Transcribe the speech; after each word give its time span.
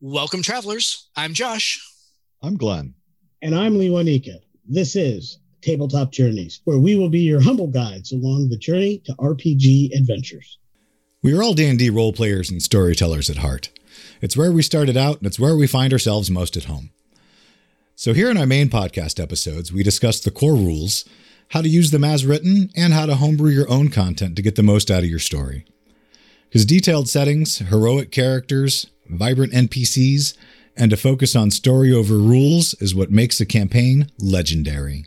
Welcome, 0.00 0.42
travelers. 0.42 1.08
I'm 1.16 1.34
Josh. 1.34 1.84
I'm 2.40 2.56
Glenn. 2.56 2.94
And 3.42 3.52
I'm 3.52 3.74
Lewanika. 3.74 4.38
This 4.64 4.94
is 4.94 5.40
Tabletop 5.60 6.12
Journeys, 6.12 6.60
where 6.62 6.78
we 6.78 6.94
will 6.94 7.08
be 7.08 7.18
your 7.18 7.40
humble 7.40 7.66
guides 7.66 8.12
along 8.12 8.48
the 8.48 8.56
journey 8.56 9.02
to 9.06 9.12
RPG 9.14 9.90
adventures. 9.98 10.60
We 11.20 11.36
are 11.36 11.42
all 11.42 11.52
D&D 11.52 11.90
role 11.90 12.12
players 12.12 12.48
and 12.48 12.62
storytellers 12.62 13.28
at 13.28 13.38
heart. 13.38 13.70
It's 14.20 14.36
where 14.36 14.52
we 14.52 14.62
started 14.62 14.96
out, 14.96 15.18
and 15.18 15.26
it's 15.26 15.40
where 15.40 15.56
we 15.56 15.66
find 15.66 15.92
ourselves 15.92 16.30
most 16.30 16.56
at 16.56 16.66
home. 16.66 16.90
So 17.96 18.14
here 18.14 18.30
in 18.30 18.36
our 18.36 18.46
main 18.46 18.68
podcast 18.68 19.20
episodes, 19.20 19.72
we 19.72 19.82
discuss 19.82 20.20
the 20.20 20.30
core 20.30 20.54
rules, 20.54 21.06
how 21.48 21.60
to 21.60 21.68
use 21.68 21.90
them 21.90 22.04
as 22.04 22.24
written, 22.24 22.70
and 22.76 22.92
how 22.92 23.06
to 23.06 23.16
homebrew 23.16 23.50
your 23.50 23.68
own 23.68 23.88
content 23.88 24.36
to 24.36 24.42
get 24.42 24.54
the 24.54 24.62
most 24.62 24.92
out 24.92 25.02
of 25.02 25.10
your 25.10 25.18
story. 25.18 25.64
Because 26.44 26.64
detailed 26.64 27.08
settings, 27.08 27.58
heroic 27.58 28.12
characters, 28.12 28.86
vibrant 29.08 29.52
NPCs, 29.52 30.36
and 30.76 30.92
a 30.92 30.96
focus 30.96 31.34
on 31.34 31.50
story 31.50 31.92
over 31.92 32.16
rules 32.18 32.74
is 32.74 32.94
what 32.94 33.10
makes 33.10 33.40
a 33.40 33.46
campaign 33.46 34.10
legendary. 34.18 35.06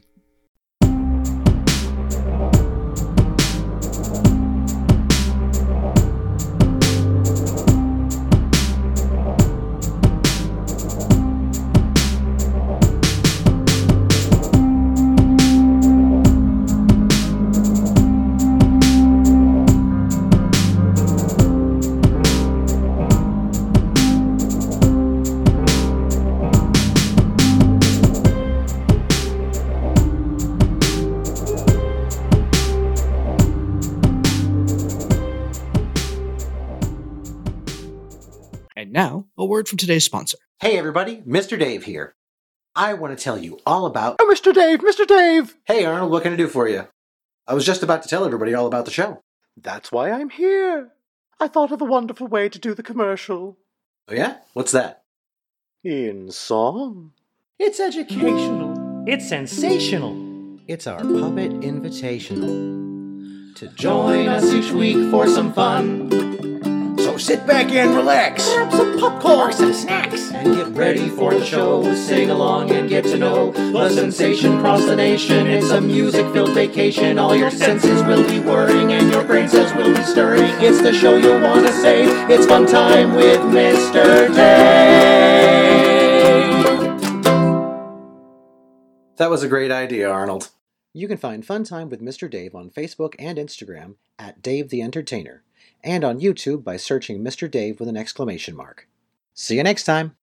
From 39.72 39.78
today's 39.78 40.04
sponsor. 40.04 40.38
Hey 40.60 40.78
everybody, 40.78 41.22
Mr. 41.22 41.58
Dave 41.58 41.86
here. 41.86 42.14
I 42.76 42.94
want 42.94 43.18
to 43.18 43.24
tell 43.24 43.38
you 43.38 43.58
all 43.66 43.86
about. 43.86 44.18
Oh, 44.20 44.30
Mr. 44.30 44.54
Dave, 44.54 44.80
Mr. 44.80 45.08
Dave! 45.08 45.56
Hey 45.64 45.86
Arnold, 45.86 46.12
what 46.12 46.24
can 46.24 46.34
I 46.34 46.36
do 46.36 46.50
for 46.50 46.68
you? 46.68 46.90
I 47.48 47.54
was 47.54 47.66
just 47.66 47.82
about 47.82 48.04
to 48.04 48.10
tell 48.10 48.26
everybody 48.26 48.54
all 48.54 48.68
about 48.68 48.84
the 48.84 48.92
show. 48.92 49.24
That's 49.56 49.90
why 49.90 50.12
I'm 50.12 50.30
here. 50.30 50.90
I 51.40 51.48
thought 51.48 51.72
of 51.72 51.82
a 51.82 51.86
wonderful 51.86 52.28
way 52.28 52.50
to 52.50 52.60
do 52.60 52.74
the 52.74 52.84
commercial. 52.84 53.58
Oh 54.10 54.14
yeah? 54.14 54.40
What's 54.52 54.74
that? 54.74 55.04
In 55.86 56.32
song. 56.32 57.14
It's 57.58 57.80
educational. 57.80 59.06
It's 59.08 59.30
sensational. 59.30 60.60
It's 60.68 60.86
our 60.86 61.00
puppet 61.00 61.62
invitational. 61.62 63.56
To 63.56 63.68
join 63.70 64.28
us 64.28 64.52
each 64.52 64.72
week 64.72 65.10
for 65.10 65.28
some 65.28 65.54
fun. 65.54 66.10
So 67.12 67.18
sit 67.18 67.46
back 67.46 67.70
and 67.74 67.94
relax. 67.94 68.48
Grab 68.54 68.72
some 68.72 68.98
popcorn. 68.98 69.50
Or 69.50 69.52
some 69.52 69.74
snacks. 69.74 70.32
And 70.32 70.56
get 70.56 70.68
ready 70.68 71.10
for 71.10 71.34
the 71.34 71.44
show. 71.44 71.94
Sing 71.94 72.30
along 72.30 72.72
and 72.72 72.88
get 72.88 73.04
to 73.04 73.18
know 73.18 73.52
the 73.52 73.90
sensation 73.90 74.60
across 74.60 74.86
the 74.86 74.96
nation. 74.96 75.46
It's 75.48 75.72
a 75.72 75.82
music 75.82 76.26
filled 76.32 76.54
vacation. 76.54 77.20
All 77.20 77.36
your 77.36 77.52
senses 77.52 78.02
will 78.04 78.26
be 78.26 78.40
whirring 78.40 78.94
and 78.94 79.12
your 79.12 79.26
brain 79.26 79.50
cells 79.50 79.74
will 79.74 79.94
be 79.94 80.02
stirring. 80.04 80.54
It's 80.64 80.82
the 80.82 80.94
show 80.94 81.18
you'll 81.18 81.42
want 81.42 81.68
to 81.68 81.74
save. 81.74 82.30
It's 82.30 82.46
fun 82.46 82.66
time 82.66 83.14
with 83.14 83.42
Mr. 83.42 84.34
Dave. 84.34 85.12
That 89.18 89.30
was 89.30 89.44
a 89.44 89.50
great 89.50 89.70
idea, 89.72 90.10
Arnold. 90.10 90.52
You 90.94 91.10
can 91.10 91.18
find 91.18 91.46
Fun 91.46 91.64
Time 91.64 91.90
with 91.90 92.02
Mr. 92.02 92.30
Dave 92.30 92.54
on 92.54 92.70
Facebook 92.70 93.16
and 93.18 93.38
Instagram 93.38 93.96
at 94.20 94.42
Dave 94.42 94.70
the 94.70 94.82
Entertainer, 94.82 95.44
and 95.84 96.04
on 96.04 96.20
YouTube 96.20 96.64
by 96.64 96.78
searching 96.78 97.24
Mr. 97.24 97.50
Dave 97.50 97.80
with 97.80 97.90
an 97.90 97.98
exclamation 97.98 98.56
mark. 98.56 98.88
See 99.34 99.58
you 99.58 99.64
next 99.64 99.84
time. 99.84 100.16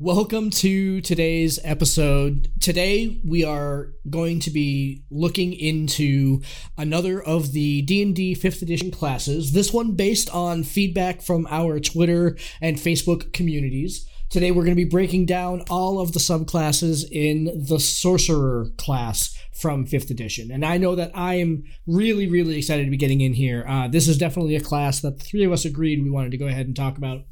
Welcome 0.00 0.50
to 0.50 1.00
today's 1.02 1.60
episode. 1.62 2.50
Today 2.60 3.20
we 3.24 3.44
are 3.44 3.92
going 4.10 4.40
to 4.40 4.50
be 4.50 5.04
looking 5.08 5.52
into 5.52 6.42
another 6.76 7.22
of 7.22 7.52
the 7.52 7.82
D&D 7.82 8.34
5th 8.34 8.60
edition 8.60 8.90
classes. 8.90 9.52
This 9.52 9.72
one 9.72 9.92
based 9.92 10.28
on 10.34 10.64
feedback 10.64 11.22
from 11.22 11.46
our 11.48 11.78
Twitter 11.78 12.36
and 12.60 12.76
Facebook 12.76 13.32
communities. 13.32 14.08
Today 14.30 14.50
we're 14.50 14.64
going 14.64 14.76
to 14.76 14.84
be 14.84 14.88
breaking 14.88 15.26
down 15.26 15.62
all 15.70 16.00
of 16.00 16.12
the 16.12 16.18
subclasses 16.18 17.04
in 17.10 17.66
the 17.68 17.78
sorcerer 17.78 18.70
class 18.76 19.36
from 19.52 19.86
5th 19.86 20.10
edition. 20.10 20.50
And 20.50 20.64
I 20.64 20.76
know 20.78 20.94
that 20.96 21.12
I 21.14 21.34
am 21.34 21.64
really 21.86 22.28
really 22.28 22.58
excited 22.58 22.84
to 22.84 22.90
be 22.90 22.96
getting 22.96 23.20
in 23.20 23.34
here. 23.34 23.64
Uh, 23.68 23.88
this 23.88 24.08
is 24.08 24.18
definitely 24.18 24.56
a 24.56 24.60
class 24.60 25.00
that 25.00 25.18
the 25.18 25.24
three 25.24 25.44
of 25.44 25.52
us 25.52 25.64
agreed 25.64 26.02
we 26.02 26.10
wanted 26.10 26.32
to 26.32 26.38
go 26.38 26.46
ahead 26.46 26.66
and 26.66 26.74
talk 26.74 26.98
about 26.98 27.24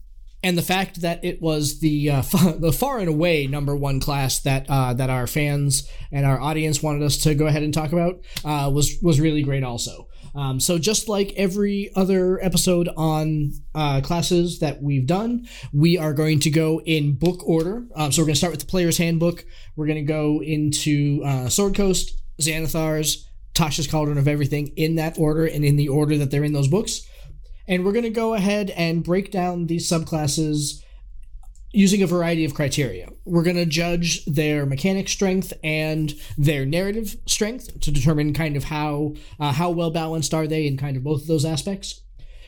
and 0.42 0.58
the 0.58 0.62
fact 0.62 1.00
that 1.02 1.25
it 1.25 1.41
was 1.41 1.78
the 1.81 2.10
uh, 2.10 2.22
far, 2.22 2.52
the 2.58 2.72
far 2.72 2.98
and 2.98 3.08
away 3.08 3.47
number 3.47 3.76
one 3.76 4.00
class 4.00 4.41
that 4.41 4.66
uh, 4.69 4.92
that 4.94 5.10
our 5.10 5.26
fans 5.26 5.88
and 6.10 6.26
our 6.26 6.41
audience 6.41 6.82
wanted 6.82 7.02
us 7.02 7.19
to 7.19 7.34
go 7.34 7.47
ahead 7.47 7.62
and 7.62 7.72
talk 7.72 7.92
about 7.92 8.20
uh, 8.44 8.70
was 8.72 8.98
was 9.02 9.20
really 9.20 9.42
great 9.42 9.62
also. 9.62 10.08
Um, 10.34 10.60
so 10.60 10.78
just 10.78 11.09
like 11.09 11.32
every 11.37 11.91
other 11.94 12.43
episode 12.43 12.88
on 12.97 13.53
uh, 13.75 14.00
classes 14.00 14.60
that 14.60 14.82
we've 14.82 15.06
done, 15.06 15.47
we 15.72 15.98
are 15.98 16.15
going 16.15 16.41
to 16.41 16.50
go 16.50 16.81
in 16.81 17.15
book 17.15 17.47
order. 17.47 17.87
Um, 17.94 18.12
so 18.12 18.22
we're 18.22 18.26
going 18.26 18.34
to 18.34 18.38
start 18.38 18.53
with 18.53 18.60
the 18.60 18.66
player's 18.66 18.98
handbook. 18.98 19.44
We're 19.76 19.87
going 19.87 20.04
to 20.04 20.12
go 20.12 20.43
into 20.43 21.22
uh, 21.25 21.48
Sword 21.48 21.75
Coast, 21.75 22.16
Xanathar's, 22.41 23.28
Tasha's 23.54 23.87
Cauldron 23.87 24.19
of 24.19 24.28
Everything 24.28 24.69
in 24.76 24.97
that 24.97 25.19
order 25.19 25.44
and 25.44 25.65
in 25.65 25.76
the 25.76 25.88
order 25.88 26.16
that 26.19 26.31
they're 26.31 26.44
in 26.44 26.54
those 26.54 26.69
books. 26.69 27.06
And 27.69 27.84
we're 27.84 27.93
going 27.93 28.04
to 28.04 28.10
go 28.10 28.34
ahead 28.34 28.70
and 28.70 29.04
break 29.04 29.31
down 29.31 29.66
these 29.66 29.88
subclasses 29.88 30.81
using 31.72 32.03
a 32.03 32.06
variety 32.06 32.44
of 32.44 32.55
criteria. 32.55 33.09
We're 33.25 33.43
going 33.43 33.56
to 33.56 33.66
judge 33.66 34.25
their 34.27 34.66
mechanic 34.66 35.09
strength 35.09 35.53
and 35.65 36.12
their 36.37 36.66
narrative 36.66 37.16
strength 37.27 37.81
to 37.81 37.91
determine 37.91 38.34
kind 38.34 38.56
of 38.56 38.65
how 38.65 39.15
uh, 39.41 39.53
how 39.53 39.71
well 39.71 39.91
balanced 39.91 40.34
are 40.34 40.47
they 40.47 40.66
in 40.66 40.77
kind 40.77 40.97
of 40.97 41.05
both 41.05 41.22
of 41.22 41.27
those 41.28 41.44
aspects. 41.44 42.03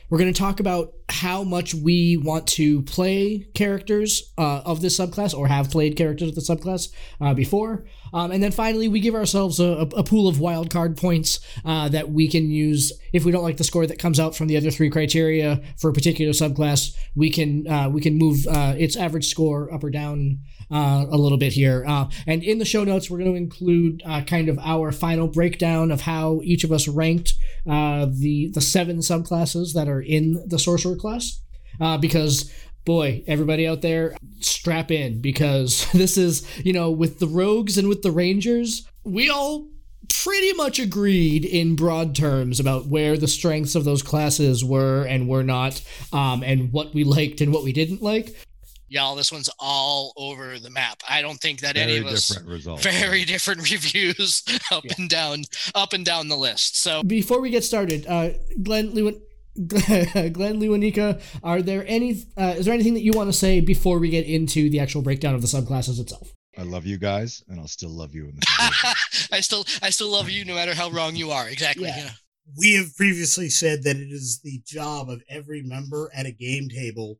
We're 0.09 0.19
going 0.19 0.31
to 0.31 0.39
talk 0.39 0.59
about 0.59 0.93
how 1.09 1.43
much 1.43 1.73
we 1.73 2.17
want 2.17 2.45
to 2.49 2.83
play 2.83 3.47
characters 3.55 4.31
uh, 4.37 4.61
of 4.63 4.81
this 4.81 4.99
subclass 4.99 5.35
or 5.35 5.47
have 5.47 5.71
played 5.71 5.97
characters 5.97 6.29
of 6.29 6.35
the 6.35 6.41
subclass 6.41 6.89
uh, 7.19 7.33
before. 7.33 7.85
Um, 8.15 8.31
and 8.31 8.41
then 8.41 8.51
finally, 8.51 8.87
we 8.87 9.01
give 9.01 9.13
ourselves 9.13 9.59
a, 9.59 9.87
a 9.95 10.03
pool 10.03 10.29
of 10.29 10.37
wildcard 10.37 10.97
points 10.97 11.41
uh, 11.65 11.89
that 11.89 12.11
we 12.11 12.29
can 12.29 12.49
use 12.49 12.93
if 13.11 13.25
we 13.25 13.31
don't 13.31 13.43
like 13.43 13.57
the 13.57 13.65
score 13.65 13.85
that 13.85 13.99
comes 13.99 14.21
out 14.21 14.35
from 14.37 14.47
the 14.47 14.55
other 14.55 14.71
three 14.71 14.89
criteria 14.89 15.61
for 15.77 15.89
a 15.89 15.93
particular 15.93 16.31
subclass. 16.31 16.95
We 17.13 17.29
can 17.29 17.67
uh, 17.67 17.89
we 17.89 17.99
can 17.99 18.17
move 18.17 18.47
uh, 18.47 18.73
its 18.77 18.95
average 18.95 19.27
score 19.27 19.71
up 19.73 19.83
or 19.83 19.89
down 19.89 20.39
uh, 20.71 21.05
a 21.11 21.17
little 21.17 21.37
bit 21.37 21.51
here. 21.51 21.83
Uh, 21.85 22.09
and 22.25 22.41
in 22.41 22.57
the 22.57 22.65
show 22.65 22.85
notes, 22.85 23.11
we're 23.11 23.19
going 23.19 23.31
to 23.31 23.37
include 23.37 24.01
uh, 24.05 24.21
kind 24.21 24.47
of 24.47 24.57
our 24.59 24.93
final 24.93 25.27
breakdown 25.27 25.91
of 25.91 26.01
how 26.01 26.39
each 26.43 26.63
of 26.63 26.71
us 26.71 26.87
ranked 26.87 27.33
the 27.65 28.49
the 28.53 28.61
seven 28.61 28.99
subclasses 28.99 29.73
that 29.73 29.89
are 29.89 30.01
in 30.01 30.41
the 30.47 30.57
sorcerer 30.57 30.95
class. 30.95 31.41
Uh, 31.77 31.97
because 31.97 32.53
boy, 32.85 33.23
everybody 33.27 33.67
out 33.67 33.81
there, 33.81 34.15
strap 34.39 34.91
in 34.91 35.21
because 35.21 35.89
this 35.93 36.17
is 36.17 36.47
you 36.65 36.73
know 36.73 36.91
with 36.91 37.19
the 37.19 37.27
rogues 37.27 37.77
and 37.77 37.89
with 37.89 38.01
the 38.01 38.11
rangers, 38.11 38.87
we 39.03 39.29
all 39.29 39.67
pretty 40.07 40.53
much 40.53 40.79
agreed 40.79 41.43
in 41.45 41.75
broad 41.75 42.15
terms 42.15 42.59
about 42.59 42.85
where 42.85 43.17
the 43.17 43.27
strengths 43.27 43.73
of 43.75 43.83
those 43.85 44.03
classes 44.03 44.63
were 44.63 45.03
and 45.03 45.27
were 45.27 45.43
not, 45.43 45.81
um, 46.13 46.43
and 46.43 46.71
what 46.71 46.93
we 46.93 47.03
liked 47.03 47.41
and 47.41 47.51
what 47.51 47.63
we 47.63 47.73
didn't 47.73 48.01
like 48.01 48.35
y'all 48.87 49.15
this 49.15 49.31
one's 49.31 49.49
all 49.59 50.13
over 50.15 50.59
the 50.59 50.69
map 50.69 51.01
i 51.09 51.19
don't 51.19 51.39
think 51.39 51.59
that 51.59 51.73
Very 51.73 51.93
any 51.93 51.97
of 51.97 52.05
us 52.05 52.27
different 52.27 52.49
results. 52.49 52.83
very 52.99 53.25
different 53.25 53.69
reviews 53.71 54.43
up 54.71 54.85
Yeah. 54.85 54.93
and 54.99 55.09
down 55.09 55.43
up 55.73 55.93
and 55.93 56.05
down 56.05 56.27
the 56.27 56.35
list 56.37 56.77
so 56.79 57.01
before 57.01 57.41
we 57.41 57.49
get 57.49 57.63
started 57.63 58.05
uh 58.07 58.29
glenn 58.61 58.91
lewin 58.91 59.19
Glenn 59.67 60.59
Lewanika, 60.59 61.21
are 61.41 61.61
there 61.61 61.85
any? 61.87 62.25
Uh, 62.37 62.55
is 62.57 62.65
there 62.65 62.73
anything 62.73 62.93
that 62.93 63.03
you 63.03 63.13
want 63.13 63.29
to 63.29 63.37
say 63.37 63.61
before 63.61 63.99
we 63.99 64.09
get 64.09 64.25
into 64.25 64.69
the 64.69 64.79
actual 64.81 65.01
breakdown 65.01 65.33
of 65.33 65.41
the 65.41 65.47
subclasses 65.47 65.99
itself? 65.99 66.33
I 66.57 66.63
love 66.63 66.85
you 66.85 66.97
guys, 66.97 67.41
and 67.47 67.59
I'll 67.59 67.67
still 67.67 67.89
love 67.89 68.13
you 68.13 68.25
in 68.25 68.35
this. 68.35 69.29
I 69.31 69.39
still, 69.39 69.65
I 69.81 69.89
still 69.91 70.09
love 70.09 70.29
you 70.29 70.43
no 70.45 70.55
matter 70.55 70.73
how 70.73 70.89
wrong 70.89 71.15
you 71.15 71.31
are. 71.31 71.47
Exactly. 71.47 71.87
Yeah. 71.87 71.97
yeah. 71.97 72.09
We 72.57 72.73
have 72.75 72.95
previously 72.95 73.49
said 73.49 73.83
that 73.83 73.95
it 73.95 74.11
is 74.11 74.41
the 74.43 74.61
job 74.65 75.09
of 75.09 75.23
every 75.29 75.61
member 75.63 76.11
at 76.13 76.25
a 76.25 76.31
game 76.31 76.69
table 76.69 77.19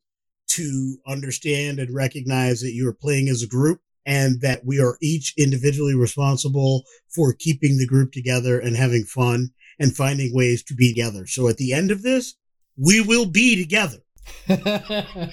to 0.49 0.97
understand 1.07 1.79
and 1.79 1.93
recognize 1.93 2.61
that 2.61 2.73
you 2.73 2.87
are 2.87 2.93
playing 2.93 3.29
as 3.29 3.41
a 3.41 3.47
group 3.47 3.79
and 4.05 4.41
that 4.41 4.65
we 4.65 4.79
are 4.79 4.97
each 5.01 5.33
individually 5.37 5.95
responsible 5.95 6.83
for 7.13 7.33
keeping 7.33 7.77
the 7.77 7.87
group 7.87 8.11
together 8.11 8.59
and 8.59 8.75
having 8.75 9.03
fun 9.03 9.49
and 9.79 9.95
finding 9.95 10.33
ways 10.33 10.63
to 10.63 10.75
be 10.75 10.93
together. 10.93 11.27
So 11.27 11.47
at 11.47 11.57
the 11.57 11.73
end 11.73 11.91
of 11.91 12.01
this, 12.01 12.35
we 12.77 13.01
will 13.01 13.25
be 13.25 13.55
together. 13.61 13.99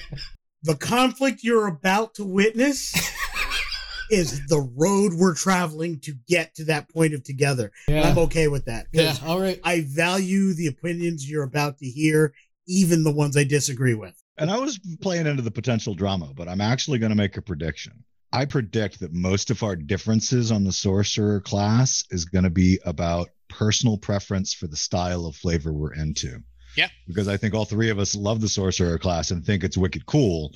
The 0.64 0.76
conflict 0.76 1.42
you're 1.42 1.66
about 1.66 2.14
to 2.14 2.24
witness 2.24 2.94
is 4.10 4.46
the 4.46 4.60
road 4.76 5.12
we're 5.12 5.34
traveling 5.34 5.98
to 6.00 6.14
get 6.28 6.54
to 6.54 6.64
that 6.66 6.88
point 6.88 7.14
of 7.14 7.24
together. 7.24 7.72
Yeah. 7.88 8.08
I'm 8.08 8.18
okay 8.18 8.46
with 8.46 8.66
that. 8.66 8.86
Yeah. 8.92 9.16
All 9.24 9.40
right. 9.40 9.58
I 9.64 9.80
value 9.80 10.54
the 10.54 10.68
opinions 10.68 11.28
you're 11.28 11.42
about 11.42 11.78
to 11.78 11.86
hear, 11.86 12.32
even 12.68 13.02
the 13.02 13.10
ones 13.10 13.36
I 13.36 13.42
disagree 13.42 13.94
with. 13.94 14.14
And 14.38 14.52
I 14.52 14.58
was 14.58 14.78
playing 15.00 15.26
into 15.26 15.42
the 15.42 15.50
potential 15.50 15.94
drama, 15.94 16.32
but 16.32 16.48
I'm 16.48 16.60
actually 16.60 17.00
going 17.00 17.10
to 17.10 17.16
make 17.16 17.36
a 17.36 17.42
prediction. 17.42 18.04
I 18.32 18.44
predict 18.44 19.00
that 19.00 19.12
most 19.12 19.50
of 19.50 19.64
our 19.64 19.74
differences 19.74 20.52
on 20.52 20.62
the 20.62 20.72
sorcerer 20.72 21.40
class 21.40 22.04
is 22.10 22.24
going 22.24 22.44
to 22.44 22.50
be 22.50 22.78
about 22.84 23.30
personal 23.52 23.98
preference 23.98 24.52
for 24.54 24.66
the 24.66 24.76
style 24.76 25.26
of 25.26 25.36
flavor 25.36 25.72
we're 25.72 25.94
into. 25.94 26.38
Yeah. 26.76 26.88
Because 27.06 27.28
I 27.28 27.36
think 27.36 27.54
all 27.54 27.64
three 27.66 27.90
of 27.90 27.98
us 27.98 28.14
love 28.14 28.40
the 28.40 28.48
sorcerer 28.48 28.98
class 28.98 29.30
and 29.30 29.44
think 29.44 29.62
it's 29.62 29.76
wicked 29.76 30.06
cool. 30.06 30.52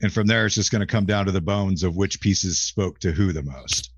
And 0.00 0.12
from 0.12 0.26
there, 0.26 0.46
it's 0.46 0.54
just 0.54 0.70
going 0.70 0.80
to 0.80 0.86
come 0.86 1.06
down 1.06 1.26
to 1.26 1.32
the 1.32 1.40
bones 1.40 1.82
of 1.82 1.96
which 1.96 2.20
pieces 2.20 2.58
spoke 2.60 3.00
to 3.00 3.12
who 3.12 3.32
the 3.32 3.42
most. 3.42 3.90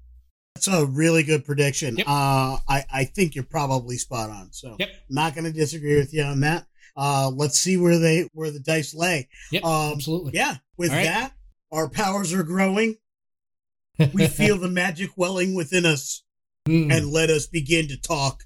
That's 0.54 0.68
a 0.68 0.86
really 0.86 1.22
good 1.22 1.44
prediction. 1.44 1.96
Yep. 1.98 2.06
Uh, 2.08 2.56
I, 2.68 2.84
I 2.92 3.04
think 3.04 3.34
you're 3.34 3.44
probably 3.44 3.96
spot 3.98 4.30
on. 4.30 4.52
So 4.52 4.76
Yep. 4.78 4.88
I'm 4.88 5.14
not 5.14 5.34
going 5.34 5.44
to 5.44 5.52
disagree 5.52 5.96
with 5.96 6.12
you 6.14 6.22
on 6.22 6.40
that. 6.40 6.66
Uh, 6.96 7.30
let's 7.34 7.60
see 7.60 7.76
where 7.76 7.98
they 7.98 8.28
where 8.32 8.50
the 8.50 8.58
dice 8.60 8.94
lay. 8.94 9.28
Yep. 9.52 9.62
Um, 9.64 9.92
absolutely. 9.92 10.32
Yeah. 10.34 10.56
With 10.76 10.90
All 10.90 10.96
right. 10.96 11.04
that, 11.04 11.32
our 11.70 11.88
powers 11.88 12.32
are 12.32 12.42
growing. 12.42 12.96
We 14.14 14.28
feel 14.28 14.58
the 14.58 14.68
magic 14.68 15.10
welling 15.16 15.54
within 15.56 15.84
us, 15.84 16.22
Mm. 16.68 16.92
and 16.92 17.10
let 17.10 17.30
us 17.30 17.46
begin 17.46 17.88
to 17.88 17.96
talk 17.98 18.44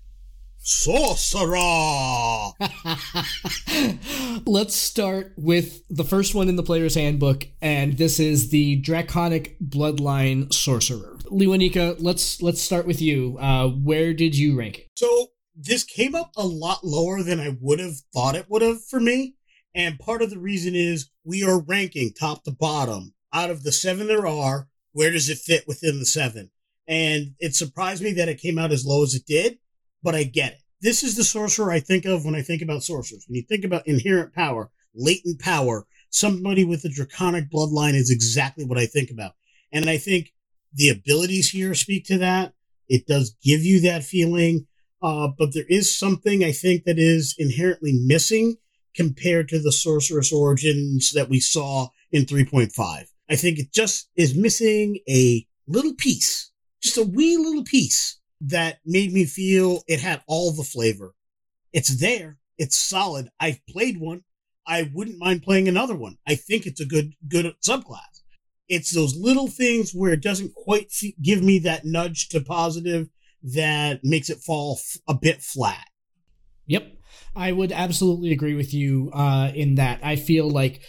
sorcerer. 0.59 2.53
Let's 4.47 4.77
start 4.77 5.33
with 5.37 5.83
the 5.89 6.05
first 6.05 6.33
one 6.33 6.49
in 6.49 6.55
the 6.55 6.63
player's 6.63 6.95
handbook, 6.95 7.49
and 7.61 7.99
this 7.99 8.21
is 8.21 8.51
the 8.51 8.77
Draconic 8.77 9.59
Bloodline 9.59 10.53
Sorcerer. 10.53 11.19
Lewanika, 11.25 11.97
let's 11.99 12.41
let's 12.43 12.63
start 12.63 12.87
with 12.87 13.03
you. 13.03 13.39
Uh, 13.39 13.69
where 13.71 14.15
did 14.15 14.37
you 14.37 14.57
rank 14.57 14.79
it? 14.79 14.91
So 14.95 15.29
this 15.57 15.83
came 15.83 16.15
up 16.15 16.31
a 16.37 16.47
lot 16.47 16.85
lower 16.85 17.25
than 17.25 17.41
I 17.41 17.57
would 17.61 17.81
have 17.81 17.97
thought 18.15 18.37
it 18.37 18.47
would 18.49 18.63
have 18.63 18.85
for 18.85 19.01
me. 19.01 19.35
And 19.75 19.99
part 19.99 20.23
of 20.23 20.31
the 20.31 20.39
reason 20.39 20.77
is 20.77 21.11
we 21.25 21.43
are 21.43 21.61
ranking 21.61 22.13
top 22.13 22.45
to 22.45 22.53
bottom. 22.53 23.15
Out 23.33 23.51
of 23.51 23.65
the 23.65 23.73
seven 23.73 24.07
there 24.07 24.27
are, 24.29 24.69
where 24.93 25.11
does 25.11 25.29
it 25.29 25.39
fit 25.39 25.67
within 25.67 25.99
the 25.99 26.07
seven? 26.07 26.51
And 26.89 27.35
it 27.39 27.55
surprised 27.55 28.03
me 28.03 28.13
that 28.15 28.29
it 28.29 28.41
came 28.41 28.59
out 28.59 28.73
as 28.73 28.85
low 28.85 29.03
as 29.03 29.15
it 29.15 29.27
did, 29.27 29.59
but 30.03 30.15
I 30.15 30.25
get 30.25 30.53
it. 30.53 30.59
This 30.81 31.03
is 31.03 31.15
the 31.15 31.25
sorcerer 31.25 31.71
I 31.71 31.81
think 31.81 32.05
of 32.05 32.25
when 32.25 32.35
I 32.35 32.43
think 32.43 32.61
about 32.61 32.83
sorcerers. 32.83 33.25
When 33.29 33.37
you 33.37 33.43
think 33.43 33.65
about 33.65 33.87
inherent 33.87 34.35
power, 34.35 34.71
latent 34.95 35.41
power, 35.41 35.87
somebody 36.11 36.65
with 36.65 36.85
a 36.85 36.89
draconic 36.89 37.51
bloodline 37.51 37.95
is 37.95 38.11
exactly 38.11 38.65
what 38.65 38.79
I 38.79 38.87
think 38.87 39.11
about. 39.11 39.33
And 39.73 39.89
I 39.89 39.97
think 39.97 40.33
the 40.75 40.89
abilities 40.89 41.51
here 41.51 41.75
speak 41.75 42.05
to 42.07 42.19
that. 42.19 42.55
It 42.89 43.07
does 43.07 43.37
give 43.43 43.63
you 43.63 43.81
that 43.83 44.05
feeling. 44.05 44.67
Uh, 45.03 45.29
but 45.37 45.53
there 45.53 45.67
is 45.69 45.97
something 45.97 46.45
I 46.45 46.53
think 46.53 46.85
that 46.85 46.99
is 46.99 47.35
inherently 47.39 47.93
missing 48.05 48.57
compared 48.95 49.49
to 49.49 49.61
the 49.61 49.73
sorcerous 49.73 50.33
origins 50.33 51.13
that 51.13 51.29
we 51.29 51.41
saw 51.41 51.89
in 52.13 52.25
3.5. 52.25 53.05
I 53.29 53.37
think 53.37 53.59
it 53.59 53.73
just 53.73 54.11
is 54.15 54.37
missing 54.37 54.99
a 55.09 55.47
little 55.67 55.95
piece, 55.95 56.52
just 56.83 56.99
a 56.99 57.03
wee 57.03 57.37
little 57.37 57.65
piece 57.65 58.19
that 58.41 58.79
made 58.85 59.13
me 59.13 59.25
feel 59.25 59.83
it 59.87 60.01
had 60.01 60.23
all 60.27 60.53
the 60.53 60.65
flavor. 60.65 61.15
It's 61.73 62.01
there. 62.01 62.39
It's 62.59 62.77
solid. 62.77 63.31
I've 63.41 63.65
played 63.69 63.99
one. 63.99 64.25
I 64.67 64.91
wouldn't 64.93 65.19
mind 65.19 65.43
playing 65.43 65.69
another 65.69 65.95
one. 65.95 66.19
I 66.27 66.35
think 66.35 66.67
it's 66.67 66.81
a 66.81 66.87
good, 66.87 67.15
good 67.29 67.55
subclass. 67.67 68.23
It's 68.69 68.95
those 68.95 69.17
little 69.17 69.49
things 69.49 69.93
where 69.93 70.13
it 70.13 70.23
doesn't 70.23 70.55
quite 70.55 70.87
f- 70.87 71.13
give 71.21 71.43
me 71.43 71.59
that 71.61 71.85
nudge 71.85 72.29
to 72.29 72.41
positive 72.41 73.09
that 73.43 74.01
makes 74.05 74.31
it 74.31 74.39
fall 74.39 74.79
f- 74.79 75.01
a 75.09 75.15
bit 75.15 75.43
flat. 75.43 75.87
Yep. 76.67 76.93
I 77.35 77.53
would 77.53 77.73
absolutely 77.73 78.33
agree 78.33 78.55
with 78.55 78.75
you 78.75 79.11
uh, 79.13 79.51
in 79.55 79.77
that. 79.77 80.01
I 80.03 80.17
feel 80.17 80.49
like 80.49 80.83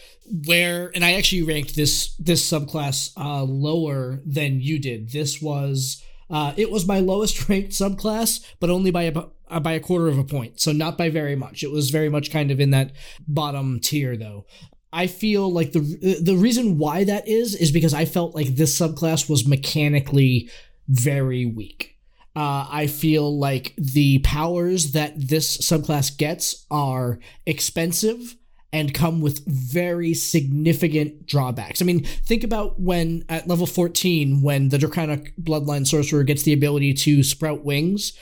where, 0.45 0.91
and 0.93 1.03
I 1.03 1.13
actually 1.13 1.43
ranked 1.43 1.75
this 1.75 2.15
this 2.17 2.49
subclass 2.49 3.11
uh, 3.17 3.43
lower 3.43 4.21
than 4.25 4.61
you 4.61 4.79
did. 4.79 5.11
This 5.11 5.41
was 5.41 6.03
uh, 6.29 6.53
it 6.57 6.71
was 6.71 6.87
my 6.87 6.99
lowest 6.99 7.47
ranked 7.49 7.71
subclass, 7.71 8.43
but 8.59 8.69
only 8.69 8.91
by 8.91 9.07
uh, 9.09 9.59
by 9.59 9.73
a 9.73 9.79
quarter 9.79 10.07
of 10.07 10.17
a 10.17 10.23
point, 10.23 10.59
so 10.59 10.71
not 10.71 10.97
by 10.97 11.09
very 11.09 11.35
much. 11.35 11.63
It 11.63 11.71
was 11.71 11.89
very 11.89 12.09
much 12.09 12.31
kind 12.31 12.51
of 12.51 12.59
in 12.59 12.71
that 12.71 12.91
bottom 13.27 13.79
tier, 13.79 14.17
though. 14.17 14.45
I 14.91 15.07
feel 15.07 15.51
like 15.51 15.71
the 15.71 16.19
the 16.21 16.35
reason 16.35 16.77
why 16.77 17.03
that 17.03 17.27
is 17.27 17.55
is 17.55 17.71
because 17.71 17.93
I 17.93 18.05
felt 18.05 18.35
like 18.35 18.55
this 18.55 18.77
subclass 18.77 19.29
was 19.29 19.47
mechanically 19.47 20.49
very 20.87 21.45
weak. 21.45 21.92
Uh, 22.35 22.65
I 22.69 22.87
feel 22.87 23.37
like 23.37 23.73
the 23.77 24.19
powers 24.19 24.93
that 24.93 25.13
this 25.15 25.57
subclass 25.57 26.17
gets 26.17 26.65
are 26.71 27.19
expensive 27.45 28.35
and 28.73 28.91
come 28.91 29.21
with 29.21 29.45
very 29.45 30.15
significant 30.15 31.27
drawbacks. 31.27 31.79
I 31.79 31.85
mean, 31.85 32.03
think 32.03 32.43
about 32.43 32.79
when 32.79 33.23
at 33.29 33.47
level 33.47 33.67
14, 33.67 34.41
when 34.41 34.69
the 34.69 34.79
Draconic 34.79 35.35
Bloodline 35.37 35.85
Sorcerer 35.85 36.23
gets 36.23 36.41
the 36.41 36.53
ability 36.53 36.95
to 36.95 37.21
sprout 37.21 37.63
wings. 37.63 38.13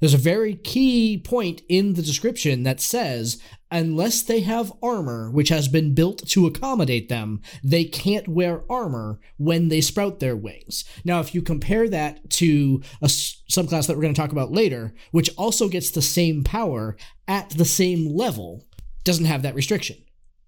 There's 0.00 0.14
a 0.14 0.18
very 0.18 0.54
key 0.54 1.18
point 1.18 1.62
in 1.68 1.94
the 1.94 2.02
description 2.02 2.62
that 2.62 2.80
says 2.80 3.40
unless 3.70 4.22
they 4.22 4.40
have 4.40 4.72
armor 4.82 5.30
which 5.30 5.48
has 5.48 5.68
been 5.68 5.94
built 5.94 6.26
to 6.28 6.46
accommodate 6.46 7.08
them, 7.08 7.40
they 7.62 7.84
can't 7.84 8.28
wear 8.28 8.62
armor 8.70 9.20
when 9.36 9.68
they 9.68 9.80
sprout 9.80 10.20
their 10.20 10.36
wings. 10.36 10.84
Now, 11.04 11.20
if 11.20 11.34
you 11.34 11.42
compare 11.42 11.88
that 11.88 12.30
to 12.30 12.82
a 13.00 13.06
subclass 13.06 13.86
that 13.86 13.96
we're 13.96 14.02
going 14.02 14.14
to 14.14 14.20
talk 14.20 14.32
about 14.32 14.52
later, 14.52 14.94
which 15.10 15.30
also 15.36 15.68
gets 15.68 15.90
the 15.90 16.02
same 16.02 16.42
power 16.44 16.96
at 17.28 17.50
the 17.50 17.64
same 17.64 18.14
level, 18.14 18.66
doesn't 19.04 19.24
have 19.26 19.42
that 19.42 19.54
restriction. 19.54 19.96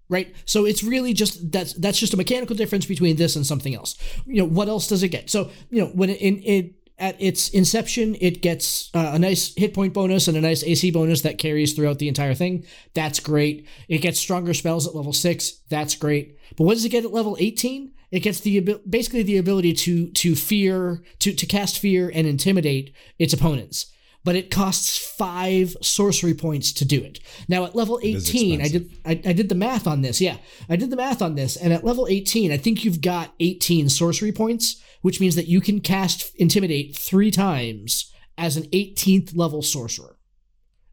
Right, 0.09 0.35
so 0.45 0.65
it's 0.65 0.83
really 0.83 1.13
just 1.13 1.51
that's 1.51 1.73
that's 1.73 1.97
just 1.97 2.13
a 2.13 2.17
mechanical 2.17 2.55
difference 2.55 2.85
between 2.85 3.15
this 3.15 3.35
and 3.35 3.47
something 3.47 3.73
else. 3.73 3.97
You 4.27 4.43
know, 4.43 4.47
what 4.47 4.67
else 4.67 4.87
does 4.87 5.01
it 5.01 5.07
get? 5.07 5.29
So 5.29 5.49
you 5.71 5.81
know, 5.81 5.87
when 5.87 6.09
it, 6.09 6.15
it 6.15 6.75
at 7.03 7.21
its 7.21 7.49
inception, 7.49 8.15
it 8.21 8.41
gets 8.41 8.89
uh, 8.93 9.11
a 9.13 9.19
nice 9.19 9.53
hit 9.57 9.73
point 9.73 9.93
bonus 9.93 10.29
and 10.29 10.37
a 10.37 10.41
nice 10.41 10.63
AC 10.63 10.89
bonus 10.91 11.21
that 11.21 11.37
carries 11.37 11.73
throughout 11.73 11.99
the 11.99 12.07
entire 12.07 12.33
thing. 12.33 12.65
That's 12.93 13.19
great. 13.19 13.67
It 13.89 13.97
gets 13.97 14.19
stronger 14.19 14.53
spells 14.53 14.87
at 14.87 14.95
level 14.95 15.11
six. 15.11 15.59
That's 15.69 15.95
great. 15.95 16.37
But 16.55 16.63
what 16.63 16.75
does 16.75 16.85
it 16.85 16.89
get 16.89 17.03
at 17.03 17.11
level 17.11 17.35
eighteen? 17.41 17.91
It 18.09 18.21
gets 18.21 18.39
the 18.39 18.79
basically 18.89 19.23
the 19.23 19.37
ability 19.37 19.73
to 19.73 20.11
to 20.11 20.33
fear 20.33 21.03
to 21.19 21.33
to 21.33 21.45
cast 21.45 21.77
fear 21.77 22.09
and 22.13 22.25
intimidate 22.25 22.95
its 23.19 23.33
opponents. 23.33 23.87
But 24.25 24.37
it 24.37 24.49
costs 24.49 24.97
five 24.97 25.75
sorcery 25.81 26.33
points 26.33 26.71
to 26.73 26.85
do 26.85 27.03
it. 27.03 27.19
Now 27.49 27.65
at 27.65 27.75
level 27.75 27.99
eighteen, 28.01 28.61
I 28.61 28.69
did 28.69 28.89
I, 29.03 29.11
I 29.25 29.33
did 29.33 29.49
the 29.49 29.55
math 29.55 29.87
on 29.87 30.03
this. 30.03 30.21
Yeah, 30.21 30.37
I 30.69 30.77
did 30.77 30.89
the 30.89 30.95
math 30.95 31.21
on 31.21 31.35
this, 31.35 31.57
and 31.57 31.73
at 31.73 31.83
level 31.83 32.07
eighteen, 32.07 32.49
I 32.49 32.57
think 32.57 32.85
you've 32.85 33.01
got 33.01 33.33
eighteen 33.41 33.89
sorcery 33.89 34.31
points, 34.31 34.81
which 35.03 35.19
means 35.19 35.35
that 35.35 35.47
you 35.47 35.61
can 35.61 35.81
cast 35.81 36.33
intimidate 36.37 36.95
three 36.95 37.29
times 37.29 38.11
as 38.37 38.55
an 38.57 38.63
18th 38.71 39.35
level 39.35 39.61
sorcerer, 39.61 40.17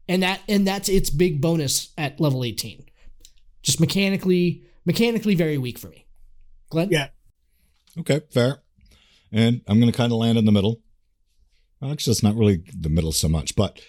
and 0.07 0.21
that 0.21 0.41
and 0.47 0.67
that's 0.67 0.89
its 0.89 1.09
big 1.09 1.41
bonus 1.41 1.91
at 1.97 2.19
level 2.19 2.43
18. 2.43 2.85
Just 3.63 3.79
mechanically, 3.79 4.63
mechanically 4.85 5.33
very 5.33 5.57
weak 5.57 5.79
for 5.79 5.87
me. 5.87 6.05
Glenn, 6.69 6.89
Yeah. 6.91 7.07
Okay, 7.97 8.21
fair. 8.31 8.59
And 9.31 9.61
I'm 9.67 9.79
going 9.79 9.91
to 9.91 9.97
kind 9.97 10.11
of 10.11 10.17
land 10.17 10.37
in 10.37 10.45
the 10.45 10.51
middle. 10.51 10.81
Actually, 11.81 12.11
it's 12.11 12.23
not 12.23 12.35
really 12.35 12.63
the 12.77 12.89
middle 12.89 13.11
so 13.11 13.27
much, 13.27 13.55
but 13.55 13.81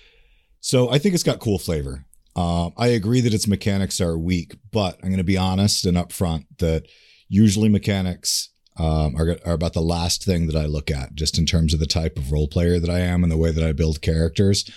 so 0.60 0.88
I 0.88 0.98
think 0.98 1.14
it's 1.14 1.24
got 1.24 1.40
cool 1.40 1.58
flavor. 1.58 2.06
Um, 2.36 2.72
I 2.76 2.88
agree 2.88 3.20
that 3.20 3.34
its 3.34 3.48
mechanics 3.48 4.00
are 4.00 4.16
weak, 4.16 4.56
but 4.70 4.94
I'm 5.02 5.08
going 5.08 5.18
to 5.18 5.24
be 5.24 5.36
honest 5.36 5.84
and 5.84 5.96
upfront 5.96 6.46
that 6.58 6.86
usually 7.28 7.68
mechanics 7.68 8.51
um, 8.78 9.14
are, 9.16 9.36
are 9.44 9.54
about 9.54 9.74
the 9.74 9.82
last 9.82 10.24
thing 10.24 10.46
that 10.46 10.56
I 10.56 10.66
look 10.66 10.90
at, 10.90 11.14
just 11.14 11.38
in 11.38 11.46
terms 11.46 11.74
of 11.74 11.80
the 11.80 11.86
type 11.86 12.16
of 12.16 12.32
role 12.32 12.48
player 12.48 12.78
that 12.78 12.90
I 12.90 13.00
am 13.00 13.22
and 13.22 13.30
the 13.30 13.36
way 13.36 13.52
that 13.52 13.64
I 13.64 13.72
build 13.72 14.02
characters. 14.02 14.68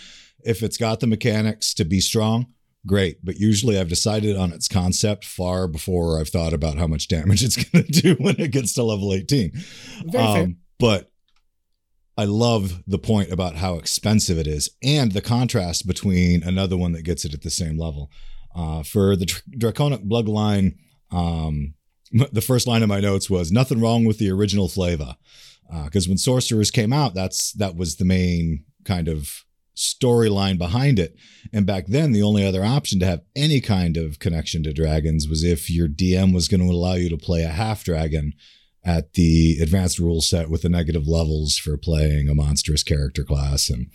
If 0.43 0.61
it's 0.61 0.77
got 0.77 0.99
the 0.99 1.07
mechanics 1.07 1.73
to 1.75 1.85
be 1.85 1.99
strong, 2.01 2.47
great. 2.85 3.23
But 3.23 3.37
usually 3.37 3.79
I've 3.79 3.89
decided 3.89 4.37
on 4.37 4.51
its 4.51 4.67
concept 4.67 5.25
far 5.25 5.67
before 5.67 6.19
I've 6.19 6.29
thought 6.29 6.53
about 6.53 6.77
how 6.77 6.87
much 6.87 7.07
damage 7.07 7.43
it's 7.45 7.63
going 7.63 7.85
to 7.85 7.91
do 7.91 8.15
when 8.15 8.39
it 8.39 8.51
gets 8.51 8.73
to 8.73 8.83
level 8.83 9.13
18. 9.13 9.51
Um, 10.17 10.57
but 10.79 11.11
I 12.17 12.25
love 12.25 12.83
the 12.87 12.99
point 12.99 13.31
about 13.31 13.55
how 13.55 13.75
expensive 13.75 14.37
it 14.37 14.47
is 14.47 14.69
and 14.83 15.11
the 15.11 15.21
contrast 15.21 15.87
between 15.87 16.43
another 16.43 16.77
one 16.77 16.93
that 16.93 17.03
gets 17.03 17.25
it 17.25 17.33
at 17.33 17.41
the 17.41 17.49
same 17.49 17.77
level. 17.77 18.09
Uh, 18.55 18.83
for 18.83 19.17
the 19.17 19.25
Dr- 19.25 19.43
Draconic 19.57 20.01
Bloodline, 20.03 20.77
um, 21.11 21.73
the 22.31 22.41
first 22.41 22.67
line 22.67 22.83
of 22.83 22.89
my 22.89 22.99
notes 22.99 23.29
was 23.29 23.51
nothing 23.51 23.81
wrong 23.81 24.05
with 24.05 24.17
the 24.17 24.31
original 24.31 24.69
flavor. 24.69 25.15
Uh, 25.71 25.85
because 25.85 26.07
when 26.07 26.17
Sorcerers 26.17 26.71
came 26.71 26.93
out, 26.93 27.13
that's 27.13 27.51
that 27.53 27.75
was 27.75 27.95
the 27.95 28.05
main 28.05 28.65
kind 28.83 29.07
of 29.07 29.43
storyline 29.75 30.57
behind 30.57 30.99
it. 30.99 31.15
And 31.51 31.65
back 31.65 31.87
then, 31.87 32.11
the 32.11 32.21
only 32.21 32.45
other 32.45 32.63
option 32.63 32.99
to 32.99 33.05
have 33.05 33.23
any 33.35 33.59
kind 33.59 33.97
of 33.97 34.19
connection 34.19 34.63
to 34.63 34.73
dragons 34.73 35.27
was 35.27 35.43
if 35.43 35.69
your 35.69 35.87
DM 35.87 36.33
was 36.33 36.47
going 36.47 36.61
to 36.61 36.71
allow 36.71 36.93
you 36.93 37.09
to 37.09 37.17
play 37.17 37.43
a 37.43 37.49
half 37.49 37.83
dragon 37.83 38.33
at 38.85 39.13
the 39.13 39.57
advanced 39.59 39.97
rule 39.97 40.21
set 40.21 40.49
with 40.49 40.61
the 40.61 40.69
negative 40.69 41.07
levels 41.07 41.57
for 41.57 41.75
playing 41.75 42.29
a 42.29 42.35
monstrous 42.35 42.83
character 42.83 43.23
class. 43.23 43.67
And 43.67 43.87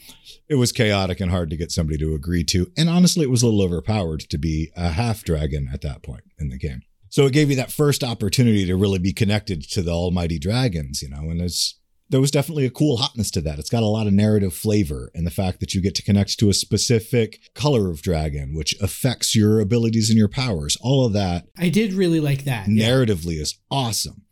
it 0.48 0.56
was 0.56 0.72
chaotic 0.72 1.20
and 1.20 1.30
hard 1.30 1.48
to 1.50 1.56
get 1.56 1.70
somebody 1.70 1.96
to 1.98 2.14
agree 2.14 2.42
to. 2.44 2.70
And 2.76 2.90
honestly, 2.90 3.22
it 3.22 3.30
was 3.30 3.42
a 3.42 3.46
little 3.46 3.62
overpowered 3.62 4.20
to 4.28 4.36
be 4.36 4.72
a 4.76 4.88
half 4.88 5.22
dragon 5.22 5.70
at 5.72 5.82
that 5.82 6.02
point 6.02 6.24
in 6.38 6.48
the 6.48 6.58
game. 6.58 6.82
So 7.10 7.26
it 7.26 7.32
gave 7.32 7.50
you 7.50 7.56
that 7.56 7.72
first 7.72 8.04
opportunity 8.04 8.64
to 8.66 8.76
really 8.76 9.00
be 9.00 9.12
connected 9.12 9.68
to 9.70 9.82
the 9.82 9.90
almighty 9.90 10.38
dragons, 10.38 11.02
you 11.02 11.10
know, 11.10 11.28
and 11.30 11.42
it's 11.42 11.76
there 12.08 12.20
was 12.20 12.32
definitely 12.32 12.66
a 12.66 12.70
cool 12.70 12.96
hotness 12.96 13.30
to 13.30 13.40
that. 13.40 13.60
It's 13.60 13.70
got 13.70 13.84
a 13.84 13.86
lot 13.86 14.08
of 14.08 14.12
narrative 14.12 14.52
flavor 14.52 15.12
and 15.14 15.24
the 15.24 15.30
fact 15.30 15.60
that 15.60 15.74
you 15.74 15.80
get 15.80 15.94
to 15.94 16.02
connect 16.02 16.38
to 16.40 16.50
a 16.50 16.54
specific 16.54 17.38
color 17.54 17.88
of 17.88 18.02
dragon, 18.02 18.54
which 18.54 18.74
affects 18.80 19.36
your 19.36 19.60
abilities 19.60 20.10
and 20.10 20.18
your 20.18 20.28
powers. 20.28 20.76
All 20.80 21.06
of 21.06 21.12
that 21.12 21.46
I 21.56 21.68
did 21.68 21.92
really 21.92 22.20
like 22.20 22.44
that. 22.44 22.68
yeah. 22.68 22.88
narratively 22.88 23.40
is 23.40 23.58
awesome. 23.70 24.22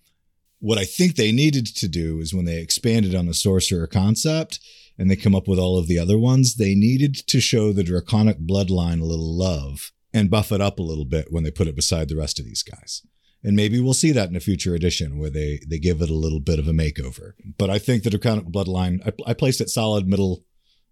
What 0.61 0.79
I 0.79 0.85
think 0.85 1.15
they 1.15 1.31
needed 1.31 1.67
to 1.67 1.89
do 1.89 2.19
is 2.19 2.35
when 2.35 2.47
they 2.47 2.61
expanded 2.61 3.15
on 3.15 3.27
the 3.27 3.35
sorcerer 3.35 3.87
concept 3.87 4.59
and 4.99 5.09
they 5.09 5.17
come 5.17 5.37
up 5.37 5.47
with 5.47 5.61
all 5.61 5.79
of 5.79 5.87
the 5.87 6.01
other 6.01 6.19
ones, 6.19 6.57
they 6.57 6.75
needed 6.75 7.15
to 7.29 7.41
show 7.41 7.73
the 7.73 7.85
draconic 7.85 8.39
bloodline 8.41 9.01
a 9.01 9.05
little 9.05 9.37
love 9.37 9.93
and 10.13 10.31
buff 10.31 10.53
it 10.53 10.61
up 10.61 10.79
a 10.79 10.83
little 10.83 11.05
bit 11.05 11.29
when 11.31 11.45
they 11.45 11.51
put 11.51 11.67
it 11.67 11.77
beside 11.77 12.09
the 12.09 12.17
rest 12.17 12.39
of 12.39 12.45
these 12.45 12.63
guys. 12.63 13.03
And 13.43 13.55
maybe 13.55 13.81
we'll 13.81 13.95
see 13.95 14.11
that 14.13 14.29
in 14.29 14.37
a 14.37 14.41
future 14.41 14.75
edition 14.75 15.19
where 15.19 15.31
they 15.31 15.61
they 15.67 15.79
give 15.79 16.03
it 16.03 16.11
a 16.11 16.15
little 16.15 16.41
bit 16.41 16.59
of 16.59 16.67
a 16.67 16.73
makeover. 16.73 17.33
But 17.57 17.71
I 17.71 17.79
think 17.79 18.03
the 18.03 18.11
draconic 18.11 18.47
bloodline, 18.47 19.01
I, 19.07 19.31
I 19.31 19.35
placed 19.35 19.61
it 19.61 19.71
solid 19.71 20.09
middle, 20.09 20.45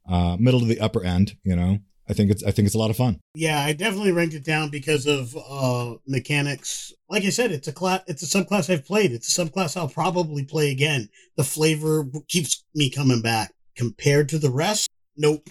uh, 0.08 0.36
middle 0.38 0.60
to 0.60 0.66
the 0.66 0.80
upper 0.80 1.04
end. 1.04 1.36
You 1.42 1.56
know, 1.56 1.78
I 2.08 2.12
think 2.12 2.30
it's 2.30 2.44
I 2.44 2.52
think 2.52 2.66
it's 2.66 2.74
a 2.74 2.78
lot 2.78 2.90
of 2.90 2.96
fun. 2.96 3.20
Yeah, 3.34 3.58
I 3.58 3.72
definitely 3.72 4.12
ranked 4.12 4.34
it 4.34 4.44
down 4.44 4.70
because 4.70 5.06
of 5.06 5.36
uh 5.36 5.96
mechanics. 6.06 6.92
Like 7.08 7.24
I 7.24 7.30
said, 7.30 7.50
it's 7.50 7.68
a 7.68 7.72
class 7.72 8.02
it's 8.06 8.22
a 8.22 8.26
subclass 8.26 8.72
I've 8.72 8.86
played. 8.86 9.12
It's 9.12 9.36
a 9.36 9.44
subclass 9.44 9.76
I'll 9.76 9.88
probably 9.88 10.44
play 10.44 10.70
again. 10.70 11.08
The 11.36 11.44
flavor 11.44 12.06
keeps 12.28 12.64
me 12.74 12.90
coming 12.90 13.22
back. 13.22 13.52
Compared 13.76 14.28
to 14.30 14.38
the 14.38 14.50
rest, 14.50 14.88
nope. 15.16 15.50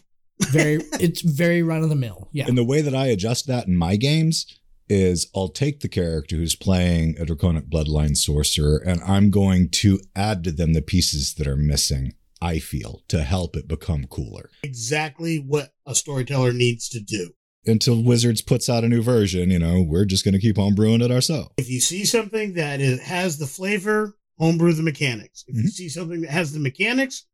Very 0.51 0.75
it's 1.00 1.22
very 1.22 1.63
run 1.63 1.84
of 1.84 1.89
the 1.89 1.96
mill. 1.96 2.30
Yeah. 2.32 2.46
And 2.48 2.58
the 2.58 2.63
way 2.63 2.82
that 2.82 2.96
I 2.96 3.08
adjust 3.08 3.48
that 3.48 3.68
in 3.68 3.75
my 3.77 3.96
games 3.96 4.46
is 4.88 5.27
I'll 5.36 5.50
take 5.50 5.80
the 5.80 5.88
character 5.89 6.36
who's 6.36 6.56
playing 6.56 7.15
a 7.20 7.25
draconic 7.25 7.70
bloodline 7.70 8.15
sorcerer 8.15 8.77
and 8.86 9.01
I'm 9.01 9.32
going 9.32 9.70
to 9.70 10.00
add 10.15 10.44
to 10.44 10.51
them 10.51 10.74
the 10.74 10.82
pieces 10.82 11.34
that 11.36 11.48
are 11.48 11.56
missing. 11.56 12.13
I 12.42 12.60
feel 12.60 13.01
to 13.08 13.24
help 13.24 13.56
it 13.56 13.68
become 13.68 14.06
cooler. 14.06 14.50
Exactly 14.62 15.38
what 15.38 15.72
a 15.88 15.96
storyteller 15.96 16.54
needs 16.54 16.88
to 16.89 17.00
do. 17.00 17.32
Until 17.65 18.04
Wizards 18.04 18.44
puts 18.44 18.70
out 18.70 18.84
a 18.84 18.88
new 18.89 19.01
version, 19.01 19.50
you 19.50 19.58
know, 19.58 19.82
we're 19.82 20.06
just 20.06 20.24
going 20.24 20.36
to 20.36 20.39
keep 20.39 20.58
homebrewing 20.58 21.01
it 21.04 21.10
ourselves. 21.10 21.50
If 21.58 21.68
you 21.70 21.80
see 21.80 22.06
something 22.06 22.54
that 22.54 22.80
is, 22.82 23.01
has 23.01 23.39
the 23.39 23.48
flavor, 23.48 24.15
homebrew 24.38 24.74
the 24.74 24.84
mechanics. 24.84 25.44
If 25.48 25.56
you 25.56 25.63
Mhm. 25.63 25.70
see 25.70 25.89
something 25.89 26.22
that 26.22 26.30
has 26.30 26.51
the 26.51 26.60
mechanics, 26.60 27.25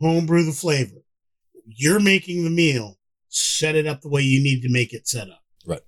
homebrew 0.00 0.44
the 0.44 0.52
flavor. 0.52 1.01
You're 1.66 2.00
making 2.00 2.44
the 2.44 2.50
meal. 2.50 2.98
Set 3.28 3.74
it 3.74 3.86
up 3.86 4.02
the 4.02 4.08
way 4.08 4.22
you 4.22 4.42
need 4.42 4.62
to 4.62 4.68
make 4.70 4.92
it 4.92 5.08
set 5.08 5.30
up. 5.30 5.42
Right. 5.66 5.80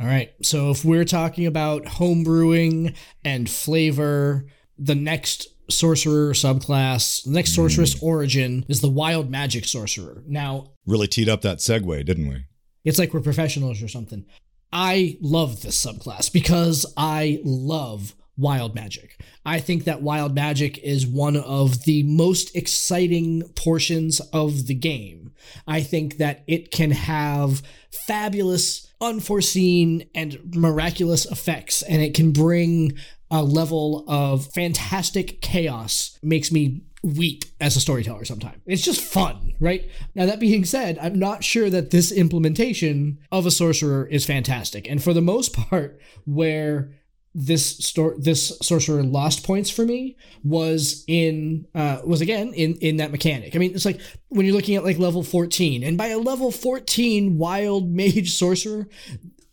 All 0.00 0.06
right. 0.06 0.32
So 0.42 0.70
if 0.70 0.84
we're 0.84 1.04
talking 1.04 1.46
about 1.46 1.84
homebrewing 1.84 2.96
and 3.24 3.48
flavor, 3.48 4.46
the 4.76 4.94
next 4.96 5.46
sorcerer 5.70 6.32
subclass, 6.32 7.24
the 7.24 7.30
next 7.30 7.54
sorcerous 7.54 7.94
mm. 7.94 8.02
origin 8.02 8.64
is 8.68 8.80
the 8.80 8.88
wild 8.90 9.30
magic 9.30 9.64
sorcerer. 9.64 10.22
Now, 10.26 10.72
Really 10.86 11.06
teed 11.06 11.28
up 11.28 11.42
that 11.42 11.58
segue, 11.58 12.04
didn't 12.04 12.28
we? 12.28 12.44
it's 12.84 12.98
like 12.98 13.14
we're 13.14 13.20
professionals 13.20 13.80
or 13.82 13.88
something. 13.88 14.24
I 14.72 15.18
love 15.20 15.62
this 15.62 15.84
subclass 15.84 16.32
because 16.32 16.86
I 16.96 17.40
love 17.44 18.14
wild 18.36 18.74
magic. 18.74 19.20
I 19.44 19.60
think 19.60 19.84
that 19.84 20.02
wild 20.02 20.34
magic 20.34 20.78
is 20.78 21.06
one 21.06 21.36
of 21.36 21.84
the 21.84 22.02
most 22.04 22.54
exciting 22.54 23.42
portions 23.56 24.20
of 24.32 24.66
the 24.66 24.74
game. 24.74 25.32
I 25.66 25.82
think 25.82 26.18
that 26.18 26.44
it 26.46 26.70
can 26.70 26.92
have 26.92 27.62
fabulous, 28.06 28.92
unforeseen, 29.00 30.08
and 30.14 30.54
miraculous 30.54 31.26
effects, 31.26 31.82
and 31.82 32.00
it 32.00 32.14
can 32.14 32.32
bring 32.32 32.92
a 33.30 33.42
level 33.42 34.04
of 34.08 34.46
fantastic 34.52 35.40
chaos. 35.40 36.18
Makes 36.22 36.52
me 36.52 36.82
weep 37.02 37.44
as 37.60 37.74
a 37.76 37.80
storyteller 37.80 38.24
sometimes. 38.24 38.58
It's 38.64 38.84
just 38.84 39.00
fun, 39.00 39.54
right? 39.58 39.90
Now, 40.14 40.26
that 40.26 40.38
being 40.38 40.64
said, 40.64 40.98
I'm 41.00 41.18
not 41.18 41.42
sure 41.42 41.68
that 41.68 41.90
this 41.90 42.12
implementation 42.12 43.18
of 43.32 43.44
a 43.44 43.50
sorcerer 43.50 44.06
is 44.06 44.24
fantastic. 44.24 44.88
And 44.88 45.02
for 45.02 45.12
the 45.12 45.20
most 45.20 45.52
part, 45.52 46.00
where 46.26 46.92
this 47.34 47.78
store 47.78 48.14
this 48.18 48.58
sorcerer 48.60 49.02
lost 49.02 49.42
points 49.44 49.70
for 49.70 49.86
me 49.86 50.16
was 50.44 51.02
in 51.08 51.66
uh 51.74 51.98
was 52.04 52.20
again 52.20 52.52
in 52.52 52.74
in 52.76 52.98
that 52.98 53.10
mechanic 53.10 53.56
i 53.56 53.58
mean 53.58 53.74
it's 53.74 53.86
like 53.86 54.00
when 54.28 54.44
you're 54.44 54.54
looking 54.54 54.76
at 54.76 54.84
like 54.84 54.98
level 54.98 55.22
14 55.22 55.82
and 55.82 55.96
by 55.96 56.08
a 56.08 56.18
level 56.18 56.50
14 56.50 57.38
wild 57.38 57.90
mage 57.90 58.32
sorcerer 58.32 58.86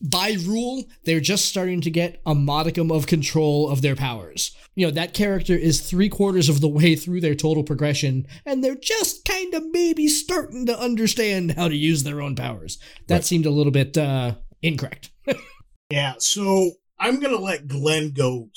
by 0.01 0.37
rule, 0.45 0.85
they're 1.03 1.19
just 1.19 1.43
starting 1.43 1.81
to 1.81 1.91
get 1.91 2.21
a 2.25 2.33
modicum 2.33 2.89
of 2.89 3.05
control 3.05 3.69
of 3.69 3.81
their 3.81 3.97
powers. 3.97 4.55
You 4.75 4.87
know, 4.87 4.91
that 4.93 5.13
character 5.13 5.53
is 5.53 5.81
three 5.81 6.07
quarters 6.07 6.47
of 6.47 6.61
the 6.61 6.69
way 6.69 6.95
through 6.95 7.19
their 7.19 7.35
total 7.35 7.63
progression, 7.65 8.25
and 8.45 8.63
they're 8.63 8.75
just 8.75 9.25
kind 9.25 9.53
of 9.53 9.65
maybe 9.73 10.07
starting 10.07 10.65
to 10.67 10.79
understand 10.79 11.51
how 11.51 11.67
to 11.67 11.75
use 11.75 12.03
their 12.03 12.21
own 12.21 12.37
powers. 12.37 12.77
That 13.07 13.15
Right. 13.15 13.25
seemed 13.25 13.45
a 13.45 13.49
little 13.51 13.73
bit 13.73 13.97
uh, 13.97 14.35
incorrect. 14.61 15.09
Yeah, 15.91 16.13
so 16.19 16.71
I'm 16.99 17.19
gonna 17.19 17.39
let 17.39 17.67
Glenn 17.67 18.11
go 18.11 18.49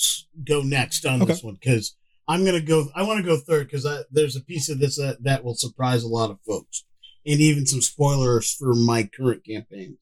go 0.45 0.63
next 0.63 1.07
on 1.07 1.21
this 1.21 1.43
one 1.43 1.55
because 1.55 1.97
I'm 2.29 2.45
gonna 2.45 2.61
go. 2.61 2.89
I 2.95 3.03
want 3.03 3.19
to 3.19 3.27
go 3.27 3.37
third 3.37 3.69
because 3.69 3.87
there's 4.11 4.37
a 4.37 4.41
piece 4.41 4.69
of 4.69 4.79
this 4.79 4.97
that, 4.97 5.23
that 5.23 5.45
will 5.45 5.55
surprise 5.55 6.03
a 6.03 6.09
lot 6.09 6.31
of 6.31 6.39
folks, 6.47 6.85
and 7.27 7.41
even 7.41 7.67
some 7.67 7.81
spoilers 7.81 8.53
for 8.53 8.75
my 8.75 9.05
current 9.05 9.45
campaigns. 9.45 9.99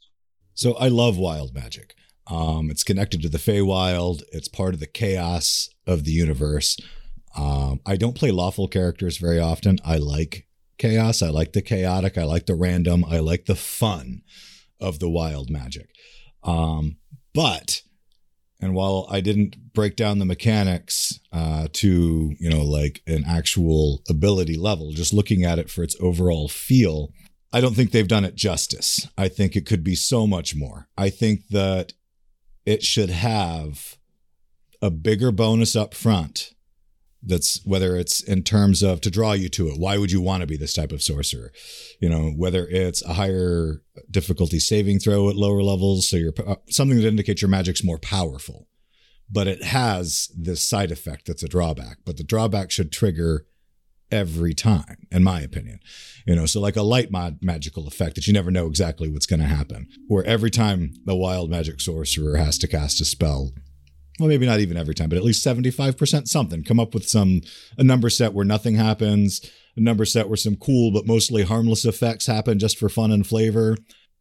So 0.55 0.75
I 0.75 0.89
love 0.89 1.17
wild 1.17 1.55
magic. 1.55 1.95
Um, 2.27 2.71
it's 2.71 2.85
connected 2.85 3.23
to 3.23 3.29
the 3.29 3.39
Feywild. 3.39 4.23
It's 4.31 4.49
part 4.49 4.75
of 4.75 4.81
the 4.81 4.87
chaos 4.87 5.69
of 5.87 6.05
the 6.05 6.13
universe. 6.13 6.77
Um, 7.37 7.81
I 7.87 7.97
don't 7.97 8.17
play 8.17 8.31
lawful 8.31 8.69
characters 8.69 9.17
very 9.17 9.41
often. 9.41 9.79
I 9.85 9.97
like 9.97 10.47
chaos. 10.79 11.23
I 11.23 11.31
like 11.31 11.53
the 11.53 11.63
chaotic. 11.63 12.17
I 12.17 12.25
like 12.25 12.47
the 12.47 12.55
random. 12.55 13.05
I 13.05 13.19
like 13.19 13.47
the 13.47 13.55
fun 13.57 14.23
of 14.81 14.99
the 14.99 15.09
wild 15.11 15.51
magic. 15.51 15.91
Um, 16.43 16.97
but, 17.35 17.83
and 18.61 18.75
while 18.75 19.07
I 19.11 19.21
didn't 19.21 19.73
break 19.73 19.97
down 19.97 20.19
the 20.19 20.25
mechanics 20.25 21.21
uh, 21.33 21.69
to, 21.73 22.35
you 22.38 22.50
know, 22.50 22.62
like 22.62 23.02
an 23.07 23.25
actual 23.26 24.02
ability 24.09 24.57
level, 24.57 24.93
just 24.93 25.14
looking 25.14 25.45
at 25.45 25.59
it 25.59 25.71
for 25.71 25.83
its 25.83 25.97
overall 26.00 26.49
feel, 26.49 27.12
I 27.52 27.61
don't 27.61 27.75
think 27.75 27.90
they've 27.90 28.07
done 28.07 28.25
it 28.25 28.35
justice. 28.35 29.09
I 29.17 29.29
think 29.29 29.57
it 29.57 29.67
could 29.67 29.83
be 29.83 29.95
so 29.95 30.26
much 30.26 30.55
more. 30.55 30.88
I 30.97 31.11
think 31.11 31.49
that 31.49 31.95
it 32.67 32.83
should 32.83 33.11
have 33.11 33.97
a 34.83 34.90
bigger 34.90 35.33
bonus 35.33 35.75
up 35.75 35.95
front. 35.95 36.52
That's 37.23 37.61
whether 37.65 37.97
it's 37.97 38.23
in 38.23 38.43
terms 38.43 38.83
of 38.83 39.00
to 39.03 39.11
draw 39.11 39.33
you 39.33 39.49
to 39.50 39.69
it. 39.69 39.79
Why 39.79 39.99
would 39.99 40.11
you 40.11 40.23
want 40.23 40.41
to 40.41 40.47
be 40.47 40.57
this 40.57 40.73
type 40.73 40.91
of 40.91 41.03
sorcerer? 41.03 41.53
You 42.00 42.09
know, 42.09 42.31
whether 42.31 42.67
it's 42.67 43.03
a 43.03 43.15
higher 43.15 43.83
difficulty 44.11 44.59
saving 44.59 45.00
throw 45.00 45.29
at 45.29 45.37
lower 45.37 45.62
levels, 45.62 46.09
so 46.09 46.17
you're 46.17 46.33
uh, 46.47 46.57
something 46.69 46.97
that 46.97 47.07
indicates 47.07 47.43
your 47.43 47.50
magic's 47.50 47.85
more 47.85 47.99
powerful, 47.99 48.69
but 49.31 49.47
it 49.47 49.62
has 49.62 50.31
this 50.35 50.62
side 50.62 50.91
effect 50.91 51.27
that's 51.27 51.43
a 51.43 51.49
drawback. 51.49 51.99
But 52.07 52.17
the 52.17 52.25
drawback 52.25 52.71
should 52.71 52.91
trigger 52.91 53.47
every 54.11 54.55
time, 54.55 55.07
in 55.11 55.23
my 55.23 55.41
opinion. 55.41 55.81
You 56.27 56.37
know, 56.37 56.47
so 56.47 56.61
like 56.61 56.77
a 56.77 56.83
light 56.83 57.11
mod 57.11 57.39
magical 57.43 57.87
effect 57.87 58.15
that 58.15 58.27
you 58.27 58.33
never 58.33 58.50
know 58.50 58.67
exactly 58.67 59.09
what's 59.09 59.27
going 59.27 59.41
to 59.41 59.47
happen. 59.47 59.89
Where 60.09 60.25
every 60.25 60.50
time 60.50 60.95
the 61.05 61.15
wild 61.15 61.50
magic 61.50 61.81
sorcerer 61.81 62.37
has 62.37 62.59
to 62.59 62.69
cast 62.69 63.00
a 63.00 63.05
spell, 63.05 63.53
well, 64.21 64.29
maybe 64.29 64.47
not 64.47 64.61
even 64.61 64.77
every 64.77 64.95
time, 64.95 65.09
but 65.09 65.17
at 65.17 65.25
least 65.25 65.45
75% 65.45 66.29
something. 66.29 66.62
Come 66.62 66.79
up 66.79 66.95
with 66.95 67.09
some, 67.09 67.41
a 67.79 67.83
number 67.83 68.11
set 68.11 68.35
where 68.35 68.45
nothing 68.45 68.75
happens, 68.75 69.41
a 69.77 69.81
number 69.81 70.05
set 70.05 70.29
where 70.29 70.37
some 70.37 70.57
cool 70.57 70.93
but 70.93 71.07
mostly 71.07 71.43
harmless 71.43 71.85
effects 71.85 72.27
happen 72.27 72.59
just 72.59 72.79
for 72.79 72.89
fun 72.89 73.11
and 73.11 73.27
flavor. 73.27 73.77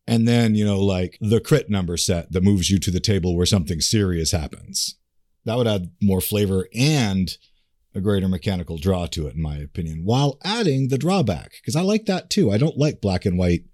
And 0.07 0.27
then, 0.27 0.55
you 0.55 0.65
know, 0.65 0.79
like 0.79 1.17
the 1.21 1.41
crit 1.41 1.69
number 1.69 1.97
set 1.97 2.31
that 2.31 2.43
moves 2.43 2.69
you 2.69 2.79
to 2.79 2.91
the 2.91 2.99
table 2.99 3.35
where 3.35 3.45
something 3.45 3.81
serious 3.81 4.31
happens. 4.31 4.95
That 5.45 5.57
would 5.57 5.67
add 5.67 5.91
more 6.01 6.21
flavor 6.21 6.67
and 6.73 7.29
a 7.93 8.01
greater 8.01 8.27
mechanical 8.27 8.77
draw 8.77 9.05
to 9.07 9.27
it, 9.27 9.35
in 9.35 9.41
my 9.41 9.57
opinion, 9.57 10.01
while 10.05 10.39
adding 10.43 10.87
the 10.87 10.97
drawback. 10.97 11.51
Because 11.61 11.75
I 11.75 11.81
like 11.81 12.05
that 12.05 12.29
too. 12.29 12.51
I 12.51 12.57
don't 12.57 12.77
like 12.77 13.01
black 13.01 13.25
and 13.25 13.37
white 13.37 13.65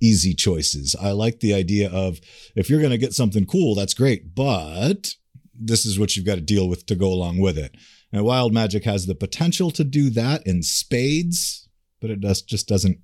easy 0.00 0.34
choices. 0.34 0.96
I 1.00 1.12
like 1.12 1.40
the 1.40 1.54
idea 1.54 1.90
of 1.90 2.20
if 2.56 2.68
you're 2.68 2.80
going 2.80 2.90
to 2.90 2.98
get 2.98 3.14
something 3.14 3.46
cool, 3.46 3.74
that's 3.74 3.94
great, 3.94 4.34
but 4.34 5.14
this 5.64 5.86
is 5.86 5.98
what 5.98 6.16
you've 6.16 6.26
got 6.26 6.36
to 6.36 6.40
deal 6.40 6.68
with 6.68 6.86
to 6.86 6.94
go 6.94 7.08
along 7.08 7.38
with 7.38 7.58
it. 7.58 7.76
And 8.12 8.24
Wild 8.24 8.52
Magic 8.52 8.84
has 8.84 9.06
the 9.06 9.14
potential 9.14 9.70
to 9.72 9.84
do 9.84 10.10
that 10.10 10.46
in 10.46 10.62
spades, 10.62 11.68
but 12.00 12.10
it 12.10 12.20
does, 12.20 12.42
just 12.42 12.68
doesn't 12.68 12.98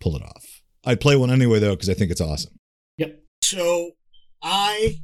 pull 0.00 0.16
it 0.16 0.22
off. 0.22 0.62
I'd 0.84 1.00
play 1.00 1.16
one 1.16 1.30
anyway 1.30 1.58
though 1.58 1.74
because 1.74 1.90
I 1.90 1.94
think 1.94 2.10
it's 2.10 2.20
awesome. 2.20 2.52
Yep. 2.98 3.20
So 3.42 3.92
I 4.42 5.00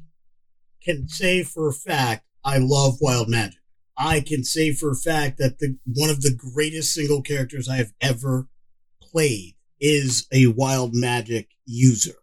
can 0.82 1.08
say 1.08 1.42
for 1.42 1.68
a 1.68 1.72
fact 1.72 2.24
I 2.44 2.58
love 2.58 2.98
Wild 3.00 3.28
Magic. 3.28 3.58
I 3.98 4.20
can 4.20 4.44
say 4.44 4.72
for 4.72 4.90
a 4.90 4.96
fact 4.96 5.38
that 5.38 5.58
the 5.58 5.76
one 5.86 6.10
of 6.10 6.22
the 6.22 6.34
greatest 6.34 6.94
single 6.94 7.22
characters 7.22 7.68
I 7.68 7.76
have 7.76 7.92
ever 8.00 8.48
played 9.02 9.56
is 9.80 10.26
a 10.32 10.46
Wild 10.48 10.94
Magic 10.94 11.48
user. 11.64 12.14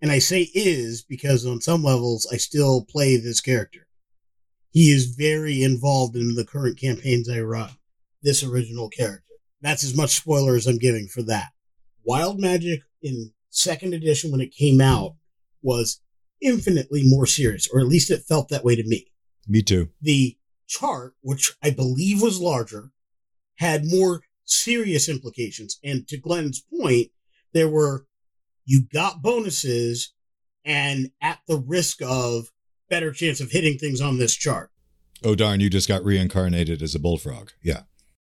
And 0.00 0.10
I 0.10 0.18
say 0.18 0.48
is 0.54 1.02
because 1.02 1.46
on 1.46 1.60
some 1.60 1.82
levels 1.82 2.26
I 2.32 2.36
still 2.36 2.84
play 2.84 3.16
this 3.16 3.40
character. 3.40 3.85
He 4.70 4.90
is 4.90 5.14
very 5.16 5.62
involved 5.62 6.16
in 6.16 6.34
the 6.34 6.44
current 6.44 6.78
campaigns 6.78 7.28
I 7.28 7.40
run. 7.40 7.70
This 8.22 8.42
original 8.42 8.88
character. 8.88 9.22
That's 9.60 9.84
as 9.84 9.96
much 9.96 10.10
spoiler 10.10 10.56
as 10.56 10.66
I'm 10.66 10.78
giving 10.78 11.08
for 11.08 11.22
that. 11.22 11.48
Wild 12.04 12.38
Magic 12.38 12.82
in 13.02 13.32
second 13.50 13.94
edition 13.94 14.30
when 14.30 14.40
it 14.40 14.54
came 14.54 14.80
out 14.80 15.16
was 15.62 16.00
infinitely 16.40 17.02
more 17.04 17.26
serious, 17.26 17.68
or 17.72 17.80
at 17.80 17.86
least 17.86 18.10
it 18.10 18.24
felt 18.28 18.48
that 18.48 18.64
way 18.64 18.76
to 18.76 18.86
me. 18.86 19.06
Me 19.48 19.62
too. 19.62 19.90
The 20.00 20.36
chart, 20.66 21.14
which 21.20 21.54
I 21.62 21.70
believe 21.70 22.20
was 22.20 22.40
larger, 22.40 22.90
had 23.56 23.86
more 23.86 24.22
serious 24.44 25.08
implications. 25.08 25.78
And 25.82 26.06
to 26.08 26.18
Glenn's 26.18 26.60
point, 26.60 27.08
there 27.52 27.68
were, 27.68 28.06
you 28.64 28.82
got 28.92 29.22
bonuses 29.22 30.12
and 30.64 31.10
at 31.20 31.38
the 31.46 31.58
risk 31.58 32.00
of 32.02 32.50
better 32.88 33.12
chance 33.12 33.40
of 33.40 33.50
hitting 33.50 33.78
things 33.78 34.00
on 34.00 34.18
this 34.18 34.34
chart. 34.34 34.70
Oh 35.24 35.34
darn, 35.34 35.60
you 35.60 35.70
just 35.70 35.88
got 35.88 36.04
reincarnated 36.04 36.82
as 36.82 36.94
a 36.94 36.98
bullfrog. 36.98 37.50
Yeah. 37.62 37.82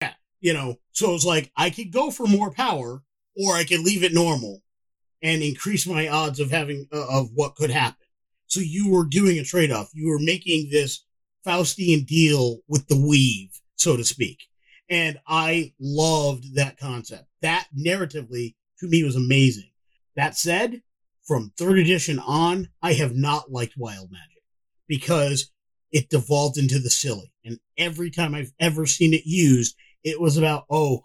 Yeah. 0.01 0.15
You 0.41 0.55
know, 0.55 0.77
so 0.93 1.11
it 1.11 1.13
was 1.13 1.27
like 1.27 1.53
I 1.57 1.71
could 1.71 1.93
go 1.93 2.11
for 2.11 2.27
more 2.27 2.51
power 2.51 3.03
or 3.37 3.55
I 3.55 3.65
could 3.65 3.81
leave 3.81 4.03
it 4.03 4.15
normal 4.15 4.63
and 5.23 5.43
increase 5.43 5.87
my 5.87 6.09
odds 6.09 6.41
of 6.41 6.51
having, 6.51 6.87
uh, 6.93 7.07
of 7.09 7.31
what 7.35 7.55
could 7.55 7.71
happen. 7.71 8.07
So 8.47 8.61
you 8.61 8.91
were 8.91 9.05
doing 9.05 9.39
a 9.39 9.45
trade 9.45 9.71
off. 9.71 9.91
You 9.93 10.09
were 10.09 10.19
making 10.19 10.71
this 10.71 11.05
Faustian 11.47 12.07
deal 12.07 12.59
with 12.69 12.89
the 12.89 13.01
weave, 13.01 13.61
so 13.77 13.97
to 13.97 14.05
speak. 14.05 14.39
And 14.89 15.21
I 15.27 15.73
loved 15.79 16.57
that 16.57 16.79
concept. 16.79 17.27
That 17.43 17.69
narratively 17.79 18.57
to 18.81 18.89
me 18.89 19.05
was 19.05 19.15
amazing. 19.15 19.71
That 20.17 20.37
said, 20.37 20.83
from 21.27 21.53
third 21.57 21.79
edition 21.79 22.19
on, 22.19 22.71
I 22.83 22.95
have 22.95 23.15
not 23.15 23.53
liked 23.53 23.75
Wild 23.77 24.11
Magic 24.11 24.30
because 24.91 25.53
it 25.93 26.11
devolved 26.11 26.59
into 26.59 26.81
the 26.81 26.91
silly. 26.91 27.33
And 27.45 27.59
every 27.79 28.11
time 28.11 28.35
I've 28.35 28.53
ever 28.59 28.87
seen 28.87 29.15
it 29.15 29.23
used, 29.25 29.77
it 30.03 30.21
was 30.21 30.37
about, 30.37 30.65
oh, 30.69 31.05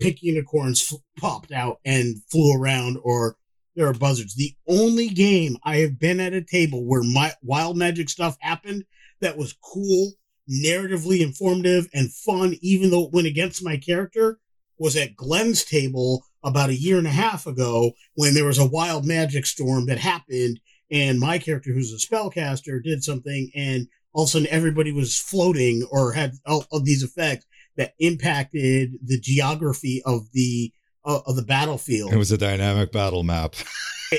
pink 0.00 0.18
unicorns 0.20 0.92
popped 1.16 1.52
out 1.52 1.78
and 1.84 2.16
flew 2.30 2.60
around 2.60 2.98
or 3.04 3.36
there 3.76 3.86
are 3.86 3.94
buzzards. 3.94 4.34
The 4.34 4.54
only 4.68 5.08
game 5.08 5.56
I 5.62 5.76
have 5.76 5.98
been 5.98 6.18
at 6.18 6.32
a 6.34 6.42
table 6.42 6.84
where 6.84 7.04
my 7.04 7.32
wild 7.40 7.76
magic 7.76 8.08
stuff 8.08 8.36
happened 8.40 8.84
that 9.20 9.38
was 9.38 9.56
cool, 9.62 10.12
narratively 10.50 11.20
informative 11.20 11.88
and 11.94 12.12
fun, 12.12 12.56
even 12.60 12.90
though 12.90 13.04
it 13.04 13.12
went 13.12 13.28
against 13.28 13.64
my 13.64 13.76
character 13.76 14.40
was 14.76 14.96
at 14.96 15.14
Glenn's 15.14 15.62
table 15.62 16.24
about 16.42 16.70
a 16.70 16.74
year 16.74 16.98
and 16.98 17.06
a 17.06 17.10
half 17.10 17.46
ago 17.46 17.92
when 18.14 18.34
there 18.34 18.46
was 18.46 18.58
a 18.58 18.66
wild 18.66 19.06
magic 19.06 19.46
storm 19.46 19.86
that 19.86 19.98
happened 19.98 20.58
and 20.90 21.18
my 21.18 21.38
character 21.38 21.72
who's 21.72 21.92
a 21.92 22.06
spellcaster 22.06 22.82
did 22.82 23.02
something 23.04 23.50
and 23.54 23.86
all 24.12 24.24
of 24.24 24.28
a 24.28 24.30
sudden 24.30 24.48
everybody 24.50 24.92
was 24.92 25.18
floating 25.18 25.86
or 25.90 26.12
had 26.12 26.32
all 26.46 26.64
of 26.72 26.84
these 26.84 27.02
effects 27.02 27.46
that 27.76 27.94
impacted 27.98 28.92
the 29.04 29.18
geography 29.18 30.02
of 30.04 30.30
the 30.32 30.72
uh, 31.04 31.20
of 31.26 31.36
the 31.36 31.42
battlefield. 31.42 32.12
It 32.12 32.16
was 32.16 32.32
a 32.32 32.38
dynamic 32.38 32.92
battle 32.92 33.22
map. 33.22 33.54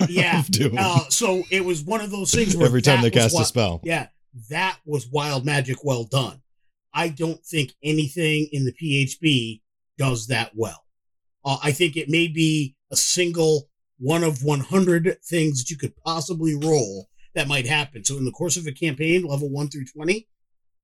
yeah. 0.07 0.43
Uh, 0.77 1.09
so 1.09 1.43
it 1.51 1.63
was 1.65 1.83
one 1.83 2.01
of 2.01 2.11
those 2.11 2.33
things 2.33 2.55
where 2.55 2.65
Every 2.65 2.81
time 2.81 3.01
they 3.01 3.11
cast 3.11 3.37
a 3.39 3.45
spell. 3.45 3.81
Yeah, 3.83 4.07
that 4.49 4.77
was 4.85 5.07
wild 5.07 5.45
magic 5.45 5.83
well 5.83 6.05
done. 6.05 6.41
I 6.93 7.09
don't 7.09 7.43
think 7.45 7.73
anything 7.83 8.47
in 8.51 8.65
the 8.65 8.73
PHB 8.73 9.61
does 9.97 10.27
that 10.27 10.51
well. 10.55 10.85
Uh, 11.43 11.57
I 11.63 11.71
think 11.71 11.97
it 11.97 12.09
may 12.09 12.27
be 12.27 12.75
a 12.91 12.95
single 12.95 13.69
one 14.01 14.23
of 14.23 14.43
100 14.43 15.17
things 15.23 15.59
that 15.59 15.69
you 15.69 15.77
could 15.77 15.95
possibly 16.03 16.55
roll 16.55 17.07
that 17.35 17.47
might 17.47 17.67
happen. 17.67 18.03
So 18.03 18.17
in 18.17 18.25
the 18.25 18.31
course 18.31 18.57
of 18.57 18.65
a 18.65 18.71
campaign, 18.71 19.23
level 19.23 19.49
1 19.49 19.69
through 19.69 19.85
20, 19.85 20.27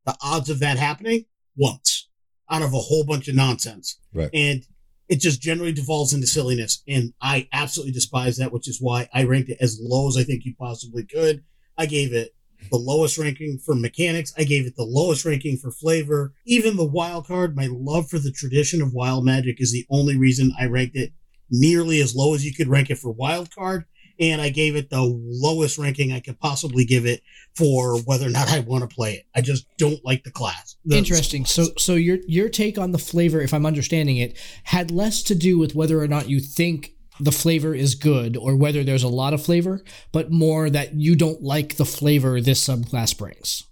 the 0.06 0.15
odds 0.21 0.49
of 0.49 0.60
that 0.60 0.77
happening 0.77 1.25
once 1.58 2.10
out 2.49 2.62
of 2.62 2.73
a 2.73 2.80
whole 2.80 3.03
bunch 3.03 3.27
of 3.27 3.36
nonsense. 3.36 3.99
Right. 4.13 4.30
And 4.34 4.63
it 5.10 5.19
just 5.19 5.41
generally 5.41 5.73
devolves 5.73 6.13
into 6.13 6.27
silliness. 6.27 6.84
And 6.88 7.13
I 7.19 7.47
absolutely 7.51 7.93
despise 7.93 8.38
that, 8.38 8.53
which 8.53 8.67
is 8.67 8.80
why 8.80 9.10
I 9.12 9.23
ranked 9.23 9.49
it 9.49 9.58
as 9.60 9.80
low 9.82 10.08
as 10.08 10.15
I 10.15 10.23
think 10.23 10.45
you 10.45 10.53
possibly 10.58 11.03
could. 11.03 11.43
I 11.75 11.88
gave 11.88 12.13
it 12.13 12.36
the 12.69 12.77
lowest 12.77 13.17
ranking 13.17 13.60
for 13.65 13.73
mechanics. 13.73 14.32
I 14.38 14.43
gave 14.43 14.67
it 14.67 14.75
the 14.75 14.84
lowest 14.84 15.25
ranking 15.25 15.58
for 15.58 15.71
flavor. 15.71 16.34
Even 16.45 16.75
the 16.75 16.86
wild 16.86 17.25
card, 17.27 17.56
my 17.56 17.67
love 17.71 18.10
for 18.10 18.19
the 18.19 18.32
tradition 18.32 18.82
of 18.82 18.93
wild 18.93 19.25
magic 19.25 19.60
is 19.60 19.71
the 19.71 19.86
only 19.89 20.17
reason 20.17 20.53
I 20.60 20.65
ranked 20.65 20.95
it 20.95 21.13
nearly 21.49 22.01
as 22.01 22.15
low 22.15 22.33
as 22.33 22.45
you 22.45 22.53
could 22.53 22.67
rank 22.67 22.89
it 22.89 22.97
for 22.97 23.12
wild 23.12 23.53
card. 23.53 23.86
And 24.19 24.41
I 24.41 24.49
gave 24.49 24.75
it 24.75 24.89
the 24.89 25.01
lowest 25.03 25.77
ranking 25.77 26.12
I 26.12 26.19
could 26.21 26.39
possibly 26.39 26.86
give 26.86 27.05
it 27.05 27.21
for 27.55 27.99
whether 28.01 28.25
or 28.25 28.31
not 28.31 28.49
I 28.49 28.62
want 28.62 28.88
to 28.89 28.93
play 28.93 29.13
it. 29.13 29.25
I 29.36 29.41
just 29.41 29.67
don't 29.77 30.03
like 30.03 30.23
the 30.23 30.31
class. 30.31 30.75
The- 30.86 30.97
Interesting. 30.97 31.45
So, 31.45 31.65
so 31.77 31.93
your 31.93 32.17
your 32.27 32.49
take 32.49 32.79
on 32.79 32.93
the 32.93 32.97
flavor, 32.97 33.41
if 33.41 33.53
I'm 33.53 33.65
understanding 33.65 34.17
it, 34.17 34.36
had 34.63 34.89
less 34.89 35.21
to 35.23 35.36
do 35.36 35.60
with 35.60 35.75
whether 35.75 36.01
or 36.01 36.07
not 36.07 36.29
you 36.29 36.39
think 36.39 36.93
the 37.19 37.31
flavor 37.31 37.75
is 37.75 37.93
good 37.95 38.36
or 38.38 38.55
whether 38.55 38.83
there's 38.83 39.03
a 39.03 39.07
lot 39.07 39.33
of 39.33 39.43
flavor, 39.43 39.83
but 40.12 40.31
more 40.31 40.69
that 40.69 40.95
you 40.95 41.15
don't 41.15 41.41
like 41.43 41.77
the 41.77 41.86
flavor 41.86 42.41
this 42.41 42.67
subclass 42.67 43.15
brings. 43.17 43.63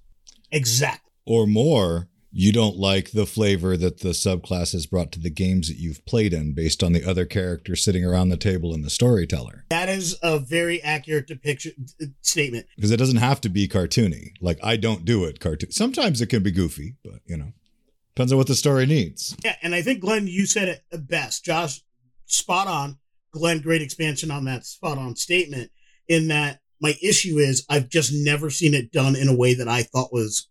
Exactly. 0.51 1.11
Or 1.25 1.47
more, 1.47 2.07
you 2.37 2.51
don't 2.51 2.75
like 2.75 3.11
the 3.11 3.25
flavor 3.25 3.77
that 3.77 4.01
the 4.01 4.09
subclass 4.09 4.73
has 4.73 4.85
brought 4.85 5.09
to 5.13 5.21
the 5.21 5.29
games 5.29 5.69
that 5.69 5.77
you've 5.77 6.05
played 6.05 6.33
in 6.33 6.53
based 6.53 6.83
on 6.83 6.91
the 6.91 7.09
other 7.09 7.25
characters 7.25 7.81
sitting 7.81 8.03
around 8.03 8.27
the 8.27 8.35
table 8.35 8.73
and 8.73 8.83
the 8.83 8.89
storyteller. 8.89 9.63
That 9.69 9.87
is 9.87 10.17
a 10.21 10.37
very 10.37 10.83
accurate 10.83 11.27
depiction 11.27 11.87
uh, 12.01 12.07
statement. 12.19 12.65
Because 12.75 12.91
it 12.91 12.97
doesn't 12.97 13.15
have 13.17 13.39
to 13.41 13.49
be 13.49 13.69
cartoony. 13.69 14.33
Like 14.41 14.59
I 14.61 14.75
don't 14.75 15.05
do 15.05 15.23
it 15.23 15.39
cartoon. 15.39 15.71
Sometimes 15.71 16.19
it 16.19 16.27
can 16.27 16.43
be 16.43 16.51
goofy, 16.51 16.97
but 17.05 17.21
you 17.25 17.37
know, 17.37 17.53
depends 18.13 18.33
on 18.33 18.37
what 18.37 18.47
the 18.47 18.55
story 18.55 18.85
needs. 18.85 19.33
Yeah, 19.41 19.55
and 19.61 19.73
I 19.73 19.81
think 19.81 20.01
Glenn, 20.01 20.27
you 20.27 20.45
said 20.45 20.67
it 20.67 21.07
best. 21.07 21.45
Josh, 21.45 21.83
spot 22.25 22.67
on. 22.67 22.97
Glenn, 23.31 23.61
great 23.61 23.81
expansion 23.81 24.29
on 24.29 24.43
that 24.43 24.65
spot 24.65 24.97
on 24.97 25.15
statement. 25.15 25.71
In 26.09 26.27
that, 26.27 26.59
my 26.81 26.95
issue 27.01 27.37
is 27.37 27.65
I've 27.69 27.87
just 27.87 28.11
never 28.13 28.49
seen 28.49 28.73
it 28.73 28.91
done 28.91 29.15
in 29.15 29.29
a 29.29 29.35
way 29.35 29.53
that 29.53 29.69
I 29.69 29.83
thought 29.83 30.11
was 30.11 30.49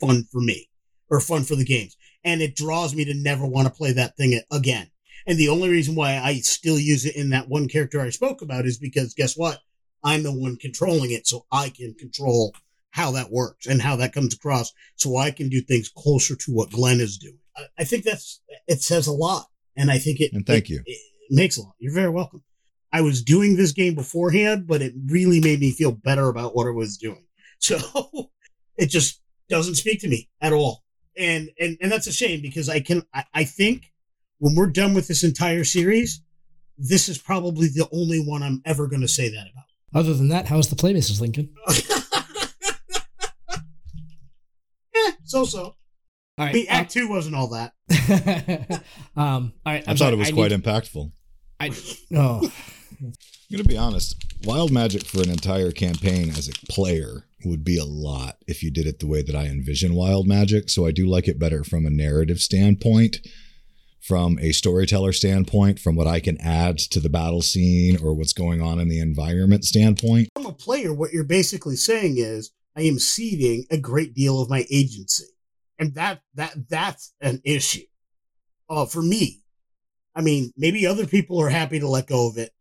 fun 0.00 0.22
for 0.30 0.40
me 0.40 0.68
or 1.10 1.20
fun 1.20 1.44
for 1.44 1.54
the 1.56 1.64
games, 1.64 1.96
and 2.24 2.42
it 2.42 2.56
draws 2.56 2.94
me 2.94 3.04
to 3.04 3.14
never 3.14 3.46
want 3.46 3.66
to 3.68 3.74
play 3.74 3.92
that 3.92 4.16
thing 4.16 4.40
again. 4.50 4.90
And 5.26 5.38
the 5.38 5.48
only 5.48 5.68
reason 5.68 5.94
why 5.94 6.16
I 6.18 6.36
still 6.36 6.78
use 6.78 7.04
it 7.04 7.16
in 7.16 7.30
that 7.30 7.48
one 7.48 7.68
character 7.68 8.00
I 8.00 8.10
spoke 8.10 8.40
about 8.42 8.64
is 8.66 8.78
because 8.78 9.14
guess 9.14 9.36
what? 9.36 9.58
I'm 10.04 10.22
the 10.22 10.32
one 10.32 10.56
controlling 10.56 11.10
it, 11.10 11.26
so 11.26 11.44
I 11.50 11.70
can 11.70 11.94
control 11.94 12.54
how 12.90 13.10
that 13.12 13.30
works 13.30 13.66
and 13.66 13.82
how 13.82 13.96
that 13.96 14.12
comes 14.12 14.34
across, 14.34 14.72
so 14.96 15.16
I 15.16 15.30
can 15.30 15.48
do 15.48 15.60
things 15.60 15.88
closer 15.88 16.34
to 16.36 16.52
what 16.52 16.70
Glenn 16.70 17.00
is 17.00 17.18
doing. 17.18 17.38
I, 17.56 17.64
I 17.80 17.84
think 17.84 18.04
that's 18.04 18.40
it 18.66 18.82
says 18.82 19.06
a 19.06 19.12
lot, 19.12 19.46
and 19.76 19.90
I 19.90 19.98
think 19.98 20.20
it. 20.20 20.32
And 20.32 20.46
thank 20.46 20.64
it- 20.64 20.70
you. 20.70 20.82
It, 20.86 20.98
makes 21.30 21.58
a 21.58 21.60
lot. 21.60 21.74
You're 21.78 21.92
very 21.92 22.08
welcome. 22.08 22.42
I 22.90 23.02
was 23.02 23.22
doing 23.22 23.56
this 23.56 23.72
game 23.72 23.94
beforehand, 23.94 24.66
but 24.66 24.80
it 24.80 24.94
really 25.08 25.40
made 25.40 25.60
me 25.60 25.72
feel 25.72 25.92
better 25.92 26.28
about 26.30 26.56
what 26.56 26.66
I 26.66 26.70
was 26.70 26.96
doing. 26.96 27.24
So 27.60 27.76
it 28.76 28.86
just 28.86 29.20
doesn't 29.50 29.74
speak 29.74 30.00
to 30.00 30.08
me 30.08 30.30
at 30.40 30.52
all, 30.54 30.84
and 31.18 31.50
and 31.58 31.76
and 31.80 31.90
that's 31.92 32.06
a 32.06 32.12
shame 32.12 32.40
because 32.40 32.68
I 32.68 32.80
can. 32.80 33.02
I, 33.12 33.24
I 33.34 33.44
think 33.44 33.92
when 34.38 34.54
we're 34.54 34.66
done 34.70 34.94
with 34.94 35.08
this 35.08 35.24
entire 35.24 35.64
series, 35.64 36.20
this 36.78 37.08
is 37.08 37.18
probably 37.18 37.68
the 37.68 37.88
only 37.92 38.18
one 38.20 38.42
I'm 38.42 38.62
ever 38.64 38.86
going 38.86 39.02
to 39.02 39.08
say 39.08 39.28
that 39.28 39.46
about. 39.52 39.64
Other 39.94 40.14
than 40.14 40.28
that, 40.28 40.46
how's 40.46 40.68
the 40.68 40.76
play, 40.76 40.94
Mrs. 40.94 41.20
Lincoln? 41.20 41.50
Eh, 44.94 45.12
so 45.24 45.44
so. 45.44 45.62
All 45.62 45.76
I 46.38 46.44
right. 46.46 46.54
mean, 46.54 46.66
Act 46.68 46.92
Two 46.92 47.08
wasn't 47.08 47.34
all 47.34 47.48
that. 47.48 47.72
um, 49.16 49.52
all 49.66 49.72
right. 49.72 49.86
I 49.86 49.90
I'm 49.90 49.96
thought 49.96 49.98
sorry, 49.98 50.12
it 50.14 50.18
was 50.18 50.28
I 50.28 50.32
quite 50.32 50.50
need- 50.50 50.62
impactful. 50.62 51.12
I 51.60 51.70
oh. 52.14 52.52
I'm 53.00 53.12
to 53.56 53.64
be 53.64 53.76
honest. 53.76 54.16
Wild 54.44 54.72
Magic 54.72 55.04
for 55.04 55.22
an 55.22 55.30
entire 55.30 55.70
campaign 55.70 56.30
as 56.30 56.48
a 56.48 56.72
player 56.72 57.24
would 57.44 57.64
be 57.64 57.78
a 57.78 57.84
lot 57.84 58.36
if 58.46 58.62
you 58.62 58.70
did 58.70 58.86
it 58.86 58.98
the 58.98 59.06
way 59.06 59.22
that 59.22 59.36
I 59.36 59.46
envision 59.46 59.94
Wild 59.94 60.26
Magic. 60.26 60.68
So 60.68 60.86
I 60.86 60.90
do 60.90 61.06
like 61.06 61.28
it 61.28 61.38
better 61.38 61.64
from 61.64 61.86
a 61.86 61.90
narrative 61.90 62.40
standpoint, 62.40 63.18
from 64.00 64.38
a 64.40 64.52
storyteller 64.52 65.12
standpoint, 65.12 65.78
from 65.78 65.96
what 65.96 66.06
I 66.06 66.20
can 66.20 66.40
add 66.40 66.78
to 66.78 67.00
the 67.00 67.08
battle 67.08 67.42
scene 67.42 67.98
or 68.02 68.14
what's 68.14 68.32
going 68.32 68.60
on 68.60 68.80
in 68.80 68.88
the 68.88 69.00
environment 69.00 69.64
standpoint. 69.64 70.28
From 70.34 70.46
a 70.46 70.52
player, 70.52 70.92
what 70.92 71.12
you're 71.12 71.24
basically 71.24 71.76
saying 71.76 72.18
is 72.18 72.50
I 72.76 72.82
am 72.82 72.98
ceding 72.98 73.66
a 73.70 73.78
great 73.78 74.14
deal 74.14 74.40
of 74.40 74.50
my 74.50 74.66
agency, 74.70 75.26
and 75.78 75.94
that 75.94 76.22
that 76.34 76.68
that's 76.68 77.12
an 77.20 77.40
issue. 77.44 77.86
Uh, 78.68 78.86
for 78.86 79.02
me, 79.02 79.42
I 80.14 80.20
mean, 80.20 80.52
maybe 80.56 80.86
other 80.86 81.06
people 81.06 81.40
are 81.40 81.48
happy 81.48 81.80
to 81.80 81.88
let 81.88 82.06
go 82.06 82.28
of 82.28 82.38
it. 82.38 82.52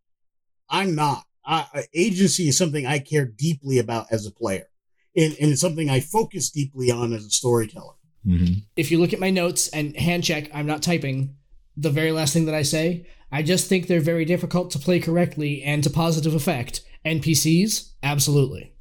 I'm 0.70 0.96
not. 0.96 1.24
I, 1.46 1.86
agency 1.94 2.50
is 2.50 2.58
something 2.58 2.86
I 2.86 3.00
care 3.00 3.26
deeply 3.26 3.80
about 3.80 4.08
as 4.12 4.26
a 4.26 4.32
player, 4.32 4.68
and, 5.16 5.36
and 5.40 5.52
it's 5.52 5.62
something 5.62 5.90
I 5.90 6.02
focus 6.02 6.50
deeply 6.50 6.92
on 6.92 7.14
as 7.14 7.26
a 7.26 7.30
storyteller. 7.30 7.94
Mm-hmm. 8.26 8.60
If 8.76 8.92
you 8.92 9.00
look 9.00 9.14
at 9.14 9.20
my 9.20 9.30
notes 9.30 9.70
and 9.70 9.96
hand 9.96 10.26
check, 10.26 10.50
I'm 10.54 10.68
not 10.68 10.84
typing. 10.84 11.36
The 11.78 11.90
very 11.90 12.12
last 12.12 12.34
thing 12.34 12.46
that 12.46 12.56
I 12.56 12.64
say, 12.64 13.08
I 13.32 13.44
just 13.44 13.70
think 13.70 13.88
they're 13.88 14.02
very 14.02 14.26
difficult 14.26 14.72
to 14.72 14.80
play 14.80 15.00
correctly 15.00 15.64
and 15.64 15.84
to 15.84 15.90
positive 15.90 16.34
effect. 16.34 16.82
NPCs, 17.06 17.92
absolutely. 18.04 18.74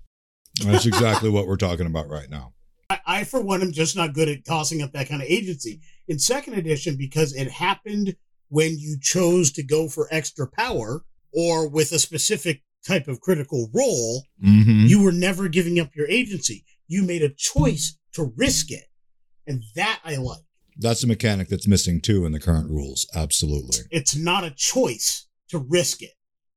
That's 0.65 0.87
exactly 0.87 1.31
what 1.31 1.47
we're 1.47 1.57
talking 1.57 1.87
about 1.87 2.09
right 2.09 2.31
now. 2.31 2.53
I, 2.91 3.01
I, 3.07 3.25
for 3.25 3.41
one, 3.41 3.63
am 3.63 3.73
just 3.73 3.97
not 3.97 4.15
good 4.15 4.29
at 4.29 4.45
tossing 4.45 4.83
up 4.83 4.93
that 4.93 5.09
kind 5.09 5.21
of 5.21 5.29
agency. 5.29 5.81
In 6.09 6.19
second 6.19 6.55
edition, 6.55 6.97
because 6.97 7.35
it 7.35 7.51
happened 7.51 8.17
when 8.49 8.79
you 8.79 8.97
chose 9.01 9.53
to 9.53 9.63
go 9.63 9.89
for 9.89 10.09
extra 10.11 10.49
power 10.49 11.05
or 11.37 11.69
with 11.69 11.93
a 11.93 11.99
specific 12.01 12.63
type 12.85 13.07
of 13.07 13.21
critical 13.21 13.71
roll, 13.73 14.25
Mm-hmm. 14.45 14.87
you 14.87 15.03
were 15.03 15.13
never 15.13 15.49
giving 15.49 15.79
up 15.79 15.95
your 15.95 16.09
agency. 16.09 16.65
You 16.89 17.05
made 17.05 17.23
a 17.23 17.29
choice 17.29 17.97
to 18.15 18.33
risk 18.37 18.71
it. 18.73 18.85
And 19.47 19.63
that 19.77 20.01
I 20.05 20.17
like. 20.17 20.41
That's 20.79 21.05
a 21.05 21.07
mechanic 21.07 21.49
that's 21.49 21.67
missing 21.69 22.01
too 22.01 22.25
in 22.27 22.33
the 22.33 22.41
current 22.41 22.69
rules. 22.71 23.07
Absolutely. 23.15 23.79
It's 23.91 24.15
not 24.17 24.45
a 24.45 24.51
choice 24.51 25.27
to 25.51 25.59
risk 25.59 26.03
it. 26.03 26.13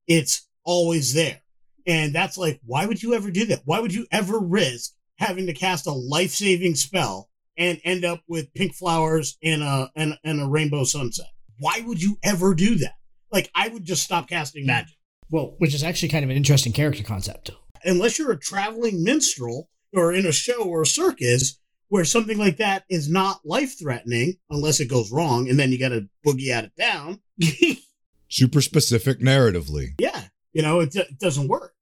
It's 0.08 0.48
always 0.66 1.14
there. 1.14 1.42
And 1.88 2.14
that's 2.14 2.38
like, 2.38 2.60
why 2.66 2.86
would 2.86 3.02
you 3.02 3.14
ever 3.14 3.32
do 3.32 3.46
that? 3.46 3.62
Why 3.66 3.80
would 3.80 3.94
you 3.94 4.06
ever 4.12 4.40
risk 4.40 4.92
having 5.18 5.46
to 5.48 5.54
cast 5.54 5.88
a 5.88 5.92
life 5.92 6.32
saving 6.32 6.76
spell 6.76 7.30
and 7.58 7.80
end 7.84 8.06
up 8.06 8.22
with 8.28 8.54
pink 8.54 8.76
flowers 8.76 9.38
and 9.44 9.64
a, 9.64 9.90
and, 9.96 10.18
and 10.24 10.42
a 10.42 10.48
rainbow 10.48 10.84
sunset? 10.84 11.28
Why 11.60 11.82
would 11.86 12.02
you 12.04 12.18
ever 12.24 12.54
do 12.54 12.76
that? 12.76 12.94
Like, 13.32 13.50
I 13.56 13.68
would 13.68 13.86
just 13.86 14.04
stop 14.04 14.28
casting 14.28 14.66
magic. 14.66 14.96
Well, 15.30 15.56
which 15.60 15.76
is 15.76 15.84
actually 15.84 16.10
kind 16.10 16.24
of 16.24 16.30
an 16.32 16.38
interesting 16.38 16.74
character 16.74 17.04
concept. 17.04 17.52
Unless 17.84 18.18
you're 18.18 18.32
a 18.32 18.40
traveling 18.40 19.04
minstrel 19.04 19.70
or 19.94 20.14
in 20.14 20.26
a 20.26 20.32
show 20.32 20.64
or 20.64 20.82
a 20.82 20.88
circus 20.88 21.60
where 21.90 22.06
something 22.06 22.38
like 22.38 22.58
that 22.58 22.84
is 22.90 23.10
not 23.10 23.40
life 23.46 23.78
threatening 23.80 24.36
unless 24.50 24.80
it 24.80 24.90
goes 24.90 25.12
wrong 25.12 25.50
and 25.50 25.60
then 25.60 25.72
you 25.72 25.80
got 25.80 25.90
to 25.90 26.08
boogie 26.26 26.50
at 26.50 26.66
it 26.66 26.76
down. 26.76 27.20
Super 28.30 28.62
specific 28.62 29.20
narratively. 29.20 29.90
yeah, 30.00 30.26
you 30.54 30.62
know, 30.62 30.80
it, 30.82 30.96
it 30.96 31.20
doesn't 31.20 31.48
work. 31.48 31.74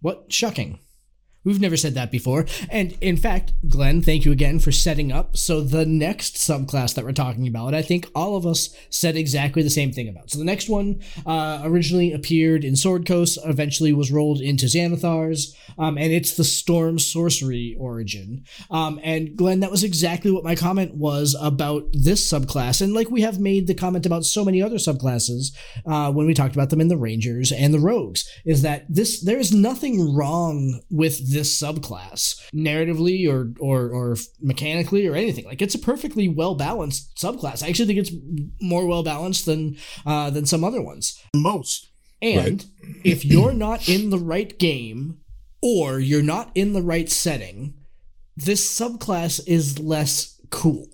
What 0.00 0.32
shocking. 0.32 0.80
We've 1.44 1.60
never 1.60 1.76
said 1.76 1.94
that 1.94 2.10
before. 2.10 2.46
And 2.70 2.96
in 3.00 3.16
fact, 3.16 3.52
Glenn, 3.68 4.00
thank 4.02 4.24
you 4.24 4.32
again 4.32 4.60
for 4.60 4.70
setting 4.70 5.10
up. 5.10 5.36
So 5.36 5.60
the 5.60 5.84
next 5.84 6.36
subclass 6.36 6.94
that 6.94 7.04
we're 7.04 7.12
talking 7.12 7.48
about, 7.48 7.74
I 7.74 7.82
think 7.82 8.08
all 8.14 8.36
of 8.36 8.46
us 8.46 8.74
said 8.90 9.16
exactly 9.16 9.62
the 9.62 9.70
same 9.70 9.92
thing 9.92 10.08
about. 10.08 10.30
So 10.30 10.38
the 10.38 10.44
next 10.44 10.68
one 10.68 11.00
uh, 11.26 11.62
originally 11.64 12.12
appeared 12.12 12.64
in 12.64 12.76
Sword 12.76 13.06
Coast, 13.06 13.38
eventually 13.44 13.92
was 13.92 14.12
rolled 14.12 14.40
into 14.40 14.66
Xanathar's, 14.66 15.56
um, 15.78 15.98
and 15.98 16.12
it's 16.12 16.36
the 16.36 16.44
Storm 16.44 16.98
Sorcery 16.98 17.76
origin. 17.78 18.44
Um, 18.70 19.00
and 19.02 19.36
Glenn, 19.36 19.60
that 19.60 19.70
was 19.70 19.82
exactly 19.82 20.30
what 20.30 20.44
my 20.44 20.54
comment 20.54 20.94
was 20.94 21.36
about 21.40 21.86
this 21.92 22.30
subclass. 22.30 22.80
And 22.80 22.94
like 22.94 23.10
we 23.10 23.22
have 23.22 23.40
made 23.40 23.66
the 23.66 23.74
comment 23.74 24.06
about 24.06 24.24
so 24.24 24.44
many 24.44 24.62
other 24.62 24.76
subclasses 24.76 25.52
uh, 25.86 26.12
when 26.12 26.26
we 26.26 26.34
talked 26.34 26.54
about 26.54 26.70
them 26.70 26.80
in 26.80 26.88
the 26.88 26.96
Rangers 26.96 27.50
and 27.50 27.74
the 27.74 27.80
Rogues, 27.80 28.28
is 28.44 28.62
that 28.62 28.84
this 28.88 29.20
there 29.22 29.38
is 29.38 29.52
nothing 29.52 30.14
wrong 30.14 30.80
with 30.90 31.31
this 31.32 31.60
subclass 31.60 32.40
narratively 32.52 33.28
or 33.28 33.52
or 33.60 33.90
or 33.90 34.16
mechanically 34.40 35.06
or 35.06 35.14
anything. 35.14 35.44
Like 35.44 35.62
it's 35.62 35.74
a 35.74 35.78
perfectly 35.78 36.28
well 36.28 36.54
balanced 36.54 37.16
subclass. 37.16 37.62
I 37.62 37.68
actually 37.68 37.86
think 37.86 37.98
it's 37.98 38.12
more 38.60 38.86
well 38.86 39.02
balanced 39.02 39.46
than 39.46 39.76
uh 40.06 40.30
than 40.30 40.46
some 40.46 40.64
other 40.64 40.82
ones. 40.82 41.20
Most. 41.34 41.88
and 42.20 42.64
if 43.04 43.24
you're 43.24 43.52
not 43.52 43.88
in 43.88 44.10
the 44.10 44.18
right 44.18 44.58
game 44.58 45.18
or 45.60 45.98
you're 45.98 46.22
not 46.22 46.50
in 46.54 46.72
the 46.72 46.82
right 46.82 47.10
setting 47.10 47.74
this 48.36 48.78
subclass 48.78 49.40
is 49.46 49.78
less 49.78 50.40
cool. 50.50 50.88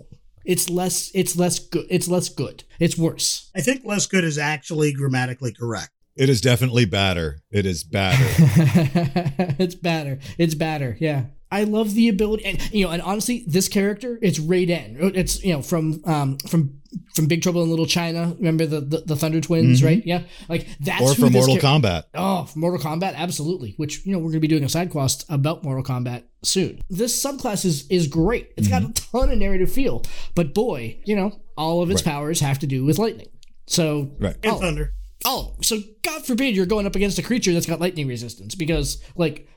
It's 0.44 0.68
less 0.70 1.10
it's 1.14 1.36
less 1.36 1.58
good 1.58 1.86
it's 1.90 2.08
less 2.08 2.28
good. 2.28 2.64
It's 2.80 2.96
worse. 2.98 3.50
I 3.54 3.60
think 3.60 3.84
less 3.84 4.06
good 4.06 4.24
is 4.24 4.38
actually 4.38 4.92
grammatically 4.92 5.52
correct. 5.52 5.90
It 6.18 6.28
is 6.28 6.40
definitely 6.40 6.84
badder. 6.84 7.38
It 7.50 7.64
is 7.64 7.84
badder. 7.84 8.26
it's 9.58 9.74
badder. 9.74 10.18
It's 10.36 10.54
badder. 10.54 10.96
Yeah. 11.00 11.26
I 11.50 11.64
love 11.64 11.94
the 11.94 12.08
ability, 12.10 12.44
and 12.44 12.74
you 12.74 12.84
know, 12.84 12.90
and 12.90 13.00
honestly, 13.00 13.42
this 13.46 13.68
character, 13.68 14.18
it's 14.20 14.38
Raiden. 14.38 14.96
It's 15.16 15.42
you 15.42 15.54
know 15.54 15.62
from 15.62 16.02
um 16.04 16.36
from 16.40 16.78
from 17.14 17.26
Big 17.26 17.40
Trouble 17.42 17.62
in 17.62 17.70
Little 17.70 17.86
China. 17.86 18.34
Remember 18.36 18.66
the 18.66 18.82
the, 18.82 18.98
the 19.06 19.16
Thunder 19.16 19.40
Twins, 19.40 19.82
right? 19.82 20.02
Yeah, 20.04 20.24
like 20.50 20.66
that's 20.78 21.00
or 21.00 21.14
who 21.14 21.24
for 21.24 21.30
Mortal 21.30 21.56
char- 21.56 21.80
Kombat. 21.80 22.04
Oh, 22.14 22.44
for 22.44 22.58
Mortal 22.58 22.78
Kombat, 22.78 23.14
absolutely. 23.14 23.72
Which 23.78 24.04
you 24.04 24.12
know 24.12 24.18
we're 24.18 24.28
gonna 24.30 24.40
be 24.40 24.46
doing 24.48 24.62
a 24.64 24.68
side 24.68 24.90
quest 24.90 25.24
about 25.30 25.64
Mortal 25.64 25.82
Kombat 25.82 26.24
soon. 26.42 26.82
This 26.90 27.18
subclass 27.24 27.64
is 27.64 27.86
is 27.88 28.08
great. 28.08 28.52
It's 28.58 28.68
got 28.68 28.82
a 28.82 28.92
ton 28.92 29.30
of 29.30 29.38
narrative 29.38 29.72
feel, 29.72 30.02
but 30.34 30.52
boy, 30.52 30.98
you 31.06 31.16
know, 31.16 31.40
all 31.56 31.80
of 31.80 31.90
its 31.90 32.04
Right. 32.04 32.12
powers 32.12 32.40
have 32.40 32.58
to 32.58 32.66
do 32.66 32.84
with 32.84 32.98
lightning. 32.98 33.28
So 33.66 34.10
Right. 34.18 34.36
And 34.42 34.52
Oh. 34.52 34.58
Thunder. 34.60 34.92
Oh, 35.24 35.56
so 35.62 35.78
God 36.02 36.24
forbid 36.24 36.54
you're 36.54 36.66
going 36.66 36.86
up 36.86 36.94
against 36.96 37.18
a 37.18 37.22
creature 37.22 37.52
that's 37.52 37.66
got 37.66 37.80
lightning 37.80 38.06
resistance 38.06 38.54
because, 38.54 39.02
like, 39.16 39.48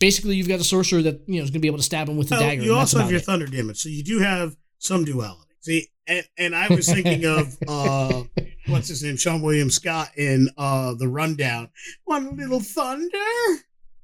basically 0.00 0.36
you've 0.36 0.48
got 0.48 0.60
a 0.60 0.64
sorcerer 0.64 1.02
that 1.02 1.20
you 1.26 1.36
know 1.38 1.44
is 1.44 1.50
going 1.50 1.54
to 1.54 1.58
be 1.60 1.68
able 1.68 1.78
to 1.78 1.82
stab 1.84 2.08
him 2.08 2.16
with 2.16 2.28
the 2.28 2.34
Well, 2.36 2.42
dagger. 2.42 2.62
you 2.62 2.72
and 2.72 2.80
that's 2.80 2.94
also 2.94 3.00
have 3.02 3.10
your 3.10 3.20
it. 3.20 3.24
thunder 3.24 3.46
damage, 3.46 3.78
so 3.78 3.88
you 3.88 4.02
do 4.02 4.18
have 4.20 4.56
some 4.78 5.04
duality. 5.04 5.42
See, 5.60 5.88
and, 6.06 6.24
and 6.38 6.54
I 6.54 6.68
was 6.68 6.86
thinking 6.88 7.24
of 7.26 7.56
uh 7.68 8.22
what's 8.68 8.88
his 8.88 9.02
name, 9.02 9.16
Seann 9.16 9.42
William 9.42 9.70
Scott 9.70 10.10
in 10.16 10.48
uh 10.56 10.94
the 10.94 11.08
rundown. 11.08 11.68
One 12.04 12.36
little 12.36 12.60
thunder, 12.60 13.08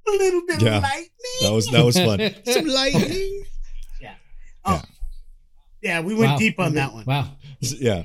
a 0.09 0.11
little 0.11 0.43
bit 0.47 0.61
Yeah. 0.63 0.77
of 0.79 0.83
lightning, 0.83 1.09
That 1.43 1.53
was 1.53 1.67
that 1.69 1.85
was 1.85 1.97
fun. 1.97 2.21
some 2.45 2.67
lightning. 2.67 3.45
yeah. 4.01 4.15
Oh. 4.65 4.83
Yeah, 5.83 6.01
we 6.01 6.15
went 6.15 6.33
Wow. 6.33 6.39
deep 6.39 6.61
on 6.61 6.75
that 6.75 6.93
one. 6.93 7.05
Wow. 7.07 7.37
yeah. 7.81 8.05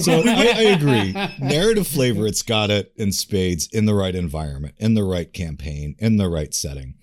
So 0.00 0.22
I, 0.26 0.52
I 0.56 0.62
agree. 0.72 1.12
Narrative 1.38 1.86
flavor, 1.86 2.26
it's 2.26 2.42
got 2.42 2.70
it 2.70 2.92
in 2.96 3.12
spades 3.12 3.68
in 3.72 3.86
the 3.86 3.94
right 3.94 4.14
environment, 4.14 4.74
in 4.78 4.94
the 4.94 5.04
right 5.04 5.32
campaign, 5.32 5.94
in 5.98 6.16
the 6.16 6.28
right 6.28 6.52
setting. 6.52 6.94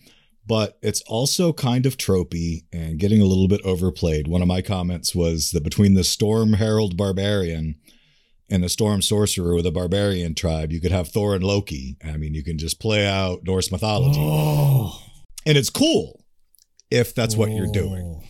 But 0.46 0.78
it's 0.82 1.02
also 1.08 1.52
kind 1.54 1.86
of 1.86 1.98
tropey 1.98 2.66
and 2.72 3.00
getting 3.00 3.22
a 3.22 3.26
little 3.26 3.48
bit 3.48 3.62
overplayed. 3.66 4.28
One 4.28 4.42
of 4.42 4.48
my 4.48 4.62
comments 4.62 5.14
was 5.16 5.52
that 5.52 5.64
between 5.64 5.94
the 5.94 6.04
Storm 6.04 6.54
Herald 6.54 6.96
Barbarian 6.96 7.76
and 8.50 8.64
the 8.64 8.70
Storm 8.70 9.02
Sorcerer 9.02 9.56
with 9.56 9.66
a 9.66 9.72
barbarian 9.72 10.36
tribe, 10.36 10.72
you 10.72 10.80
could 10.80 10.92
have 10.92 11.10
Thor 11.10 11.36
and 11.36 11.44
Loki. 11.44 11.98
I 12.04 12.16
mean, 12.18 12.34
you 12.34 12.44
can 12.44 12.58
just 12.58 12.80
play 12.80 13.06
out 13.06 13.44
Norse 13.44 13.72
mythology. 13.72 14.20
Oh, 14.22 15.02
And 15.46 15.58
it's 15.58 15.70
cool 15.70 16.24
if 16.90 17.14
that's 17.14 17.36
what 17.36 17.52
you're 17.52 17.72
doing. 17.72 18.22
Oh. 18.22 18.24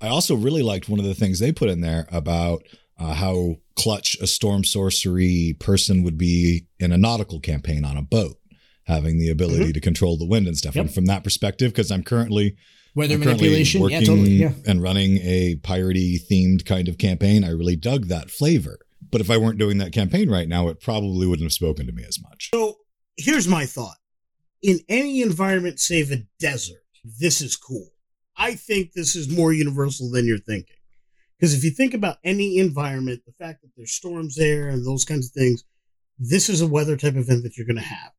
I 0.00 0.08
also 0.08 0.34
really 0.34 0.62
liked 0.62 0.88
one 0.88 1.00
of 1.00 1.06
the 1.06 1.14
things 1.14 1.38
they 1.38 1.52
put 1.52 1.68
in 1.68 1.80
there 1.80 2.06
about 2.10 2.62
uh, 2.98 3.14
how 3.14 3.56
clutch 3.76 4.16
a 4.20 4.26
storm 4.26 4.64
sorcery 4.64 5.56
person 5.58 6.02
would 6.02 6.18
be 6.18 6.66
in 6.78 6.92
a 6.92 6.98
nautical 6.98 7.40
campaign 7.40 7.84
on 7.84 7.96
a 7.96 8.02
boat, 8.02 8.36
having 8.84 9.18
the 9.18 9.30
ability 9.30 9.72
to 9.72 9.80
control 9.80 10.16
the 10.16 10.26
wind 10.26 10.46
and 10.46 10.56
stuff. 10.56 10.76
Yep. 10.76 10.86
And 10.86 10.94
from 10.94 11.06
that 11.06 11.24
perspective, 11.24 11.72
because 11.72 11.90
I'm 11.90 12.02
currently 12.02 12.56
Weather 12.94 13.14
I'm 13.14 13.22
currently 13.22 13.48
manipulation. 13.48 13.80
Yeah, 13.80 13.82
working 13.82 14.06
totally. 14.06 14.30
Yeah. 14.30 14.52
and 14.66 14.82
running 14.82 15.18
a 15.18 15.56
piratey 15.56 16.16
themed 16.30 16.64
kind 16.64 16.88
of 16.88 16.96
campaign, 16.96 17.44
I 17.44 17.50
really 17.50 17.76
dug 17.76 18.06
that 18.06 18.30
flavor. 18.30 18.78
But 19.10 19.20
if 19.20 19.30
I 19.30 19.36
weren't 19.36 19.58
doing 19.58 19.78
that 19.78 19.92
campaign 19.92 20.30
right 20.30 20.48
now, 20.48 20.68
it 20.68 20.80
probably 20.80 21.26
wouldn't 21.26 21.44
have 21.44 21.52
spoken 21.52 21.86
to 21.86 21.92
me 21.92 22.04
as 22.08 22.18
much. 22.22 22.50
So 22.54 22.76
here's 23.18 23.46
my 23.46 23.66
thought. 23.66 23.96
In 24.62 24.80
any 24.88 25.20
environment 25.20 25.78
save 25.78 26.10
a 26.10 26.26
desert, 26.40 26.82
this 27.04 27.42
is 27.42 27.54
cool. 27.54 27.90
I 28.36 28.54
think 28.54 28.92
this 28.92 29.16
is 29.16 29.28
more 29.28 29.52
universal 29.52 30.10
than 30.10 30.26
you're 30.26 30.38
thinking. 30.38 30.76
Because 31.38 31.54
if 31.54 31.64
you 31.64 31.70
think 31.70 31.94
about 31.94 32.16
any 32.24 32.58
environment, 32.58 33.22
the 33.26 33.32
fact 33.32 33.62
that 33.62 33.70
there's 33.76 33.92
storms 33.92 34.36
there 34.36 34.68
and 34.68 34.86
those 34.86 35.04
kinds 35.04 35.26
of 35.26 35.32
things, 35.32 35.64
this 36.18 36.48
is 36.48 36.60
a 36.62 36.66
weather 36.66 36.96
type 36.96 37.16
event 37.16 37.42
that 37.42 37.56
you're 37.56 37.66
going 37.66 37.76
to 37.76 37.82
have. 37.82 38.12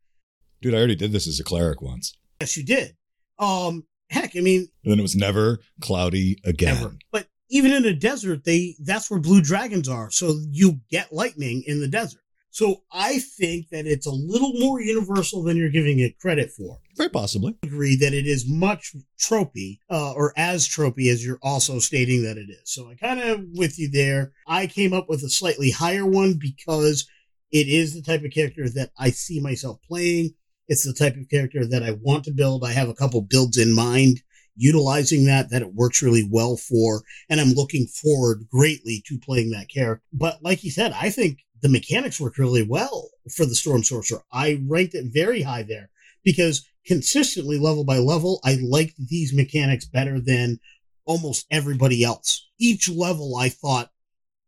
Dude, 0.61 0.73
I 0.73 0.77
already 0.77 0.95
did 0.95 1.11
this 1.11 1.27
as 1.27 1.39
a 1.39 1.43
cleric 1.43 1.81
once. 1.81 2.15
Yes, 2.41 2.57
you 2.57 2.63
did. 2.63 2.95
Um, 3.39 3.85
heck, 4.09 4.35
I 4.35 4.41
mean, 4.41 4.67
And 4.83 4.91
then 4.91 4.99
it 4.99 5.03
was 5.03 5.15
never 5.15 5.59
cloudy 5.81 6.37
again. 6.43 6.77
ever. 6.77 6.95
But 7.11 7.27
even 7.49 7.71
in 7.71 7.85
a 7.85 7.93
desert, 7.93 8.43
they 8.43 8.75
that's 8.83 9.09
where 9.09 9.19
blue 9.19 9.41
dragons 9.41 9.87
are. 9.87 10.09
So 10.11 10.39
you 10.51 10.81
get 10.89 11.13
lightning 11.13 11.63
in 11.65 11.79
the 11.79 11.87
desert. 11.87 12.21
So 12.57 12.81
I 12.91 13.19
think 13.19 13.69
that 13.69 13.85
it's 13.85 14.07
a 14.07 14.11
little 14.11 14.51
more 14.53 14.81
universal 14.81 15.43
than 15.43 15.57
you're 15.57 15.69
giving 15.69 15.99
it 15.99 16.17
credit 16.17 16.49
for. 16.49 16.79
Very 16.95 17.11
possibly. 17.11 17.55
agree 17.61 17.95
that 17.97 18.15
it 18.15 18.25
is 18.25 18.49
much 18.49 18.95
tropey 19.19 19.77
uh, 19.91 20.13
or 20.13 20.33
as 20.35 20.67
tropey 20.67 21.11
as 21.11 21.23
you're 21.23 21.37
also 21.43 21.77
stating 21.77 22.23
that 22.23 22.35
it 22.35 22.49
is. 22.49 22.63
So 22.63 22.89
I 22.89 22.95
kind 22.95 23.19
of 23.19 23.41
with 23.53 23.77
you 23.77 23.91
there. 23.91 24.31
I 24.47 24.65
came 24.65 24.91
up 24.91 25.07
with 25.07 25.21
a 25.21 25.29
slightly 25.29 25.69
higher 25.69 26.03
one 26.03 26.39
because 26.39 27.07
it 27.51 27.67
is 27.67 27.93
the 27.93 28.01
type 28.01 28.23
of 28.23 28.31
character 28.31 28.67
that 28.67 28.89
I 28.97 29.11
see 29.11 29.39
myself 29.39 29.77
playing. 29.87 30.31
It's 30.67 30.83
the 30.83 30.93
type 30.93 31.15
of 31.15 31.29
character 31.29 31.63
that 31.63 31.83
I 31.83 31.91
want 32.01 32.23
to 32.23 32.31
build. 32.31 32.63
I 32.63 32.71
have 32.71 32.89
a 32.89 32.95
couple 32.95 33.21
builds 33.21 33.59
in 33.59 33.71
mind, 33.71 34.23
utilizing 34.55 35.25
that, 35.25 35.51
that 35.51 35.61
it 35.61 35.75
works 35.75 36.01
really 36.01 36.27
well 36.27 36.57
for, 36.57 37.03
and 37.29 37.39
I'm 37.39 37.53
looking 37.53 37.85
forward 37.85 38.47
greatly 38.51 39.03
to 39.05 39.19
playing 39.19 39.51
that 39.51 39.69
character. 39.69 40.03
But 40.11 40.41
like 40.41 40.63
you 40.63 40.71
said, 40.71 40.91
I 40.93 41.11
think 41.11 41.37
the 41.61 41.69
mechanics 41.69 42.19
worked 42.19 42.37
really 42.37 42.63
well 42.63 43.09
for 43.35 43.45
the 43.45 43.55
Storm 43.55 43.83
Sorcerer. 43.83 44.23
I 44.31 44.61
ranked 44.67 44.95
it 44.95 45.05
very 45.11 45.41
high 45.41 45.63
there 45.63 45.89
because 46.23 46.67
consistently 46.85 47.57
level 47.59 47.83
by 47.83 47.97
level, 47.97 48.39
I 48.43 48.57
liked 48.61 48.95
these 48.97 49.33
mechanics 49.33 49.85
better 49.85 50.19
than 50.19 50.59
almost 51.05 51.45
everybody 51.51 52.03
else. 52.03 52.47
Each 52.59 52.89
level 52.89 53.35
I 53.35 53.49
thought 53.49 53.91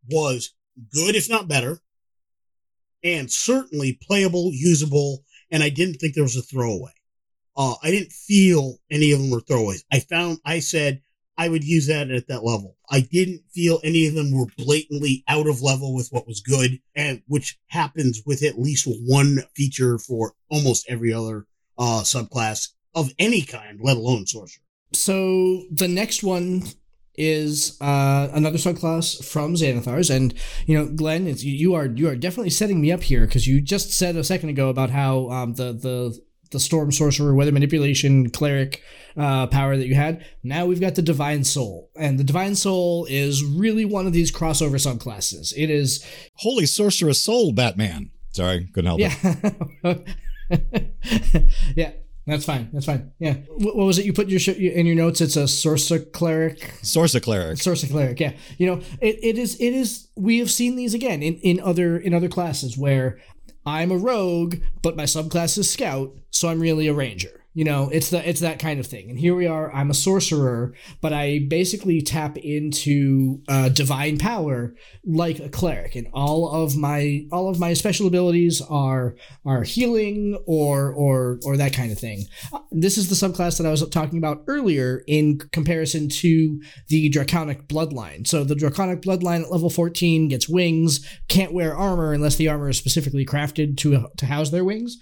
was 0.10 0.54
good, 0.94 1.16
if 1.16 1.30
not 1.30 1.48
better, 1.48 1.82
and 3.04 3.32
certainly 3.32 4.00
playable, 4.02 4.52
usable, 4.54 5.24
and 5.52 5.64
I 5.64 5.70
didn't 5.70 5.96
think 5.96 6.14
there 6.14 6.24
was 6.24 6.36
a 6.36 6.42
throwaway. 6.42 6.92
Uh, 7.56 7.76
I 7.84 7.92
didn't 7.92 8.14
feel 8.14 8.78
any 8.90 9.12
of 9.12 9.20
them 9.20 9.32
were 9.32 9.42
throwaways. 9.42 9.84
I 9.92 10.00
found, 10.00 10.40
I 10.46 10.60
said, 10.60 11.02
I 11.40 11.48
would 11.48 11.64
use 11.64 11.88
that 11.88 12.12
at 12.12 12.28
that 12.28 12.44
level. 12.44 12.76
I 12.92 13.00
didn't 13.00 13.44
feel 13.54 13.80
any 13.82 14.06
of 14.08 14.14
them 14.14 14.32
were 14.32 14.48
blatantly 14.58 15.24
out 15.30 15.48
of 15.48 15.62
level 15.62 15.96
with 15.96 16.10
what 16.12 16.28
was 16.28 16.42
good, 16.42 16.82
and 16.96 17.22
which 17.28 17.58
happens 17.68 18.22
with 18.26 18.44
at 18.44 18.60
least 18.60 18.86
one 18.86 19.44
feature 19.56 19.98
for 19.98 20.34
almost 20.50 20.86
every 20.90 21.14
other 21.14 21.48
uh, 21.78 22.02
subclass 22.04 22.74
of 22.94 23.14
any 23.18 23.42
kind, 23.42 23.80
let 23.82 23.96
alone 23.96 24.28
sorcerer. 24.28 24.62
So 24.92 25.64
the 25.72 25.88
next 25.88 26.24
one 26.24 26.64
is 27.16 27.78
uh, 27.80 28.28
another 28.34 28.58
subclass 28.58 29.24
from 29.24 29.54
Xanathar's, 29.54 30.10
and 30.10 30.34
you 30.66 30.78
know, 30.78 30.88
Glenn, 30.88 31.34
you 31.38 31.74
are 31.74 31.86
you 31.86 32.10
are 32.10 32.18
definitely 32.18 32.50
setting 32.50 32.82
me 32.82 32.92
up 32.92 33.04
here 33.04 33.26
because 33.26 33.48
you 33.48 33.62
just 33.62 33.94
said 33.94 34.18
a 34.18 34.26
second 34.26 34.50
ago 34.50 34.68
about 34.68 34.90
how 34.90 35.30
um, 35.30 35.54
the 35.54 35.72
the 35.72 36.20
the 36.52 36.60
storm 36.60 36.92
sorcerer, 36.92 37.34
weather 37.34 37.52
manipulation, 37.52 38.30
cleric 38.30 38.82
uh, 39.18 39.48
power 39.48 39.78
that 39.78 39.88
you 39.88 39.96
had. 39.96 40.26
Now 40.44 40.66
we've 40.66 40.82
got 40.82 40.96
the 40.96 41.02
divine 41.02 41.44
soul, 41.44 41.90
and 41.96 42.20
the 42.20 42.24
divine 42.24 42.56
soul 42.56 43.06
is 43.10 43.44
really 43.44 43.86
one 43.86 44.08
of 44.08 44.14
these 44.14 44.32
crossover 44.32 44.76
subclasses. 44.76 45.54
It 45.56 45.70
is 45.70 46.06
Holy 46.36 46.66
sorceress 46.66 47.22
soul, 47.22 47.52
Batman. 47.52 48.12
Sorry, 48.32 48.68
couldn't 48.74 48.88
help 48.88 49.02
it. 49.02 50.08
yeah, 50.54 51.40
yeah. 51.76 51.92
That's 52.28 52.46
fine. 52.46 52.70
That's 52.72 52.86
fine. 52.86 53.12
Yeah. 53.18 53.38
What, 53.58 53.76
what 53.76 53.86
was 53.88 53.98
it 53.98 54.06
you 54.06 54.14
put 54.14 54.30
your 54.30 54.40
sh- 54.40 54.50
in 54.50 54.86
your 54.86 54.96
notes? 54.96 55.20
It's 55.20 55.36
a 55.36 55.48
sorcerer 55.48 55.98
cleric. 55.98 56.76
Sorcerer 56.84 57.22
cleric. 57.22 57.58
Sorcerer 57.58 57.90
cleric. 57.90 58.20
Yeah. 58.20 58.34
You 58.60 58.68
know, 58.68 58.82
it, 59.02 59.18
it 59.24 59.40
is. 59.40 59.56
It 59.60 59.74
is. 59.74 60.10
We 60.16 60.38
have 60.38 60.52
seen 60.52 60.76
these 60.76 60.94
again 60.94 61.24
in 61.24 61.36
in 61.38 61.60
other 61.60 61.98
in 61.98 62.14
other 62.14 62.28
classes 62.28 62.78
where 62.78 63.20
I'm 63.70 63.92
a 63.92 63.98
rogue, 63.98 64.56
but 64.82 64.98
my 64.98 65.04
subclass 65.04 65.58
is 65.58 65.70
scout, 65.70 66.16
so 66.32 66.50
I'm 66.50 66.60
really 66.60 66.88
a 66.88 66.94
ranger. 66.94 67.39
You 67.54 67.66
know, 67.66 67.90
it's 67.92 68.12
the 68.12 68.28
it's 68.28 68.42
that 68.42 68.60
kind 68.60 68.80
of 68.80 68.86
thing. 68.86 69.10
And 69.10 69.20
here 69.20 69.36
we 69.36 69.48
are. 69.48 69.74
I'm 69.74 69.90
a 69.90 69.96
sorcerer, 69.96 70.74
but 71.02 71.14
I 71.14 71.40
basically 71.48 72.02
tap 72.02 72.38
into 72.38 73.42
uh, 73.48 73.70
divine 73.70 74.20
power 74.20 74.76
like 75.04 75.40
a 75.40 75.50
cleric, 75.50 75.96
and 75.96 76.08
all 76.14 76.50
of 76.50 76.78
my 76.78 77.26
all 77.32 77.50
of 77.50 77.60
my 77.60 77.74
special 77.74 78.06
abilities 78.06 78.62
are 78.70 79.16
are 79.46 79.64
healing 79.64 80.40
or 80.46 80.94
or 80.94 81.40
or 81.44 81.58
that 81.58 81.74
kind 81.74 81.92
of 81.92 81.98
thing. 81.98 82.26
This 82.72 83.00
is 83.00 83.10
the 83.10 83.28
subclass 83.28 83.58
that 83.58 83.66
I 83.66 83.72
was 83.72 83.88
talking 83.90 84.20
about 84.20 84.44
earlier 84.48 85.04
in 85.08 85.40
comparison 85.52 86.08
to 86.10 86.62
the 86.88 87.10
draconic 87.10 87.68
bloodline. 87.68 88.28
So 88.28 88.44
the 88.44 88.56
draconic 88.56 89.02
bloodline 89.02 89.44
at 89.44 89.52
level 89.52 89.72
14 89.72 90.28
gets 90.28 90.48
wings, 90.48 91.06
can't 91.30 91.54
wear 91.54 91.76
armor 91.76 92.14
unless 92.14 92.36
the 92.36 92.48
armor 92.48 92.70
is 92.70 92.78
specifically 92.78 93.26
crafted 93.26 93.76
to 93.78 94.08
to 94.18 94.26
house 94.28 94.52
their 94.52 94.64
wings. 94.64 94.98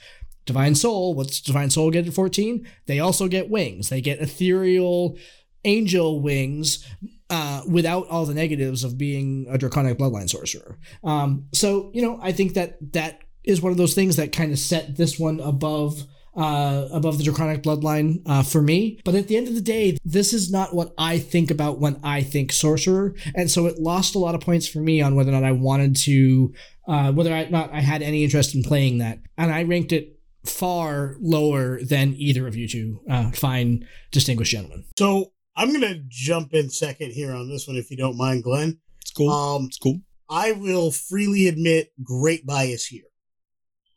Divine 0.47 0.73
Soul, 0.73 1.13
what's 1.13 1.39
Divine 1.41 1.69
Soul 1.69 1.91
get 1.91 2.07
at 2.07 2.13
14? 2.13 2.67
They 2.87 2.99
also 2.99 3.27
get 3.27 3.49
wings. 3.49 3.89
They 3.89 4.01
get 4.01 4.19
ethereal 4.19 5.17
angel 5.65 6.21
wings 6.21 6.87
uh, 7.29 7.61
without 7.69 8.07
all 8.07 8.25
the 8.25 8.33
negatives 8.33 8.83
of 8.83 8.97
being 8.97 9.45
a 9.49 9.57
draconic 9.57 9.99
bloodline 9.99 10.29
sorcerer. 10.29 10.79
Um, 11.03 11.47
so, 11.53 11.91
you 11.93 12.01
know, 12.01 12.19
I 12.21 12.31
think 12.31 12.53
that 12.53 12.77
that 12.93 13.21
is 13.43 13.61
one 13.61 13.71
of 13.71 13.77
those 13.77 13.93
things 13.93 14.15
that 14.15 14.31
kind 14.31 14.51
of 14.51 14.57
set 14.57 14.95
this 14.95 15.19
one 15.19 15.39
above. 15.39 16.03
Uh, 16.35 16.87
above 16.93 17.17
the 17.17 17.23
draconic 17.23 17.63
bloodline 17.63 18.21
uh, 18.27 18.43
for 18.43 18.61
me, 18.61 19.01
but 19.03 19.15
at 19.15 19.27
the 19.27 19.35
end 19.35 19.47
of 19.47 19.55
the 19.55 19.59
day, 19.59 19.97
this 20.05 20.33
is 20.33 20.51
not 20.51 20.71
what 20.71 20.93
I 20.95 21.17
think 21.17 21.49
about 21.49 21.79
when 21.79 21.99
I 22.03 22.21
think 22.21 22.53
sorcerer, 22.53 23.15
and 23.33 23.49
so 23.49 23.65
it 23.65 23.79
lost 23.79 24.13
a 24.13 24.19
lot 24.19 24.35
of 24.35 24.41
points 24.41 24.67
for 24.67 24.77
me 24.77 25.01
on 25.01 25.15
whether 25.15 25.31
or 25.31 25.33
not 25.33 25.43
I 25.43 25.53
wanted 25.53 25.95
to, 25.95 26.53
uh, 26.87 27.11
whether 27.11 27.35
or 27.35 27.49
not 27.49 27.73
I 27.73 27.81
had 27.81 28.03
any 28.03 28.23
interest 28.23 28.53
in 28.53 28.61
playing 28.61 28.99
that, 28.99 29.17
and 29.35 29.51
I 29.51 29.63
ranked 29.63 29.91
it 29.91 30.16
far 30.47 31.15
lower 31.19 31.83
than 31.83 32.13
either 32.15 32.47
of 32.47 32.55
you 32.55 32.67
two 32.67 33.01
uh, 33.09 33.31
fine 33.31 33.87
distinguished 34.11 34.51
gentlemen. 34.51 34.85
So 34.97 35.33
I'm 35.55 35.71
gonna 35.73 36.01
jump 36.07 36.53
in 36.53 36.69
second 36.69 37.11
here 37.11 37.33
on 37.33 37.49
this 37.49 37.67
one, 37.67 37.77
if 37.77 37.89
you 37.91 37.97
don't 37.97 38.17
mind, 38.17 38.43
Glenn. 38.43 38.79
It's 39.01 39.11
cool. 39.11 39.29
Um, 39.29 39.65
it's 39.65 39.77
cool. 39.77 40.01
I 40.29 40.51
will 40.51 40.91
freely 40.91 41.47
admit 41.47 41.93
great 42.03 42.45
bias 42.45 42.85
here. 42.85 43.05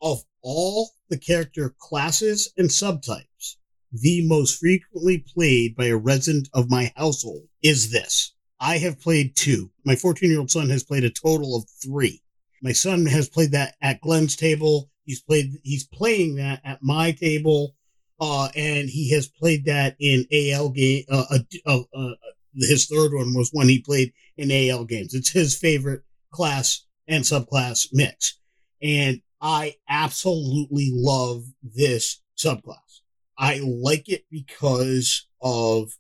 Of 0.01 0.23
all 0.43 0.91
the 1.09 1.19
character 1.19 1.75
classes 1.79 2.53
and 2.57 2.69
subtypes, 2.69 3.57
the 3.93 4.27
most 4.27 4.59
frequently 4.59 5.19
played 5.19 5.75
by 5.75 5.87
a 5.87 5.97
resident 5.97 6.49
of 6.55 6.71
my 6.71 6.93
household 6.97 7.49
is 7.63 7.91
this. 7.91 8.35
I 8.61 8.79
have 8.79 9.01
played 9.01 9.37
two. 9.37 9.71
My 9.85 9.97
14 9.97 10.31
year 10.31 10.39
old 10.39 10.51
son 10.51 10.71
has 10.71 10.85
played 10.85 11.05
a 11.05 11.11
total 11.11 11.57
of 11.57 11.65
three. 11.83 12.23
My 12.63 12.73
son 12.73 13.07
has 13.07 13.29
played 13.29 13.53
that 13.53 13.75
at 13.83 14.01
Glenn's 14.01 14.37
table. 14.37 14.91
He's 15.11 15.21
played, 15.21 15.55
he's 15.65 15.89
playing 15.89 16.37
that 16.37 16.61
at 16.65 16.85
my 16.85 17.11
table. 17.11 17.75
Uh, 18.21 18.49
and 18.55 18.89
he 18.89 19.11
has 19.11 19.27
played 19.27 19.65
that 19.65 19.97
in 19.99 20.25
AL 20.31 20.69
game. 20.69 21.03
Uh, 21.11 21.25
uh, 21.67 21.81
uh, 21.93 22.11
his 22.55 22.87
third 22.87 23.13
one 23.13 23.35
was 23.35 23.51
one 23.51 23.69
he 23.69 23.83
played 23.83 24.13
in 24.37 24.53
AL 24.53 24.85
games. 24.85 25.13
It's 25.13 25.33
his 25.33 25.59
favorite 25.59 26.03
class 26.31 26.87
and 27.09 27.25
subclass 27.25 27.89
mix. 27.93 28.39
And 28.81 29.21
I 29.41 29.75
absolutely 29.89 30.91
love 30.93 31.43
this 31.61 32.23
subclass. 32.39 33.01
I 33.37 33.61
like 33.65 34.09
it 34.09 34.27
because 34.31 35.27
of 35.43 35.91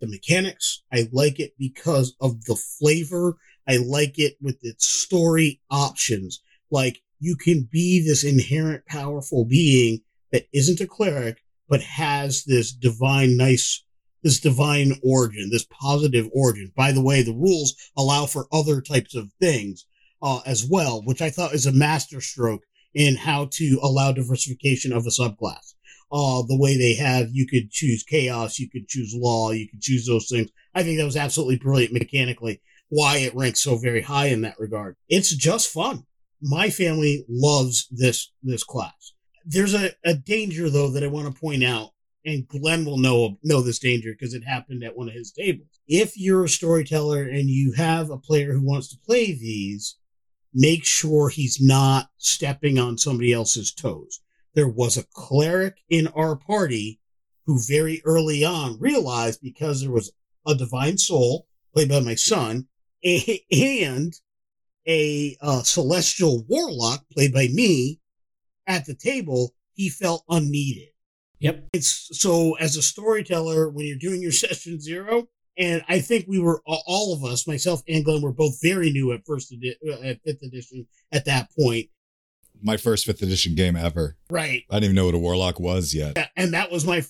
the 0.00 0.06
mechanics. 0.06 0.82
I 0.90 1.06
like 1.12 1.38
it 1.38 1.52
because 1.58 2.16
of 2.18 2.46
the 2.46 2.56
flavor. 2.56 3.36
I 3.68 3.76
like 3.76 4.18
it 4.18 4.38
with 4.40 4.56
its 4.62 4.86
story 4.86 5.60
options. 5.70 6.40
Like 6.70 7.02
you 7.18 7.36
can 7.36 7.68
be 7.70 8.04
this 8.04 8.24
inherent 8.24 8.86
powerful 8.86 9.44
being 9.44 10.00
that 10.32 10.46
isn't 10.52 10.80
a 10.80 10.86
cleric, 10.86 11.38
but 11.68 11.82
has 11.82 12.44
this 12.44 12.72
divine, 12.72 13.36
nice, 13.36 13.84
this 14.22 14.40
divine 14.40 14.92
origin, 15.02 15.50
this 15.50 15.66
positive 15.70 16.28
origin. 16.32 16.72
By 16.76 16.92
the 16.92 17.02
way, 17.02 17.22
the 17.22 17.32
rules 17.32 17.74
allow 17.96 18.26
for 18.26 18.46
other 18.52 18.80
types 18.80 19.14
of 19.14 19.30
things, 19.40 19.86
uh, 20.22 20.40
as 20.46 20.66
well, 20.68 21.02
which 21.04 21.22
I 21.22 21.30
thought 21.30 21.54
is 21.54 21.66
a 21.66 21.72
masterstroke 21.72 22.62
in 22.94 23.16
how 23.16 23.48
to 23.52 23.78
allow 23.82 24.12
diversification 24.12 24.92
of 24.92 25.06
a 25.06 25.10
subclass. 25.10 25.74
Uh, 26.10 26.42
the 26.48 26.58
way 26.58 26.76
they 26.76 26.94
have, 26.94 27.28
you 27.30 27.46
could 27.46 27.70
choose 27.70 28.02
chaos, 28.02 28.58
you 28.58 28.68
could 28.68 28.88
choose 28.88 29.14
law, 29.14 29.50
you 29.50 29.68
could 29.68 29.80
choose 29.80 30.06
those 30.06 30.28
things. 30.28 30.50
I 30.74 30.82
think 30.82 30.98
that 30.98 31.04
was 31.04 31.16
absolutely 31.16 31.58
brilliant 31.58 31.92
mechanically. 31.92 32.62
Why 32.88 33.18
it 33.18 33.34
ranks 33.34 33.60
so 33.60 33.76
very 33.76 34.00
high 34.00 34.28
in 34.28 34.40
that 34.42 34.58
regard. 34.58 34.96
It's 35.08 35.34
just 35.36 35.70
fun. 35.70 36.06
My 36.40 36.70
family 36.70 37.24
loves 37.28 37.88
this, 37.90 38.30
this 38.42 38.64
class. 38.64 39.12
There's 39.44 39.74
a, 39.74 39.90
a 40.04 40.14
danger 40.14 40.70
though 40.70 40.90
that 40.90 41.02
I 41.02 41.08
want 41.08 41.32
to 41.32 41.40
point 41.40 41.64
out, 41.64 41.90
and 42.24 42.46
Glenn 42.46 42.84
will 42.84 42.98
know, 42.98 43.38
know 43.42 43.60
this 43.60 43.78
danger 43.78 44.12
because 44.12 44.34
it 44.34 44.44
happened 44.44 44.84
at 44.84 44.96
one 44.96 45.08
of 45.08 45.14
his 45.14 45.32
tables. 45.32 45.80
If 45.86 46.16
you're 46.16 46.44
a 46.44 46.48
storyteller 46.48 47.22
and 47.22 47.48
you 47.48 47.72
have 47.72 48.10
a 48.10 48.18
player 48.18 48.52
who 48.52 48.62
wants 48.64 48.88
to 48.88 48.98
play 48.98 49.32
these, 49.32 49.96
make 50.52 50.84
sure 50.84 51.28
he's 51.28 51.60
not 51.60 52.08
stepping 52.18 52.78
on 52.78 52.98
somebody 52.98 53.32
else's 53.32 53.72
toes. 53.72 54.20
There 54.54 54.68
was 54.68 54.96
a 54.96 55.06
cleric 55.12 55.78
in 55.88 56.08
our 56.08 56.36
party 56.36 57.00
who 57.46 57.60
very 57.66 58.02
early 58.04 58.44
on 58.44 58.78
realized 58.78 59.40
because 59.40 59.80
there 59.80 59.90
was 59.90 60.12
a 60.46 60.54
divine 60.54 60.98
soul 60.98 61.46
played 61.72 61.88
by 61.88 62.00
my 62.00 62.14
son 62.14 62.66
and 63.02 64.12
a 64.88 65.36
uh, 65.40 65.62
celestial 65.62 66.44
warlock 66.48 67.04
played 67.12 67.32
by 67.32 67.48
me 67.52 68.00
at 68.66 68.86
the 68.86 68.94
table, 68.94 69.54
he 69.74 69.88
felt 69.88 70.24
unneeded. 70.28 70.88
Yep. 71.40 71.68
It's 71.72 72.08
so 72.18 72.54
as 72.54 72.76
a 72.76 72.82
storyteller, 72.82 73.68
when 73.68 73.86
you're 73.86 73.98
doing 73.98 74.22
your 74.22 74.32
session 74.44 74.80
zero, 74.80 75.28
and 75.56 75.82
I 75.88 76.00
think 76.00 76.26
we 76.28 76.38
were 76.38 76.62
all 76.66 77.12
of 77.12 77.24
us, 77.24 77.46
myself 77.46 77.82
and 77.88 78.04
Glenn, 78.04 78.22
were 78.22 78.32
both 78.32 78.60
very 78.62 78.90
new 78.90 79.12
at 79.12 79.26
first 79.26 79.52
edi- 79.52 79.76
uh, 79.88 80.00
at 80.02 80.22
fifth 80.22 80.42
edition 80.42 80.86
at 81.12 81.24
that 81.24 81.48
point. 81.58 81.88
My 82.62 82.76
first 82.76 83.06
fifth 83.06 83.22
edition 83.22 83.54
game 83.54 83.76
ever. 83.76 84.16
Right. 84.30 84.64
I 84.70 84.76
didn't 84.76 84.84
even 84.84 84.96
know 84.96 85.06
what 85.06 85.14
a 85.14 85.18
warlock 85.18 85.60
was 85.60 85.94
yet. 85.94 86.14
Yeah, 86.16 86.26
and 86.36 86.54
that 86.54 86.70
was 86.72 86.84
my, 86.84 87.04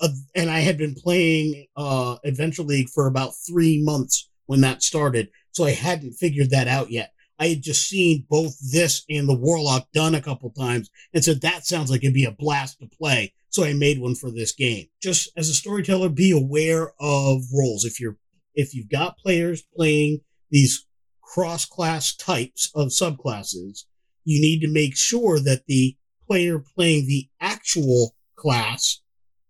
uh, 0.00 0.08
and 0.34 0.50
I 0.50 0.60
had 0.60 0.78
been 0.78 0.94
playing 0.94 1.66
uh, 1.76 2.16
Adventure 2.24 2.62
League 2.62 2.88
for 2.88 3.06
about 3.06 3.32
three 3.48 3.82
months 3.82 4.28
when 4.46 4.60
that 4.60 4.82
started, 4.82 5.28
so 5.52 5.64
I 5.64 5.72
hadn't 5.72 6.12
figured 6.12 6.50
that 6.50 6.68
out 6.68 6.90
yet. 6.90 7.11
I 7.38 7.48
had 7.48 7.62
just 7.62 7.88
seen 7.88 8.26
both 8.28 8.56
this 8.72 9.04
and 9.08 9.28
the 9.28 9.34
Warlock 9.34 9.88
done 9.92 10.14
a 10.14 10.22
couple 10.22 10.50
times 10.50 10.90
and 11.12 11.24
said 11.24 11.40
that 11.40 11.66
sounds 11.66 11.90
like 11.90 12.04
it'd 12.04 12.14
be 12.14 12.24
a 12.24 12.30
blast 12.30 12.78
to 12.80 12.86
play. 12.86 13.32
So 13.50 13.64
I 13.64 13.72
made 13.72 14.00
one 14.00 14.14
for 14.14 14.30
this 14.30 14.52
game. 14.52 14.86
Just 15.02 15.30
as 15.36 15.48
a 15.48 15.54
storyteller, 15.54 16.08
be 16.08 16.30
aware 16.30 16.92
of 17.00 17.42
roles. 17.52 17.84
If 17.84 18.00
you're 18.00 18.16
if 18.54 18.74
you've 18.74 18.90
got 18.90 19.18
players 19.18 19.62
playing 19.74 20.20
these 20.50 20.86
cross 21.22 21.64
class 21.64 22.14
types 22.14 22.70
of 22.74 22.88
subclasses, 22.88 23.84
you 24.24 24.40
need 24.40 24.60
to 24.60 24.68
make 24.68 24.96
sure 24.96 25.40
that 25.40 25.66
the 25.66 25.96
player 26.26 26.58
playing 26.58 27.06
the 27.06 27.28
actual 27.40 28.14
class 28.36 29.00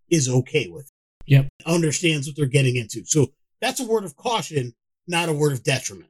is 0.09 0.29
okay 0.29 0.67
with 0.67 0.85
it. 0.85 0.91
Yep. 1.25 1.47
Understands 1.65 2.27
what 2.27 2.35
they're 2.35 2.45
getting 2.45 2.75
into. 2.75 3.05
So 3.05 3.27
that's 3.61 3.79
a 3.79 3.85
word 3.85 4.03
of 4.03 4.15
caution, 4.15 4.73
not 5.07 5.29
a 5.29 5.33
word 5.33 5.53
of 5.53 5.63
detriment. 5.63 6.09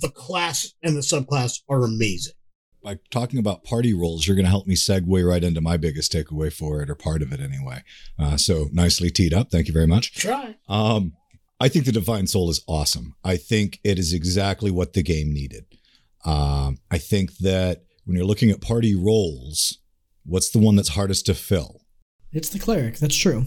The 0.00 0.10
class 0.10 0.74
and 0.82 0.96
the 0.96 1.00
subclass 1.00 1.60
are 1.68 1.84
amazing. 1.84 2.34
By 2.82 2.98
talking 3.10 3.38
about 3.38 3.64
party 3.64 3.94
roles, 3.94 4.26
you're 4.26 4.36
going 4.36 4.44
to 4.44 4.50
help 4.50 4.66
me 4.66 4.74
segue 4.74 5.26
right 5.26 5.42
into 5.42 5.60
my 5.60 5.76
biggest 5.76 6.12
takeaway 6.12 6.52
for 6.52 6.82
it, 6.82 6.90
or 6.90 6.94
part 6.94 7.22
of 7.22 7.32
it 7.32 7.40
anyway. 7.40 7.82
Uh, 8.18 8.36
so 8.36 8.68
nicely 8.72 9.10
teed 9.10 9.32
up. 9.32 9.50
Thank 9.50 9.68
you 9.68 9.72
very 9.72 9.86
much. 9.86 10.14
Try. 10.14 10.56
Um, 10.68 11.14
I 11.60 11.68
think 11.68 11.86
the 11.86 11.92
Divine 11.92 12.26
Soul 12.26 12.50
is 12.50 12.62
awesome. 12.66 13.14
I 13.24 13.36
think 13.36 13.80
it 13.84 13.98
is 13.98 14.12
exactly 14.12 14.70
what 14.70 14.92
the 14.92 15.02
game 15.02 15.32
needed. 15.32 15.64
Um, 16.26 16.78
I 16.90 16.98
think 16.98 17.38
that 17.38 17.84
when 18.04 18.16
you're 18.16 18.26
looking 18.26 18.50
at 18.50 18.60
party 18.60 18.94
roles, 18.94 19.78
what's 20.26 20.50
the 20.50 20.58
one 20.58 20.76
that's 20.76 20.90
hardest 20.90 21.26
to 21.26 21.34
fill? 21.34 21.80
It's 22.32 22.50
the 22.50 22.58
cleric. 22.58 22.98
That's 22.98 23.16
true. 23.16 23.46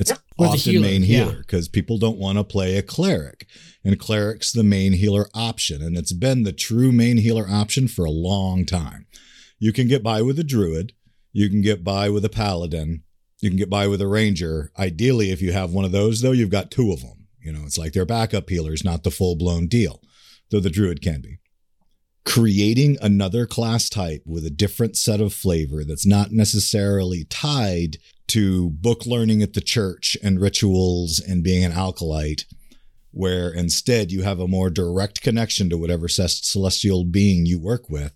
It's 0.00 0.10
the 0.10 0.18
often 0.38 0.58
healer, 0.58 0.82
main 0.82 1.02
healer 1.02 1.38
because 1.38 1.68
people 1.68 1.98
don't 1.98 2.18
want 2.18 2.38
to 2.38 2.44
play 2.44 2.76
a 2.76 2.82
cleric, 2.82 3.46
and 3.84 3.98
cleric's 3.98 4.52
the 4.52 4.64
main 4.64 4.94
healer 4.94 5.28
option, 5.34 5.82
and 5.82 5.96
it's 5.96 6.12
been 6.12 6.42
the 6.42 6.52
true 6.52 6.90
main 6.90 7.18
healer 7.18 7.46
option 7.48 7.86
for 7.86 8.04
a 8.04 8.10
long 8.10 8.64
time. 8.64 9.06
You 9.58 9.72
can 9.72 9.88
get 9.88 10.02
by 10.02 10.22
with 10.22 10.38
a 10.38 10.44
druid, 10.44 10.94
you 11.32 11.50
can 11.50 11.60
get 11.60 11.84
by 11.84 12.08
with 12.08 12.24
a 12.24 12.30
paladin, 12.30 13.02
you 13.40 13.50
can 13.50 13.58
get 13.58 13.68
by 13.68 13.86
with 13.86 14.00
a 14.00 14.08
ranger. 14.08 14.72
Ideally, 14.78 15.30
if 15.30 15.42
you 15.42 15.52
have 15.52 15.72
one 15.72 15.84
of 15.84 15.92
those, 15.92 16.22
though, 16.22 16.32
you've 16.32 16.50
got 16.50 16.70
two 16.70 16.92
of 16.92 17.02
them. 17.02 17.26
You 17.42 17.52
know, 17.52 17.62
it's 17.64 17.78
like 17.78 17.92
they're 17.92 18.06
backup 18.06 18.48
healers, 18.48 18.84
not 18.84 19.02
the 19.04 19.10
full 19.10 19.36
blown 19.36 19.66
deal, 19.66 20.00
though 20.50 20.60
the 20.60 20.70
druid 20.70 21.02
can 21.02 21.20
be. 21.20 21.38
Creating 22.24 22.96
another 23.00 23.46
class 23.46 23.88
type 23.88 24.22
with 24.26 24.44
a 24.44 24.50
different 24.50 24.96
set 24.96 25.20
of 25.20 25.32
flavor 25.32 25.84
that's 25.84 26.06
not 26.06 26.32
necessarily 26.32 27.24
tied 27.24 27.96
to 28.30 28.70
book 28.70 29.06
learning 29.06 29.42
at 29.42 29.54
the 29.54 29.60
church 29.60 30.16
and 30.22 30.40
rituals 30.40 31.20
and 31.20 31.44
being 31.44 31.64
an 31.64 31.72
acolyte, 31.72 32.44
where 33.10 33.50
instead 33.50 34.12
you 34.12 34.22
have 34.22 34.40
a 34.40 34.48
more 34.48 34.70
direct 34.70 35.20
connection 35.20 35.68
to 35.70 35.78
whatever 35.78 36.08
celestial 36.08 37.04
being 37.04 37.46
you 37.46 37.60
work 37.60 37.90
with 37.90 38.12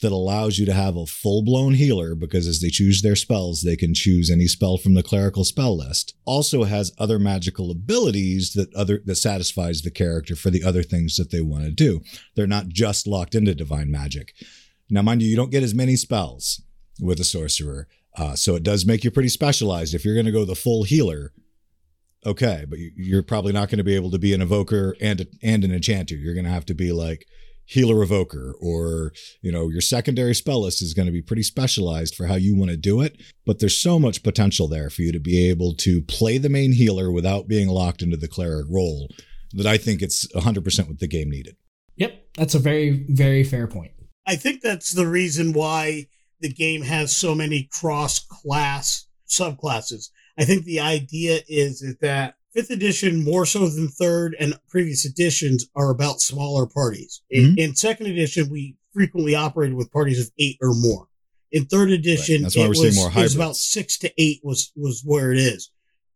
that 0.00 0.12
allows 0.12 0.58
you 0.58 0.66
to 0.66 0.72
have 0.72 0.96
a 0.96 1.06
full 1.06 1.42
blown 1.42 1.74
healer 1.74 2.14
because 2.14 2.46
as 2.46 2.60
they 2.60 2.70
choose 2.70 3.02
their 3.02 3.16
spells, 3.16 3.62
they 3.62 3.76
can 3.76 3.94
choose 3.94 4.30
any 4.30 4.46
spell 4.46 4.76
from 4.76 4.94
the 4.94 5.02
clerical 5.02 5.44
spell 5.44 5.76
list. 5.76 6.14
Also 6.24 6.64
has 6.64 6.92
other 6.98 7.18
magical 7.18 7.70
abilities 7.70 8.52
that 8.54 8.72
other 8.74 9.00
that 9.04 9.16
satisfies 9.16 9.82
the 9.82 9.90
character 9.90 10.34
for 10.34 10.50
the 10.50 10.64
other 10.64 10.82
things 10.82 11.16
that 11.16 11.30
they 11.30 11.40
want 11.40 11.64
to 11.64 11.70
do. 11.70 12.00
They're 12.34 12.46
not 12.46 12.68
just 12.68 13.06
locked 13.06 13.34
into 13.34 13.54
divine 13.54 13.90
magic. 13.90 14.34
Now, 14.88 15.02
mind 15.02 15.22
you, 15.22 15.28
you 15.28 15.36
don't 15.36 15.52
get 15.52 15.62
as 15.62 15.74
many 15.74 15.96
spells 15.96 16.62
with 17.00 17.20
a 17.20 17.24
sorcerer. 17.24 17.86
Uh, 18.16 18.34
so 18.34 18.54
it 18.56 18.62
does 18.62 18.84
make 18.86 19.04
you 19.04 19.10
pretty 19.10 19.28
specialized. 19.28 19.94
If 19.94 20.04
you're 20.04 20.14
going 20.14 20.26
to 20.26 20.32
go 20.32 20.44
the 20.44 20.54
full 20.56 20.82
healer, 20.84 21.32
okay, 22.26 22.64
but 22.68 22.78
you- 22.78 22.92
you're 22.96 23.22
probably 23.22 23.52
not 23.52 23.68
going 23.68 23.78
to 23.78 23.84
be 23.84 23.94
able 23.94 24.10
to 24.10 24.18
be 24.18 24.34
an 24.34 24.42
evoker 24.42 24.96
and 25.00 25.20
a, 25.22 25.26
and 25.42 25.64
an 25.64 25.72
enchanter. 25.72 26.14
You're 26.16 26.34
going 26.34 26.44
to 26.44 26.50
have 26.50 26.66
to 26.66 26.74
be 26.74 26.92
like 26.92 27.24
healer 27.64 28.02
evoker, 28.02 28.54
or 28.60 29.12
you 29.42 29.52
know, 29.52 29.68
your 29.68 29.80
secondary 29.80 30.34
spell 30.34 30.62
list 30.62 30.82
is 30.82 30.92
going 30.92 31.06
to 31.06 31.12
be 31.12 31.22
pretty 31.22 31.44
specialized 31.44 32.14
for 32.16 32.26
how 32.26 32.34
you 32.34 32.56
want 32.56 32.70
to 32.70 32.76
do 32.76 33.00
it. 33.00 33.20
But 33.46 33.60
there's 33.60 33.80
so 33.80 33.98
much 33.98 34.22
potential 34.24 34.66
there 34.68 34.90
for 34.90 35.02
you 35.02 35.12
to 35.12 35.20
be 35.20 35.48
able 35.48 35.74
to 35.76 36.02
play 36.02 36.36
the 36.38 36.48
main 36.48 36.72
healer 36.72 37.10
without 37.12 37.46
being 37.48 37.68
locked 37.68 38.02
into 38.02 38.16
the 38.16 38.28
cleric 38.28 38.66
role 38.68 39.08
that 39.52 39.66
I 39.66 39.78
think 39.78 40.02
it's 40.02 40.26
100% 40.34 40.88
what 40.88 40.98
the 41.00 41.08
game 41.08 41.30
needed. 41.30 41.56
Yep. 41.96 42.24
That's 42.36 42.54
a 42.54 42.58
very, 42.60 43.04
very 43.08 43.44
fair 43.44 43.66
point. 43.66 43.92
I 44.26 44.36
think 44.36 44.62
that's 44.62 44.92
the 44.92 45.06
reason 45.06 45.52
why 45.52 46.06
the 46.40 46.52
game 46.52 46.82
has 46.82 47.14
so 47.14 47.34
many 47.34 47.68
cross 47.70 48.18
class 48.20 49.06
subclasses. 49.28 50.10
I 50.38 50.44
think 50.44 50.64
the 50.64 50.80
idea 50.80 51.40
is, 51.48 51.82
is 51.82 51.96
that 52.00 52.34
fifth 52.54 52.70
edition, 52.70 53.22
more 53.22 53.46
so 53.46 53.68
than 53.68 53.88
third 53.88 54.36
and 54.40 54.58
previous 54.68 55.04
editions, 55.04 55.66
are 55.76 55.90
about 55.90 56.20
smaller 56.20 56.66
parties. 56.66 57.20
In, 57.30 57.54
Mhm. 57.54 57.58
in 57.58 57.76
second 57.76 58.06
edition, 58.06 58.48
we 58.50 58.76
frequently 58.92 59.34
operated 59.34 59.76
with 59.76 59.92
parties 59.92 60.18
of 60.20 60.30
eight 60.38 60.56
or 60.60 60.74
more. 60.74 61.08
In 61.52 61.66
third 61.66 61.90
edition, 61.90 62.42
That's 62.42 62.56
why 62.56 62.64
it 62.64 62.68
was, 62.70 62.94
more 62.96 63.10
it 63.10 63.16
was 63.16 63.34
about 63.34 63.56
six 63.56 63.98
to 63.98 64.12
eight 64.18 64.40
was 64.42 64.72
was 64.76 65.02
where 65.04 65.32
it 65.32 65.38
is. 65.38 65.70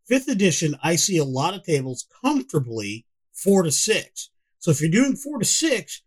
Fifth 0.07 0.27
edition, 0.27 0.75
I 0.83 0.95
see 0.95 1.17
a 1.17 1.23
lot 1.25 1.53
of 1.53 1.63
tables 1.63 2.05
comfortably 2.21 3.05
four 3.33 3.63
to 3.63 3.71
six. 3.71 4.29
So 4.59 4.71
if 4.71 4.81
you're 4.81 4.89
doing 4.89 5.15
four 5.15 5.39
to 5.39 5.45
six, 5.45 6.01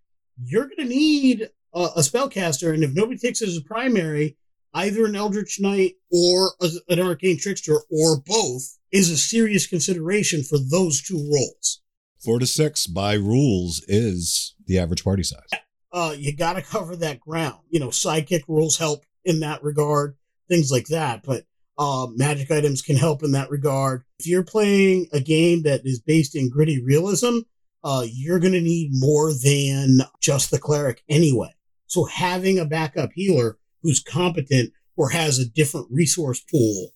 you're 0.44 0.64
going 0.64 0.88
to 0.88 0.94
need 0.94 1.50
a, 1.78 1.98
a 1.98 2.00
spellcaster, 2.00 2.74
and 2.74 2.82
if 2.82 2.92
nobody 2.92 3.18
takes 3.18 3.40
it 3.40 3.48
as 3.48 3.56
a 3.56 3.62
primary, 3.62 4.36
either 4.74 5.06
an 5.06 5.16
Eldritch 5.16 5.58
Knight 5.60 5.94
or 6.10 6.52
a, 6.60 6.68
an 6.88 7.00
Arcane 7.00 7.38
Trickster 7.38 7.80
or 7.90 8.20
both 8.24 8.78
is 8.92 9.10
a 9.10 9.16
serious 9.16 9.66
consideration 9.66 10.42
for 10.42 10.58
those 10.58 11.02
two 11.02 11.28
roles. 11.32 11.80
Four 12.24 12.38
to 12.40 12.46
six 12.46 12.86
by 12.86 13.14
rules 13.14 13.84
is 13.86 14.54
the 14.66 14.78
average 14.78 15.04
party 15.04 15.22
size. 15.22 15.48
Uh, 15.92 16.14
you 16.16 16.36
got 16.36 16.54
to 16.54 16.62
cover 16.62 16.96
that 16.96 17.20
ground. 17.20 17.60
You 17.70 17.80
know, 17.80 17.88
sidekick 17.88 18.42
rules 18.48 18.76
help 18.76 19.04
in 19.24 19.40
that 19.40 19.62
regard, 19.62 20.16
things 20.48 20.70
like 20.70 20.86
that. 20.88 21.22
But 21.22 21.44
uh, 21.78 22.08
magic 22.14 22.50
items 22.50 22.82
can 22.82 22.96
help 22.96 23.22
in 23.22 23.32
that 23.32 23.50
regard. 23.50 24.02
If 24.18 24.26
you're 24.26 24.42
playing 24.42 25.08
a 25.12 25.20
game 25.20 25.62
that 25.62 25.82
is 25.84 26.00
based 26.00 26.34
in 26.34 26.50
gritty 26.50 26.82
realism, 26.82 27.38
uh, 27.84 28.04
you're 28.10 28.40
going 28.40 28.52
to 28.52 28.60
need 28.60 28.90
more 28.92 29.32
than 29.32 30.00
just 30.20 30.50
the 30.50 30.58
cleric 30.58 31.04
anyway. 31.08 31.54
So 31.88 32.04
having 32.04 32.58
a 32.58 32.64
backup 32.64 33.10
healer 33.14 33.58
who's 33.82 34.00
competent 34.00 34.72
or 34.96 35.10
has 35.10 35.38
a 35.38 35.48
different 35.48 35.88
resource 35.90 36.40
pool 36.40 36.92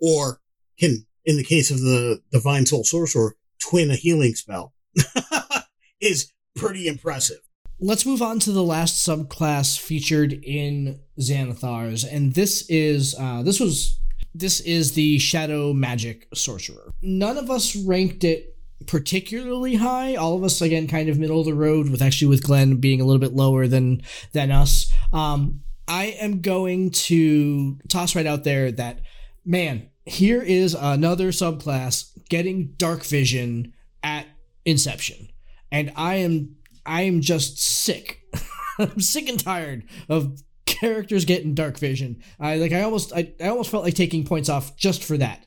or 0.00 0.40
can, 0.78 1.06
in 1.24 1.36
the 1.36 1.44
case 1.44 1.70
of 1.70 1.80
the 1.80 2.20
divine 2.32 2.66
soul 2.66 2.84
sorcerer, 2.84 3.36
twin 3.58 3.90
a 3.90 3.96
healing 3.96 4.34
spell 4.34 4.72
is 6.00 6.32
pretty 6.56 6.88
impressive. 6.88 7.38
Let's 7.78 8.04
move 8.04 8.20
on 8.20 8.38
to 8.40 8.52
the 8.52 8.62
last 8.62 9.06
subclass 9.06 9.78
featured 9.78 10.32
in 10.32 11.00
Xanathars, 11.18 12.06
and 12.10 12.34
this 12.34 12.68
is 12.68 13.14
uh, 13.18 13.42
this 13.42 13.58
was 13.58 13.98
this 14.34 14.60
is 14.60 14.92
the 14.92 15.18
Shadow 15.18 15.72
Magic 15.72 16.28
Sorcerer. 16.34 16.92
None 17.00 17.38
of 17.38 17.50
us 17.50 17.74
ranked 17.74 18.22
it 18.22 18.54
particularly 18.86 19.76
high. 19.76 20.14
All 20.14 20.36
of 20.36 20.44
us 20.44 20.60
again 20.60 20.86
kind 20.88 21.08
of 21.08 21.18
middle 21.18 21.40
of 21.40 21.46
the 21.46 21.54
road, 21.54 21.90
with 21.90 22.02
actually 22.02 22.28
with 22.28 22.44
Glenn 22.44 22.76
being 22.76 23.00
a 23.00 23.04
little 23.04 23.20
bit 23.20 23.34
lower 23.34 23.66
than 23.66 24.02
than 24.32 24.50
us. 24.50 24.90
Um, 25.12 25.62
I 25.88 26.16
am 26.20 26.40
going 26.40 26.90
to 26.90 27.78
toss 27.88 28.14
right 28.14 28.26
out 28.26 28.44
there 28.44 28.70
that 28.72 29.00
man, 29.44 29.88
here 30.06 30.42
is 30.42 30.74
another 30.74 31.28
subclass 31.28 32.10
getting 32.28 32.74
dark 32.76 33.04
vision 33.04 33.74
at 34.02 34.26
inception. 34.64 35.28
And 35.72 35.92
I 35.96 36.16
am 36.16 36.56
I 36.86 37.02
am 37.02 37.20
just 37.20 37.58
sick. 37.58 38.22
I'm 38.78 39.00
sick 39.00 39.28
and 39.28 39.38
tired 39.38 39.84
of 40.08 40.42
characters 40.66 41.24
getting 41.24 41.54
dark 41.54 41.78
vision. 41.78 42.22
I 42.38 42.56
like 42.56 42.72
I 42.72 42.82
almost 42.82 43.12
I, 43.12 43.32
I 43.40 43.48
almost 43.48 43.70
felt 43.70 43.84
like 43.84 43.94
taking 43.94 44.24
points 44.24 44.48
off 44.48 44.76
just 44.76 45.04
for 45.04 45.16
that. 45.18 45.46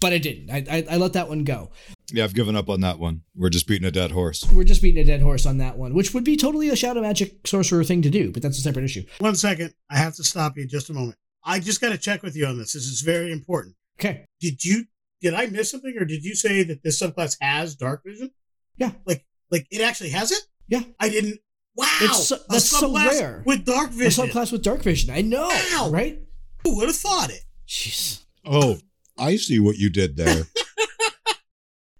But 0.00 0.12
I 0.12 0.18
didn't. 0.18 0.50
I, 0.50 0.64
I, 0.70 0.86
I 0.90 0.96
let 0.98 1.14
that 1.14 1.28
one 1.28 1.44
go. 1.44 1.70
Yeah, 2.12 2.24
I've 2.24 2.34
given 2.34 2.56
up 2.56 2.68
on 2.68 2.80
that 2.82 2.98
one. 2.98 3.22
We're 3.34 3.48
just 3.50 3.66
beating 3.66 3.86
a 3.86 3.90
dead 3.90 4.10
horse. 4.12 4.44
We're 4.52 4.64
just 4.64 4.82
beating 4.82 5.00
a 5.02 5.04
dead 5.06 5.22
horse 5.22 5.46
on 5.46 5.58
that 5.58 5.76
one, 5.78 5.94
which 5.94 6.12
would 6.14 6.24
be 6.24 6.36
totally 6.36 6.68
a 6.68 6.76
shadow 6.76 7.00
magic 7.00 7.46
sorcerer 7.46 7.84
thing 7.84 8.02
to 8.02 8.10
do, 8.10 8.30
but 8.32 8.42
that's 8.42 8.58
a 8.58 8.60
separate 8.62 8.84
issue. 8.84 9.04
One 9.18 9.34
second. 9.34 9.74
I 9.90 9.96
have 9.98 10.14
to 10.16 10.24
stop 10.24 10.56
you 10.56 10.66
just 10.66 10.90
a 10.90 10.92
moment. 10.92 11.16
I 11.44 11.58
just 11.58 11.80
got 11.80 11.90
to 11.90 11.98
check 11.98 12.22
with 12.22 12.36
you 12.36 12.46
on 12.46 12.58
this. 12.58 12.74
This 12.74 12.84
is 12.84 13.00
very 13.00 13.32
important. 13.32 13.74
Okay. 13.98 14.26
Did 14.40 14.64
you, 14.64 14.84
did 15.20 15.34
I 15.34 15.46
miss 15.46 15.70
something 15.70 15.94
or 15.98 16.04
did 16.04 16.22
you 16.24 16.34
say 16.34 16.62
that 16.64 16.82
this 16.82 17.00
subclass 17.02 17.36
has 17.40 17.74
dark 17.74 18.02
vision? 18.04 18.30
Yeah. 18.76 18.92
Like, 19.06 19.24
like 19.50 19.66
it 19.70 19.80
actually 19.80 20.10
has 20.10 20.30
it? 20.30 20.40
Yeah. 20.68 20.82
I 21.00 21.08
didn't. 21.08 21.40
Wow. 21.74 21.86
It's 22.02 22.28
so- 22.28 22.36
A 22.36 22.40
that's 22.50 22.66
so 22.66 22.94
rare. 22.94 23.42
With 23.46 23.64
dark 23.64 23.90
vision. 23.90 24.24
A 24.24 24.26
vision. 24.26 24.28
subclass 24.28 24.52
with 24.52 24.62
dark 24.62 24.82
vision. 24.82 25.10
I 25.14 25.22
know, 25.22 25.48
Wow. 25.72 25.90
right? 25.90 26.20
Who 26.64 26.76
would 26.76 26.88
have 26.88 26.96
thought 26.96 27.30
it? 27.30 27.42
Jeez. 27.66 28.22
Oh, 28.44 28.78
I 29.18 29.36
see 29.36 29.58
what 29.58 29.76
you 29.76 29.88
did 29.90 30.16
there. 30.16 30.44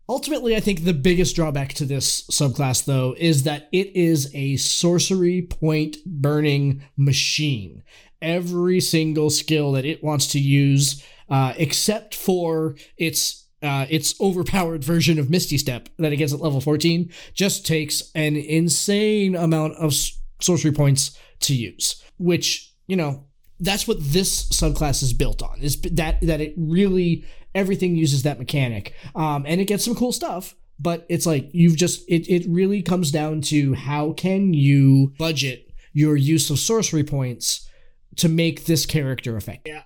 Ultimately, 0.08 0.56
I 0.56 0.60
think 0.60 0.84
the 0.84 0.92
biggest 0.92 1.36
drawback 1.36 1.74
to 1.74 1.84
this 1.84 2.22
subclass, 2.30 2.84
though, 2.84 3.14
is 3.16 3.44
that 3.44 3.68
it 3.72 3.94
is 3.96 4.30
a 4.34 4.56
sorcery 4.56 5.42
point 5.42 5.98
burning 6.04 6.82
machine. 6.96 7.82
Every 8.20 8.80
single 8.80 9.30
skill 9.30 9.72
that 9.72 9.84
it 9.84 10.02
wants 10.02 10.26
to 10.28 10.40
use, 10.40 11.04
uh, 11.28 11.54
except 11.56 12.14
for 12.14 12.76
its 12.96 13.48
uh, 13.62 13.86
its 13.88 14.20
overpowered 14.20 14.82
version 14.82 15.20
of 15.20 15.30
Misty 15.30 15.56
Step 15.56 15.88
that 15.98 16.12
it 16.12 16.16
gets 16.16 16.32
at 16.32 16.40
level 16.40 16.60
14 16.60 17.12
just 17.32 17.64
takes 17.64 18.10
an 18.16 18.34
insane 18.34 19.36
amount 19.36 19.74
of 19.74 19.94
sorcery 20.40 20.72
points 20.72 21.16
to 21.40 21.54
use, 21.54 22.02
which, 22.18 22.74
you 22.88 22.96
know, 22.96 23.26
that's 23.60 23.86
what 23.86 23.98
this 24.00 24.48
subclass 24.48 25.02
is 25.02 25.12
built 25.12 25.42
on. 25.42 25.60
Is 25.60 25.80
that 25.80 26.20
that 26.22 26.40
it 26.40 26.54
really 26.56 27.24
everything 27.54 27.96
uses 27.96 28.22
that 28.22 28.38
mechanic. 28.38 28.94
Um, 29.14 29.44
and 29.46 29.60
it 29.60 29.66
gets 29.66 29.84
some 29.84 29.94
cool 29.94 30.12
stuff, 30.12 30.54
but 30.78 31.06
it's 31.08 31.26
like 31.26 31.50
you've 31.52 31.76
just 31.76 32.02
it 32.08 32.28
it 32.28 32.46
really 32.48 32.82
comes 32.82 33.10
down 33.10 33.40
to 33.42 33.74
how 33.74 34.12
can 34.12 34.54
you 34.54 35.12
budget 35.18 35.70
your 35.92 36.16
use 36.16 36.50
of 36.50 36.58
sorcery 36.58 37.04
points 37.04 37.68
to 38.16 38.28
make 38.28 38.64
this 38.64 38.86
character 38.86 39.36
effective. 39.36 39.74
Yeah, 39.74 39.82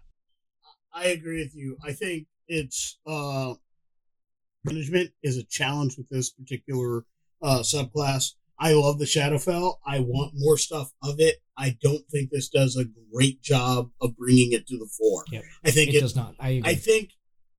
I 0.93 1.07
agree 1.09 1.43
with 1.43 1.55
you. 1.55 1.77
I 1.85 1.93
think 1.93 2.27
it's 2.49 2.99
uh 3.07 3.55
management 4.65 5.11
is 5.23 5.37
a 5.37 5.45
challenge 5.45 5.97
with 5.97 6.09
this 6.09 6.31
particular 6.31 7.05
uh 7.43 7.61
subclass. 7.61 8.33
I 8.59 8.73
love 8.73 8.99
the 8.99 9.05
Shadowfell. 9.05 9.75
I 9.87 10.01
want 10.01 10.33
more 10.35 10.57
stuff 10.57 10.91
of 11.03 11.17
it. 11.19 11.37
I 11.59 11.77
don't 11.83 12.07
think 12.11 12.31
this 12.31 12.49
does 12.49 12.77
a 12.77 12.85
great 13.13 13.43
job 13.43 13.91
of 14.01 14.17
bringing 14.17 14.53
it 14.53 14.67
to 14.69 14.79
the 14.79 14.89
fore. 14.99 15.25
Yep. 15.31 15.43
I 15.65 15.71
think 15.73 15.91
It 15.91 15.97
it, 15.97 16.01
does 16.01 16.17
not. 16.17 16.37
I 16.41 16.51
agree. 16.51 16.71
I 16.71 16.75
think 16.75 17.11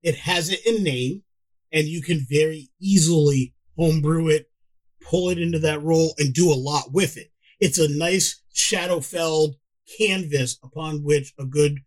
it 0.08 0.16
has 0.16 0.50
it 0.50 0.66
in 0.66 0.84
name, 0.84 1.24
and 1.70 1.86
you 1.86 2.02
can 2.02 2.26
very 2.30 2.70
easily 2.80 3.54
homebrew 3.76 4.30
it, 4.30 4.50
pull 5.02 5.30
it 5.30 5.38
into 5.38 5.60
that 5.60 5.84
role, 5.84 6.14
and 6.18 6.34
do 6.34 6.50
a 6.50 6.56
lot 6.56 6.94
with 6.94 7.18
it. 7.18 7.34
It's 7.60 7.78
a 7.78 7.90
nice 7.90 8.42
Shadowfell 8.56 9.56
canvas 9.98 10.58
upon 10.64 11.04
which 11.04 11.34
a 11.38 11.46
good 11.46 11.80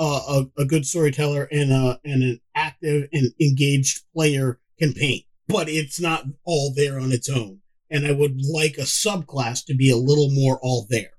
uh, 0.00 0.20
a, 0.56 0.62
a 0.62 0.64
good 0.64 0.84
storyteller 0.84 1.44
and 1.52 1.70
a 1.70 2.00
and 2.04 2.24
an 2.24 2.40
active 2.56 3.08
and 3.12 3.32
engaged 3.40 4.02
player 4.12 4.58
can 4.80 4.92
paint. 4.92 5.24
But 5.46 5.68
it's 5.68 6.00
not 6.00 6.24
all 6.44 6.74
there 6.74 6.98
on 6.98 7.12
its 7.12 7.28
own. 7.28 7.60
And 7.88 8.04
I 8.04 8.10
would 8.10 8.40
like 8.42 8.78
a 8.78 8.82
subclass 8.82 9.64
to 9.66 9.74
be 9.76 9.90
a 9.90 9.96
little 9.96 10.30
more 10.32 10.58
all 10.60 10.88
there. 10.90 11.12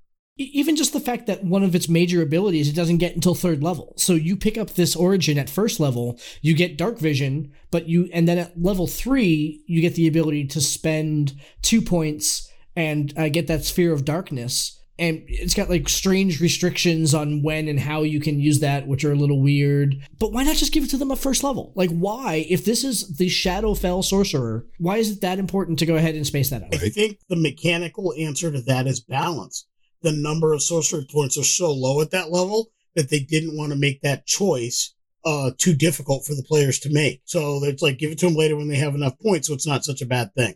Even 0.52 0.76
just 0.76 0.92
the 0.92 1.00
fact 1.00 1.26
that 1.26 1.44
one 1.44 1.62
of 1.62 1.74
its 1.74 1.88
major 1.88 2.22
abilities 2.22 2.68
it 2.68 2.76
doesn't 2.76 2.98
get 2.98 3.14
until 3.14 3.34
third 3.34 3.62
level. 3.62 3.94
So 3.96 4.14
you 4.14 4.36
pick 4.36 4.58
up 4.58 4.70
this 4.70 4.96
origin 4.96 5.38
at 5.38 5.50
first 5.50 5.80
level 5.80 6.18
you 6.40 6.54
get 6.54 6.76
dark 6.76 6.98
vision 6.98 7.52
but 7.70 7.88
you 7.88 8.08
and 8.12 8.28
then 8.28 8.38
at 8.38 8.60
level 8.60 8.86
three 8.86 9.62
you 9.66 9.80
get 9.80 9.94
the 9.94 10.08
ability 10.08 10.46
to 10.48 10.60
spend 10.60 11.34
two 11.62 11.80
points 11.80 12.48
and 12.76 13.12
uh, 13.18 13.28
get 13.28 13.46
that 13.48 13.64
sphere 13.64 13.92
of 13.92 14.04
darkness. 14.04 14.78
And 14.98 15.24
it's 15.26 15.54
got 15.54 15.70
like 15.70 15.88
strange 15.88 16.40
restrictions 16.40 17.14
on 17.14 17.42
when 17.42 17.66
and 17.66 17.80
how 17.80 18.02
you 18.02 18.20
can 18.20 18.38
use 18.38 18.60
that 18.60 18.86
which 18.86 19.04
are 19.04 19.12
a 19.12 19.16
little 19.16 19.40
weird. 19.40 19.96
But 20.18 20.32
why 20.32 20.44
not 20.44 20.56
just 20.56 20.72
give 20.72 20.84
it 20.84 20.90
to 20.90 20.96
them 20.96 21.10
at 21.10 21.18
first 21.18 21.42
level? 21.42 21.72
Like 21.74 21.90
why? 21.90 22.46
If 22.48 22.64
this 22.64 22.84
is 22.84 23.16
the 23.16 23.26
shadowfell 23.26 24.04
sorcerer 24.04 24.66
why 24.78 24.98
is 24.98 25.10
it 25.10 25.20
that 25.22 25.38
important 25.38 25.78
to 25.80 25.86
go 25.86 25.96
ahead 25.96 26.14
and 26.14 26.26
space 26.26 26.50
that 26.50 26.62
out? 26.62 26.74
I 26.74 26.88
think 26.88 27.18
the 27.28 27.36
mechanical 27.36 28.12
answer 28.18 28.52
to 28.52 28.60
that 28.62 28.86
is 28.86 29.00
balance. 29.00 29.66
The 30.02 30.12
number 30.12 30.52
of 30.52 30.62
sorcery 30.62 31.06
points 31.10 31.38
are 31.38 31.44
so 31.44 31.72
low 31.72 32.00
at 32.00 32.10
that 32.10 32.30
level 32.30 32.70
that 32.94 33.10
they 33.10 33.20
didn't 33.20 33.56
want 33.56 33.72
to 33.72 33.78
make 33.78 34.02
that 34.02 34.26
choice 34.26 34.94
uh, 35.24 35.52
too 35.56 35.74
difficult 35.74 36.26
for 36.26 36.34
the 36.34 36.42
players 36.42 36.78
to 36.80 36.92
make. 36.92 37.22
So 37.24 37.62
it's 37.64 37.82
like 37.82 37.98
give 37.98 38.10
it 38.10 38.18
to 38.18 38.26
them 38.26 38.34
later 38.34 38.56
when 38.56 38.68
they 38.68 38.76
have 38.76 38.94
enough 38.94 39.18
points, 39.20 39.48
so 39.48 39.54
it's 39.54 39.66
not 39.66 39.84
such 39.84 40.02
a 40.02 40.06
bad 40.06 40.34
thing. 40.34 40.54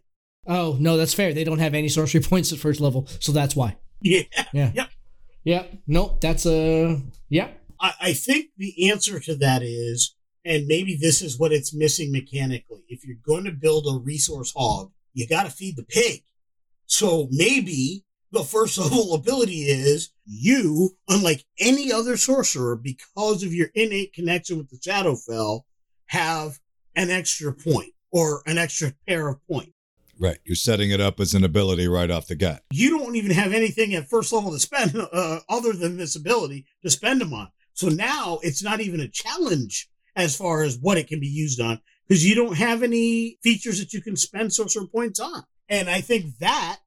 oh 0.49 0.76
no 0.80 0.97
that's 0.97 1.14
fair 1.14 1.32
they 1.34 1.42
don't 1.44 1.59
have 1.59 1.74
any 1.74 1.88
sorcery 1.88 2.20
points 2.30 2.53
at 2.53 2.59
first 2.59 2.80
level 2.80 3.07
so 3.20 3.32
that's 3.32 3.57
why 3.57 3.76
Yeah, 4.01 4.22
Yeah. 4.53 4.70
Yep. 4.74 4.88
Yeah. 5.44 5.64
Nope. 5.86 6.20
That's 6.20 6.44
a. 6.47 7.01
Yeah. 7.28 7.49
I, 7.80 7.92
I 8.01 8.12
think 8.12 8.47
the 8.57 8.90
answer 8.90 9.20
to 9.20 9.36
that 9.36 9.62
is, 9.62 10.16
and 10.44 10.66
maybe 10.66 10.97
this 11.01 11.22
is 11.22 11.38
what 11.38 11.53
it's 11.53 11.72
missing 11.74 12.11
mechanically. 12.11 12.82
If 12.88 13.05
you're 13.07 13.18
going 13.24 13.44
to 13.44 13.53
build 13.53 13.86
a 13.86 13.99
resource 13.99 14.53
hog, 14.57 14.90
you 15.14 15.28
got 15.28 15.44
to 15.44 15.51
feed 15.51 15.76
the 15.76 15.84
pig. 15.84 16.22
So 16.86 17.28
maybe 17.30 18.05
the 18.33 18.45
first 18.45 18.79
level 18.79 19.14
ability 19.14 19.62
is 19.62 20.11
you, 20.24 20.97
unlike 21.09 21.45
any 21.59 21.93
other 21.93 22.16
sorcerer, 22.16 22.77
because 22.77 23.43
of 23.43 23.53
your 23.55 23.68
innate 23.74 24.12
connection 24.12 24.59
with 24.59 24.70
the 24.70 24.79
Shadowfell, 24.79 25.62
have 26.07 26.59
an 26.95 27.11
extra 27.11 27.53
point 27.53 27.93
or 28.11 28.43
an 28.47 28.59
extra 28.59 28.93
pair 29.07 29.29
of 29.29 29.47
points. 29.47 29.72
Right. 30.18 30.39
You're 30.45 30.57
setting 30.57 30.91
it 30.91 31.01
up 31.01 31.20
as 31.20 31.35
an 31.35 31.45
ability 31.45 31.87
right 31.89 32.11
off 32.11 32.27
the 32.27 32.37
gut. 32.37 32.62
you 32.72 32.99
don't 32.99 33.16
even 33.16 33.33
have 33.33 33.53
anything 33.53 33.95
at 33.95 34.09
first 34.09 34.33
level 34.33 34.53
to 34.53 34.59
spend 34.59 34.97
uh, 35.12 35.41
other 35.49 35.72
than 35.72 35.97
this 35.97 36.16
ability 36.16 36.64
to 36.83 36.91
spend 36.91 37.20
them 37.20 37.35
on. 37.35 37.49
So 37.74 37.89
now 37.89 38.39
it's 38.43 38.62
not 38.62 38.81
even 38.81 39.01
a 39.01 39.09
challenge 39.09 39.89
as 40.14 40.35
far 40.35 40.62
as 40.62 40.79
what 40.79 40.97
it 40.97 41.09
can 41.09 41.20
be 41.20 41.27
used 41.27 41.61
on 41.61 41.81
because 42.09 42.27
you 42.27 42.35
don't 42.35 42.57
have 42.57 42.83
any 42.83 43.39
features 43.43 43.79
that 43.81 43.93
you 43.93 44.01
can 44.01 44.16
spend 44.16 44.53
sorcerer 44.53 44.87
points 44.87 45.20
on. 45.20 45.45
And 45.68 45.91
I 45.91 46.01
think 46.01 46.39
that 46.39 46.79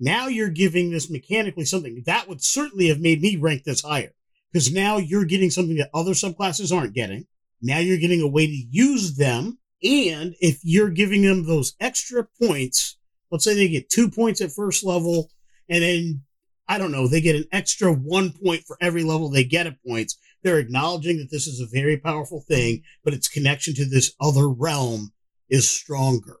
now 0.00 0.26
you're 0.26 0.50
giving 0.50 0.90
this 0.90 1.10
mechanically 1.10 1.66
something 1.66 2.02
that 2.06 2.26
would 2.26 2.42
certainly 2.42 2.88
have 2.88 3.00
made 3.00 3.20
me 3.20 3.36
rank 3.36 3.64
this 3.64 3.82
higher 3.82 4.12
because 4.50 4.72
now 4.72 4.96
you're 4.96 5.26
getting 5.26 5.50
something 5.50 5.76
that 5.76 5.90
other 5.94 6.12
subclasses 6.12 6.74
aren't 6.74 6.94
getting. 6.94 7.26
Now 7.62 7.78
you're 7.78 7.98
getting 7.98 8.22
a 8.22 8.28
way 8.28 8.46
to 8.46 8.66
use 8.70 9.16
them. 9.16 9.58
And 9.82 10.34
if 10.40 10.60
you're 10.62 10.90
giving 10.90 11.22
them 11.22 11.46
those 11.46 11.74
extra 11.80 12.26
points, 12.42 12.98
let's 13.30 13.44
say 13.44 13.54
they 13.54 13.68
get 13.68 13.90
two 13.90 14.10
points 14.10 14.40
at 14.40 14.52
first 14.52 14.84
level 14.84 15.30
and 15.68 15.82
then 15.82 16.22
I 16.66 16.78
don't 16.78 16.92
know, 16.92 17.08
they 17.08 17.20
get 17.20 17.36
an 17.36 17.46
extra 17.52 17.92
one 17.92 18.32
point 18.32 18.62
for 18.64 18.76
every 18.80 19.02
level 19.02 19.28
they 19.28 19.44
get 19.44 19.66
at 19.66 19.82
points. 19.86 20.16
They're 20.42 20.58
acknowledging 20.58 21.18
that 21.18 21.28
this 21.30 21.46
is 21.46 21.60
a 21.60 21.66
very 21.66 21.96
powerful 21.96 22.44
thing, 22.48 22.82
but 23.04 23.12
its 23.12 23.28
connection 23.28 23.74
to 23.74 23.84
this 23.84 24.14
other 24.20 24.48
realm 24.48 25.12
is 25.48 25.68
stronger. 25.68 26.36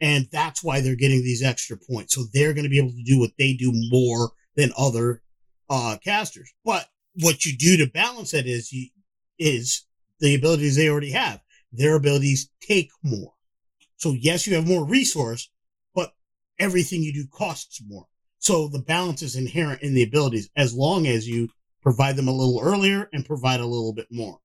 And 0.00 0.28
that's 0.32 0.64
why 0.64 0.80
they're 0.80 0.96
getting 0.96 1.22
these 1.22 1.42
extra 1.42 1.76
points. 1.76 2.14
So 2.14 2.24
they're 2.32 2.54
going 2.54 2.64
to 2.64 2.70
be 2.70 2.78
able 2.78 2.92
to 2.92 3.04
do 3.04 3.18
what 3.18 3.32
they 3.38 3.52
do 3.52 3.70
more 3.90 4.30
than 4.56 4.72
other 4.76 5.22
uh, 5.68 5.98
casters. 6.02 6.52
But 6.64 6.88
what 7.14 7.44
you 7.44 7.56
do 7.56 7.76
to 7.76 7.90
balance 7.90 8.30
that 8.30 8.46
is 8.46 8.72
you, 8.72 8.88
is 9.38 9.84
the 10.20 10.34
abilities 10.34 10.76
they 10.76 10.88
already 10.88 11.12
have. 11.12 11.40
Their 11.72 11.96
abilities 11.96 12.50
take 12.60 12.90
more. 13.02 13.32
So 13.96 14.12
yes, 14.12 14.46
you 14.46 14.54
have 14.54 14.66
more 14.66 14.84
resource, 14.84 15.50
but 15.94 16.14
everything 16.58 17.02
you 17.02 17.12
do 17.12 17.26
costs 17.30 17.82
more. 17.86 18.06
So 18.38 18.68
the 18.68 18.82
balance 18.82 19.20
is 19.22 19.36
inherent 19.36 19.82
in 19.82 19.94
the 19.94 20.02
abilities 20.02 20.48
as 20.56 20.74
long 20.74 21.06
as 21.06 21.28
you 21.28 21.50
provide 21.82 22.16
them 22.16 22.28
a 22.28 22.32
little 22.32 22.60
earlier 22.62 23.08
and 23.12 23.24
provide 23.24 23.60
a 23.60 23.66
little 23.66 23.92
bit 23.92 24.08
more. 24.10 24.38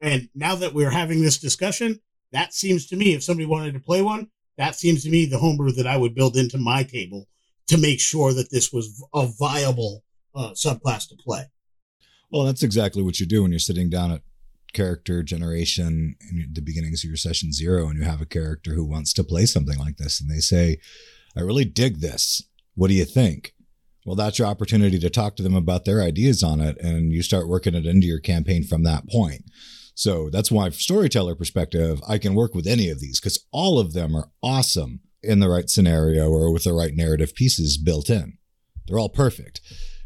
And 0.00 0.28
now 0.34 0.54
that 0.56 0.74
we're 0.74 0.90
having 0.90 1.22
this 1.22 1.38
discussion, 1.38 2.00
that 2.32 2.54
seems 2.54 2.86
to 2.88 2.96
me, 2.96 3.14
if 3.14 3.22
somebody 3.22 3.46
wanted 3.46 3.74
to 3.74 3.80
play 3.80 4.02
one, 4.02 4.30
that 4.58 4.74
seems 4.74 5.02
to 5.04 5.10
me 5.10 5.26
the 5.26 5.38
homebrew 5.38 5.72
that 5.72 5.86
I 5.86 5.96
would 5.96 6.14
build 6.14 6.36
into 6.36 6.58
my 6.58 6.82
table 6.82 7.28
to 7.68 7.78
make 7.78 8.00
sure 8.00 8.32
that 8.32 8.50
this 8.50 8.72
was 8.72 9.02
a 9.14 9.28
viable 9.38 10.04
uh, 10.34 10.50
subclass 10.50 11.08
to 11.08 11.16
play. 11.16 11.44
Well, 12.30 12.44
that's 12.44 12.62
exactly 12.62 13.02
what 13.02 13.20
you 13.20 13.26
do 13.26 13.42
when 13.42 13.52
you're 13.52 13.58
sitting 13.58 13.90
down 13.90 14.10
at 14.10 14.22
character 14.72 15.22
generation 15.22 16.16
in 16.30 16.48
the 16.52 16.62
beginnings 16.62 17.04
of 17.04 17.08
your 17.08 17.16
session 17.16 17.52
zero 17.52 17.88
and 17.88 17.98
you 17.98 18.04
have 18.04 18.22
a 18.22 18.26
character 18.26 18.72
who 18.72 18.84
wants 18.84 19.12
to 19.12 19.24
play 19.24 19.44
something 19.44 19.78
like 19.78 19.98
this 19.98 20.20
and 20.20 20.30
they 20.30 20.38
say, 20.38 20.78
I 21.36 21.40
really 21.40 21.64
dig 21.64 22.00
this. 22.00 22.42
What 22.74 22.88
do 22.88 22.94
you 22.94 23.04
think? 23.04 23.54
Well, 24.04 24.16
that's 24.16 24.38
your 24.38 24.48
opportunity 24.48 24.98
to 24.98 25.10
talk 25.10 25.36
to 25.36 25.42
them 25.42 25.54
about 25.54 25.84
their 25.84 26.02
ideas 26.02 26.42
on 26.42 26.60
it 26.60 26.78
and 26.80 27.12
you 27.12 27.22
start 27.22 27.48
working 27.48 27.74
it 27.74 27.86
into 27.86 28.06
your 28.06 28.18
campaign 28.18 28.64
from 28.64 28.82
that 28.84 29.08
point. 29.08 29.44
So 29.94 30.30
that's 30.30 30.50
why, 30.50 30.70
from 30.70 30.78
storyteller 30.78 31.34
perspective, 31.34 32.00
I 32.08 32.18
can 32.18 32.34
work 32.34 32.54
with 32.54 32.66
any 32.66 32.88
of 32.88 33.00
these 33.00 33.20
because 33.20 33.44
all 33.52 33.78
of 33.78 33.92
them 33.92 34.16
are 34.16 34.30
awesome 34.42 35.00
in 35.22 35.40
the 35.40 35.48
right 35.48 35.68
scenario 35.68 36.28
or 36.28 36.52
with 36.52 36.64
the 36.64 36.72
right 36.72 36.94
narrative 36.94 37.34
pieces 37.34 37.76
built 37.76 38.10
in. 38.10 38.38
They're 38.86 38.98
all 38.98 39.08
perfect. 39.08 39.60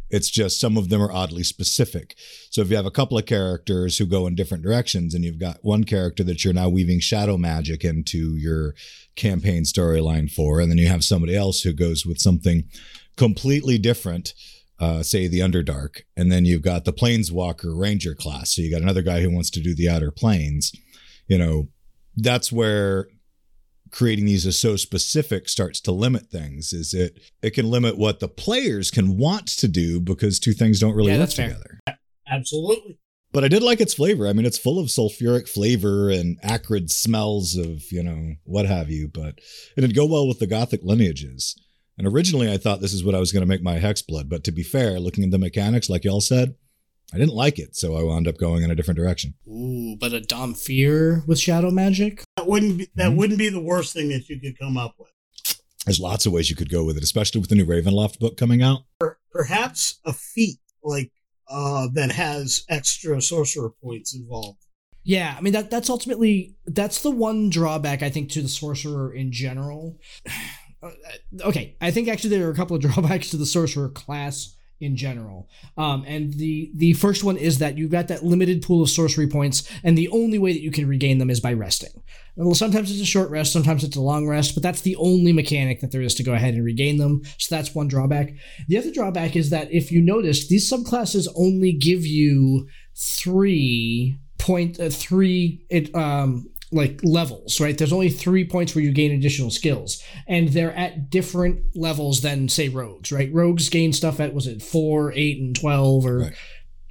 It's 0.09 0.31
just 0.31 0.61
some 0.61 0.77
of 0.77 0.89
them 0.89 1.03
are 1.03 1.11
oddly 1.11 1.43
specific. 1.43 2.17
So 2.51 2.61
if 2.61 2.71
you 2.71 2.77
have 2.77 2.87
a 2.87 2.93
couple 2.93 3.19
of 3.19 3.27
characters 3.27 3.99
who 3.99 4.07
go 4.07 4.27
in 4.27 4.37
different 4.37 4.63
directions 4.63 5.15
and 5.15 5.25
you've 5.25 5.41
got 5.41 5.59
one 5.63 5.85
character 5.85 6.23
that 6.25 6.45
you're 6.45 6.55
now 6.55 6.69
weaving 6.69 7.01
shadow 7.01 7.37
magic 7.37 7.85
into 7.85 8.37
your 8.37 8.75
campaign 9.17 9.65
storyline 9.65 10.31
for, 10.31 10.61
and 10.61 10.71
then 10.71 10.79
you 10.79 10.87
have 10.87 11.03
somebody 11.03 11.35
else 11.35 11.63
who 11.63 11.73
goes 11.73 12.07
with 12.07 12.19
something 12.19 12.65
completely 13.17 13.79
different, 13.79 14.33
uh, 14.79 15.03
say 15.03 15.27
the 15.29 15.41
Underdark, 15.41 16.03
and 16.17 16.31
then 16.31 16.45
you've 16.45 16.63
got 16.63 16.85
the 16.85 16.93
Planeswalker 16.93 17.79
Ranger 17.79 18.15
class. 18.15 18.55
So 18.55 18.63
you 18.63 18.71
got 18.71 18.83
another 18.83 19.03
guy 19.03 19.21
who 19.21 19.31
wants 19.31 19.51
to 19.51 19.61
do 19.61 19.75
the 19.75 19.89
Outer 19.89 20.11
Planes. 20.11 20.73
You 21.29 21.39
know, 21.39 21.69
that's 22.17 22.53
where 22.53 23.09
creating 23.91 24.27
these 24.27 24.45
as 24.47 24.59
so 24.59 24.77
specific 24.77 25.49
starts 25.49 25.81
to 25.81 25.93
limit 25.93 26.27
things 26.27 26.73
is 26.73 26.93
it 26.93 27.19
it 27.41 27.51
can 27.51 27.71
limit 27.71 27.97
what 27.97 28.19
the 28.19 28.29
players 28.29 28.91
can 28.91 29.17
want 29.17 29.47
to 29.47 29.69
do 29.69 30.01
because 30.01 30.41
two 30.41 30.53
things 30.53 30.81
don't 30.81 30.95
really 30.97 31.13
Yeah, 31.13 31.19
work 31.19 31.29
that's 31.29 31.37
fair. 31.37 31.49
together 31.51 31.81
Absolutely. 32.29 32.99
but 33.33 33.45
i 33.45 33.49
did 33.49 33.63
like 33.63 33.81
its 33.81 33.95
flavor 33.95 34.27
i 34.27 34.33
mean 34.33 34.45
it's 34.45 34.59
full 34.59 34.81
of 34.81 34.89
sulfuric 34.89 35.49
flavor 35.49 36.11
and 36.11 36.37
acrid 36.43 36.91
smells 36.91 37.55
of 37.57 37.85
you 37.93 38.03
know 38.03 38.35
what 38.43 38.67
have 38.67 38.91
you 38.91 39.07
but 39.09 39.39
it'd 39.77 39.95
go 39.95 40.05
well 40.05 40.27
with 40.27 40.41
the 40.41 40.49
gothic 40.49 40.81
lineages 40.83 41.55
and 41.99 42.07
originally 42.07 42.51
i 42.53 42.57
thought 42.57 42.81
this 42.81 42.93
is 42.93 43.05
what 43.05 43.15
i 43.15 43.19
was 43.21 43.33
going 43.33 43.41
to 43.43 43.47
make 43.47 43.63
my 43.63 43.75
hex 43.79 44.03
blood 44.03 44.29
but 44.29 44.45
to 44.45 44.53
be 44.53 44.63
fair 44.63 44.99
looking 45.01 45.25
at 45.25 45.31
the 45.31 45.39
mechanics 45.39 45.89
like 45.91 46.05
y'all 46.05 46.21
said 46.21 46.55
I 47.15 47.19
didn't 47.19 47.35
like 47.37 47.61
it, 47.61 47.77
so 47.77 47.95
I 47.97 48.03
wound 48.03 48.27
up 48.27 48.37
going 48.37 48.65
in 48.65 48.71
a 48.73 48.75
different 48.75 48.99
direction. 48.99 49.35
Ooh, 49.49 49.97
but 49.97 50.13
a 50.13 50.19
Dhampir 50.19 51.25
with 51.29 51.39
shadow 51.39 51.71
magic? 51.71 52.25
That 52.37 52.49
wouldn't 52.49 52.79
be, 52.79 52.89
that 52.97 53.13
Mhm. 53.13 53.17
wouldn't 53.17 53.39
be 53.39 53.49
the 53.49 53.61
worst 53.61 53.93
thing 53.93 54.09
that 54.09 54.29
you 54.29 54.41
could 54.41 54.59
come 54.59 54.77
up 54.77 54.97
with. 54.99 55.13
There's 55.87 56.01
lots 56.01 56.27
of 56.27 56.33
ways 56.33 56.51
you 56.51 56.57
could 56.57 56.69
go 56.69 56.83
with 56.85 56.97
it, 56.97 57.05
especially 57.05 57.41
with 57.41 57.49
the 57.49 57.55
new 57.55 57.65
Ravenloft 57.65 58.19
book 58.19 58.37
coming 58.37 58.61
out. 58.61 58.81
Perhaps 59.31 60.01
a 60.05 60.13
feat 60.13 60.59
like 60.83 61.13
uh, 61.49 61.87
that 61.95 62.11
has 62.11 62.65
extra 62.69 63.23
sorcerer 63.23 63.71
points 63.81 64.13
involved. 64.13 64.59
Yeah, 65.05 65.37
I 65.39 65.41
mean 65.43 65.53
that 65.53 65.71
that's 65.71 65.89
ultimately 65.89 66.57
that's 66.67 67.03
the 67.03 67.13
one 67.13 67.51
drawback 67.51 68.03
I 68.03 68.11
think 68.11 68.31
to 68.33 68.43
the 68.43 68.49
sorcerer 68.49 69.15
in 69.15 69.31
general. 69.31 70.01
Uh, 70.83 70.91
okay, 71.43 71.77
I 71.81 71.91
think 71.91 72.09
actually 72.09 72.31
there 72.31 72.47
are 72.47 72.53
a 72.53 72.57
couple 72.57 72.77
of 72.77 72.83
drawbacks 72.95 73.31
to 73.31 73.37
the 73.37 73.47
sorcerer 73.47 73.89
class 73.89 74.57
in 74.81 74.97
general. 74.97 75.49
Um, 75.79 76.05
and 76.07 76.35
the 76.35 76.71
the 76.75 76.93
first 76.95 77.25
one 77.25 77.37
is 77.37 77.59
that 77.59 77.79
you've 77.79 77.91
got 77.91 78.09
that 78.09 78.25
limited 78.25 78.63
pool 78.63 78.83
of 78.83 78.91
sorcery 78.91 79.27
points, 79.27 79.69
and 79.83 79.97
the 79.97 80.09
only 80.09 80.39
way 80.39 80.53
that 80.53 80.61
you 80.61 80.71
can 80.71 80.87
regain 80.87 81.19
them 81.19 81.31
is 81.31 81.41
by 81.41 81.53
resting. 81.53 82.03
Well, 82.37 82.55
sometimes 82.55 82.91
it's 82.91 83.01
a 83.01 83.07
short 83.07 83.31
rest, 83.31 83.53
sometimes 83.53 83.83
it's 83.85 83.97
a 83.97 84.03
long 84.03 84.29
rest, 84.29 84.55
but 84.55 84.63
that's 84.63 84.83
the 84.83 84.97
only 84.97 85.33
mechanic 85.33 85.81
that 85.81 85.93
there 85.93 86.03
is 86.03 86.15
to 86.17 86.23
go 86.23 86.35
ahead 86.35 86.55
and 86.55 86.65
regain 86.65 86.99
them. 86.99 87.23
So 87.39 87.55
that's 87.55 87.75
one 87.75 87.89
drawback. 87.89 88.35
The 88.69 88.77
other 88.77 88.93
drawback 88.93 89.37
is 89.37 89.49
that 89.51 89.73
if 89.73 89.91
you 89.91 90.03
notice, 90.03 90.49
these 90.49 90.71
subclasses 90.71 91.29
only 91.35 91.73
give 91.73 92.05
you 92.05 92.69
three 92.95 94.19
point 94.39 94.79
uh, 94.79 94.91
three 94.91 95.65
it 95.71 95.95
um 95.95 96.49
like 96.73 97.01
levels 97.05 97.61
right? 97.61 97.79
There's 97.79 97.93
only 97.93 98.09
three 98.11 98.45
points 98.45 98.75
where 98.75 98.83
you 98.85 98.93
gain 98.93 99.13
additional 99.13 99.51
skills 99.51 100.03
and 100.27 100.49
they're 100.49 100.75
at 100.75 101.11
different 101.11 101.61
levels 101.77 102.23
than 102.23 102.49
say 102.49 102.69
rogues 102.69 103.13
right? 103.13 103.33
Rogues 103.33 103.69
gain 103.69 103.93
stuff 103.93 104.19
at 104.21 104.35
was 104.35 104.47
it 104.47 104.63
four 104.63 105.13
eight 105.13 105.41
and 105.41 105.55
12 105.55 106.05
or 106.07 106.19
Right. 106.19 106.35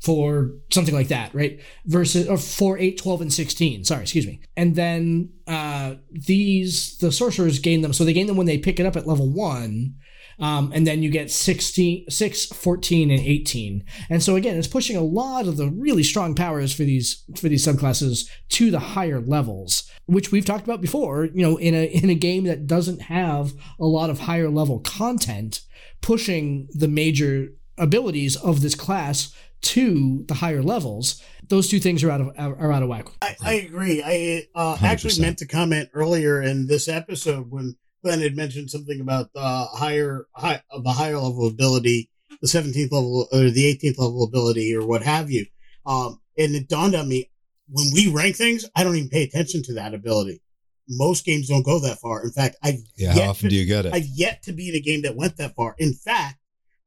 four 0.01 0.51
something 0.71 0.95
like 0.95 1.09
that 1.09 1.33
right? 1.35 1.59
Versus 1.85 2.27
or 2.27 2.37
4 2.37 2.77
8 2.77 2.97
12 2.97 3.21
and 3.21 3.33
16 3.33 3.83
sorry 3.83 4.03
excuse 4.03 4.25
me. 4.27 4.39
And 4.55 4.75
then 4.75 5.31
uh 5.47 5.95
these 6.11 6.97
the 6.99 7.11
sorcerers 7.11 7.59
gain 7.59 7.81
them 7.81 7.91
so 7.93 8.05
they 8.05 8.13
gain 8.13 8.27
them 8.27 8.37
when 8.37 8.47
they 8.47 8.57
pick 8.57 8.79
it 8.79 8.85
up 8.85 8.95
at 8.95 9.07
level 9.07 9.29
one 9.29 9.95
um, 10.39 10.71
and 10.73 10.85
then 10.85 11.01
you 11.01 11.09
get 11.09 11.31
16 11.31 12.09
6 12.09 12.45
14 12.47 13.11
and 13.11 13.19
18 13.19 13.85
and 14.09 14.23
so 14.23 14.35
again 14.35 14.57
it's 14.57 14.67
pushing 14.67 14.95
a 14.95 15.01
lot 15.01 15.47
of 15.47 15.57
the 15.57 15.69
really 15.69 16.03
strong 16.03 16.35
powers 16.35 16.73
for 16.73 16.83
these 16.83 17.23
for 17.35 17.49
these 17.49 17.65
subclasses 17.65 18.29
to 18.49 18.71
the 18.71 18.79
higher 18.79 19.19
levels 19.19 19.89
which 20.05 20.31
we've 20.31 20.45
talked 20.45 20.63
about 20.63 20.81
before 20.81 21.25
you 21.25 21.41
know 21.41 21.57
in 21.57 21.73
a 21.73 21.85
in 21.85 22.09
a 22.09 22.15
game 22.15 22.43
that 22.45 22.67
doesn't 22.67 23.03
have 23.03 23.53
a 23.79 23.85
lot 23.85 24.09
of 24.09 24.21
higher 24.21 24.49
level 24.49 24.79
content 24.79 25.61
pushing 26.01 26.67
the 26.71 26.87
major 26.87 27.49
abilities 27.77 28.35
of 28.37 28.61
this 28.61 28.75
class 28.75 29.33
to 29.61 30.23
the 30.27 30.35
higher 30.35 30.61
levels 30.61 31.21
those 31.49 31.67
two 31.67 31.79
things 31.79 32.03
are 32.03 32.11
out 32.11 32.21
of 32.21 32.31
are 32.37 32.71
out 32.71 32.83
of 32.83 32.89
whack. 32.89 33.07
I, 33.21 33.35
I 33.43 33.53
agree. 33.53 34.01
I 34.03 34.47
uh, 34.55 34.77
actually 34.81 35.21
meant 35.21 35.39
to 35.39 35.47
comment 35.47 35.89
earlier 35.93 36.41
in 36.41 36.67
this 36.67 36.87
episode 36.87 37.51
when 37.51 37.75
Glenn 38.05 38.21
had 38.21 38.35
mentioned 38.37 38.69
something 38.69 39.01
about 39.01 39.33
the 39.33 39.41
higher, 39.41 40.27
high, 40.35 40.61
of 40.69 40.83
the 40.83 40.91
higher 40.91 41.17
level 41.17 41.47
ability, 41.47 42.11
the 42.39 42.47
17th 42.47 42.91
level 42.91 43.27
or 43.31 43.49
the 43.49 43.75
18th 43.75 43.97
level 43.97 44.23
ability 44.23 44.75
or 44.75 44.85
what 44.85 45.01
have 45.01 45.31
you. 45.31 45.47
Um, 45.87 46.21
and 46.37 46.53
it 46.55 46.69
dawned 46.69 46.93
on 46.93 47.09
me 47.09 47.31
when 47.67 47.87
we 47.93 48.11
rank 48.11 48.35
things, 48.35 48.63
I 48.75 48.83
don't 48.83 48.95
even 48.95 49.09
pay 49.09 49.23
attention 49.23 49.63
to 49.63 49.73
that 49.73 49.95
ability. 49.95 50.43
Most 50.87 51.25
games 51.25 51.47
don't 51.47 51.63
go 51.65 51.79
that 51.79 51.97
far. 51.97 52.23
In 52.23 52.31
fact, 52.31 52.57
I've 52.61 52.75
Yeah, 52.95 53.13
how 53.13 53.31
often 53.31 53.49
to- 53.49 53.49
do 53.49 53.55
you 53.55 53.65
get 53.65 53.87
it? 53.87 53.93
I've 53.95 54.05
yet 54.05 54.43
to 54.43 54.53
be 54.53 54.69
in 54.69 54.75
a 54.75 54.79
game 54.79 55.01
that 55.01 55.15
went 55.15 55.37
that 55.37 55.55
far. 55.55 55.75
In 55.79 55.95
fact, 55.95 56.37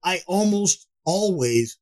I 0.05 0.21
almost 0.29 0.87
always 1.05 1.79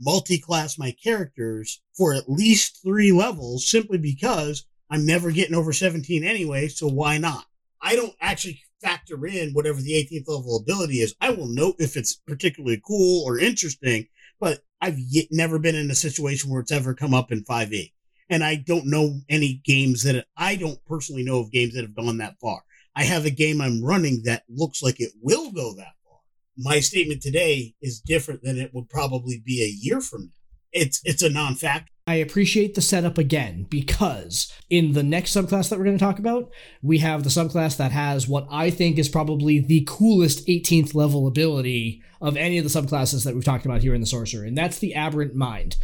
multi-class 0.00 0.78
my 0.78 0.92
characters 0.92 1.82
for 1.94 2.14
at 2.14 2.30
least 2.30 2.78
three 2.82 3.12
levels 3.12 3.68
simply 3.68 3.98
because 3.98 4.64
I'm 4.88 5.04
never 5.04 5.30
getting 5.32 5.54
over 5.54 5.74
17 5.74 6.24
anyway. 6.24 6.68
So 6.68 6.88
why 6.88 7.18
not? 7.18 7.44
I 7.82 7.94
don't 7.94 8.14
actually 8.22 8.62
factor 8.82 9.26
in 9.26 9.52
whatever 9.52 9.80
the 9.80 9.92
18th 9.92 10.28
level 10.28 10.56
ability 10.56 11.00
is. 11.00 11.14
I 11.20 11.30
will 11.30 11.48
note 11.48 11.76
if 11.78 11.96
it's 11.96 12.14
particularly 12.26 12.80
cool 12.86 13.24
or 13.24 13.38
interesting, 13.38 14.06
but 14.38 14.60
I've 14.80 14.98
yet 14.98 15.26
never 15.30 15.58
been 15.58 15.74
in 15.74 15.90
a 15.90 15.94
situation 15.94 16.50
where 16.50 16.60
it's 16.60 16.72
ever 16.72 16.94
come 16.94 17.14
up 17.14 17.30
in 17.30 17.44
5e. 17.44 17.92
And 18.28 18.44
I 18.44 18.54
don't 18.54 18.86
know 18.86 19.20
any 19.28 19.60
games 19.64 20.04
that 20.04 20.26
I 20.36 20.56
don't 20.56 20.84
personally 20.86 21.24
know 21.24 21.40
of 21.40 21.50
games 21.50 21.74
that 21.74 21.82
have 21.82 21.96
gone 21.96 22.18
that 22.18 22.38
far. 22.40 22.62
I 22.94 23.04
have 23.04 23.24
a 23.24 23.30
game 23.30 23.60
I'm 23.60 23.82
running 23.82 24.22
that 24.24 24.44
looks 24.48 24.82
like 24.82 25.00
it 25.00 25.12
will 25.20 25.50
go 25.52 25.74
that 25.74 25.94
far. 26.04 26.18
My 26.56 26.80
statement 26.80 27.22
today 27.22 27.74
is 27.80 28.00
different 28.00 28.42
than 28.42 28.58
it 28.58 28.72
would 28.74 28.88
probably 28.88 29.42
be 29.44 29.62
a 29.62 29.84
year 29.84 30.00
from 30.00 30.22
now. 30.22 30.39
It's 30.72 31.00
it's 31.04 31.22
a 31.22 31.30
non-factor. 31.30 31.90
I 32.06 32.14
appreciate 32.14 32.74
the 32.74 32.82
setup 32.82 33.18
again 33.18 33.66
because 33.70 34.52
in 34.68 34.94
the 34.94 35.02
next 35.02 35.36
subclass 35.36 35.70
that 35.70 35.78
we're 35.78 35.84
going 35.84 35.96
to 35.96 36.04
talk 36.04 36.18
about, 36.18 36.50
we 36.82 36.98
have 36.98 37.22
the 37.22 37.30
subclass 37.30 37.76
that 37.76 37.92
has 37.92 38.26
what 38.26 38.48
I 38.50 38.70
think 38.70 38.98
is 38.98 39.08
probably 39.08 39.60
the 39.60 39.86
coolest 39.88 40.44
18th 40.48 40.94
level 40.94 41.28
ability 41.28 42.02
of 42.20 42.36
any 42.36 42.58
of 42.58 42.64
the 42.64 42.80
subclasses 42.80 43.24
that 43.24 43.34
we've 43.34 43.44
talked 43.44 43.64
about 43.64 43.82
here 43.82 43.94
in 43.94 44.00
the 44.00 44.08
Sorcerer, 44.08 44.44
and 44.44 44.58
that's 44.58 44.78
the 44.78 44.94
Aberrant 44.94 45.36
Mind. 45.36 45.76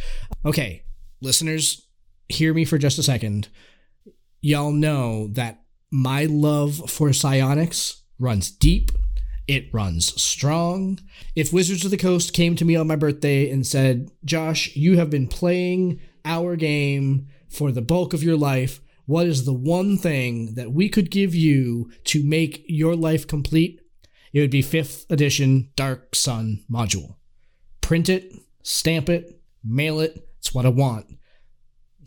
Okay, 0.45 0.83
listeners, 1.21 1.87
hear 2.27 2.53
me 2.53 2.65
for 2.65 2.77
just 2.77 2.99
a 2.99 3.03
second. 3.03 3.47
Y'all 4.41 4.71
know 4.71 5.27
that 5.29 5.61
my 5.91 6.25
love 6.25 6.89
for 6.89 7.13
psionics 7.13 8.03
runs 8.19 8.51
deep. 8.51 8.91
It 9.47 9.73
runs 9.73 10.21
strong. 10.21 10.99
If 11.35 11.53
Wizards 11.53 11.85
of 11.85 11.91
the 11.91 11.97
Coast 11.97 12.33
came 12.33 12.55
to 12.57 12.65
me 12.65 12.75
on 12.75 12.87
my 12.87 12.97
birthday 12.97 13.49
and 13.49 13.65
said, 13.65 14.11
Josh, 14.25 14.75
you 14.75 14.97
have 14.97 15.09
been 15.09 15.27
playing 15.27 16.01
our 16.25 16.55
game 16.57 17.27
for 17.49 17.71
the 17.71 17.81
bulk 17.81 18.13
of 18.13 18.23
your 18.23 18.35
life, 18.35 18.81
what 19.05 19.25
is 19.25 19.45
the 19.45 19.53
one 19.53 19.97
thing 19.97 20.55
that 20.55 20.73
we 20.73 20.89
could 20.89 21.09
give 21.09 21.33
you 21.33 21.89
to 22.03 22.23
make 22.23 22.65
your 22.67 22.95
life 22.95 23.25
complete? 23.25 23.79
It 24.33 24.41
would 24.41 24.51
be 24.51 24.61
5th 24.61 25.09
edition 25.09 25.71
Dark 25.77 26.13
Sun 26.13 26.65
module. 26.69 27.15
Print 27.79 28.09
it, 28.09 28.33
stamp 28.63 29.07
it, 29.07 29.41
mail 29.63 30.01
it. 30.01 30.27
It's 30.39 30.53
what 30.53 30.65
I 30.65 30.69
want. 30.69 31.05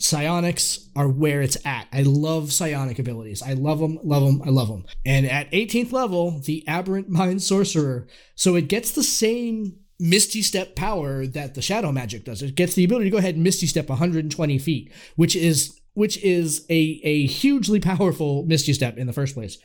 Psionics 0.00 0.88
are 0.96 1.08
where 1.08 1.42
it's 1.42 1.58
at. 1.66 1.86
I 1.92 2.02
love 2.02 2.52
psionic 2.54 2.98
abilities. 2.98 3.42
I 3.42 3.52
love 3.52 3.80
them, 3.80 3.98
love 4.02 4.24
them, 4.24 4.42
I 4.46 4.48
love 4.48 4.68
them. 4.68 4.86
And 5.04 5.26
at 5.26 5.50
18th 5.52 5.92
level, 5.92 6.40
the 6.40 6.66
Aberrant 6.66 7.08
Mind 7.10 7.42
Sorcerer. 7.42 8.08
So 8.34 8.56
it 8.56 8.68
gets 8.68 8.92
the 8.92 9.02
same 9.02 9.76
Misty 9.98 10.40
Step 10.40 10.74
power 10.74 11.26
that 11.26 11.54
the 11.54 11.60
Shadow 11.60 11.92
Magic 11.92 12.24
does. 12.24 12.42
It 12.42 12.54
gets 12.54 12.74
the 12.74 12.84
ability 12.84 13.04
to 13.04 13.10
go 13.10 13.18
ahead 13.18 13.34
and 13.34 13.44
Misty 13.44 13.66
Step 13.66 13.90
120 13.90 14.58
feet, 14.58 14.90
which 15.16 15.36
is 15.36 15.78
which 15.92 16.16
is 16.24 16.64
a, 16.70 17.00
a 17.04 17.26
hugely 17.26 17.78
powerful 17.80 18.44
Misty 18.46 18.72
Step 18.72 18.96
in 18.96 19.06
the 19.06 19.12
first 19.12 19.34
place. 19.34 19.58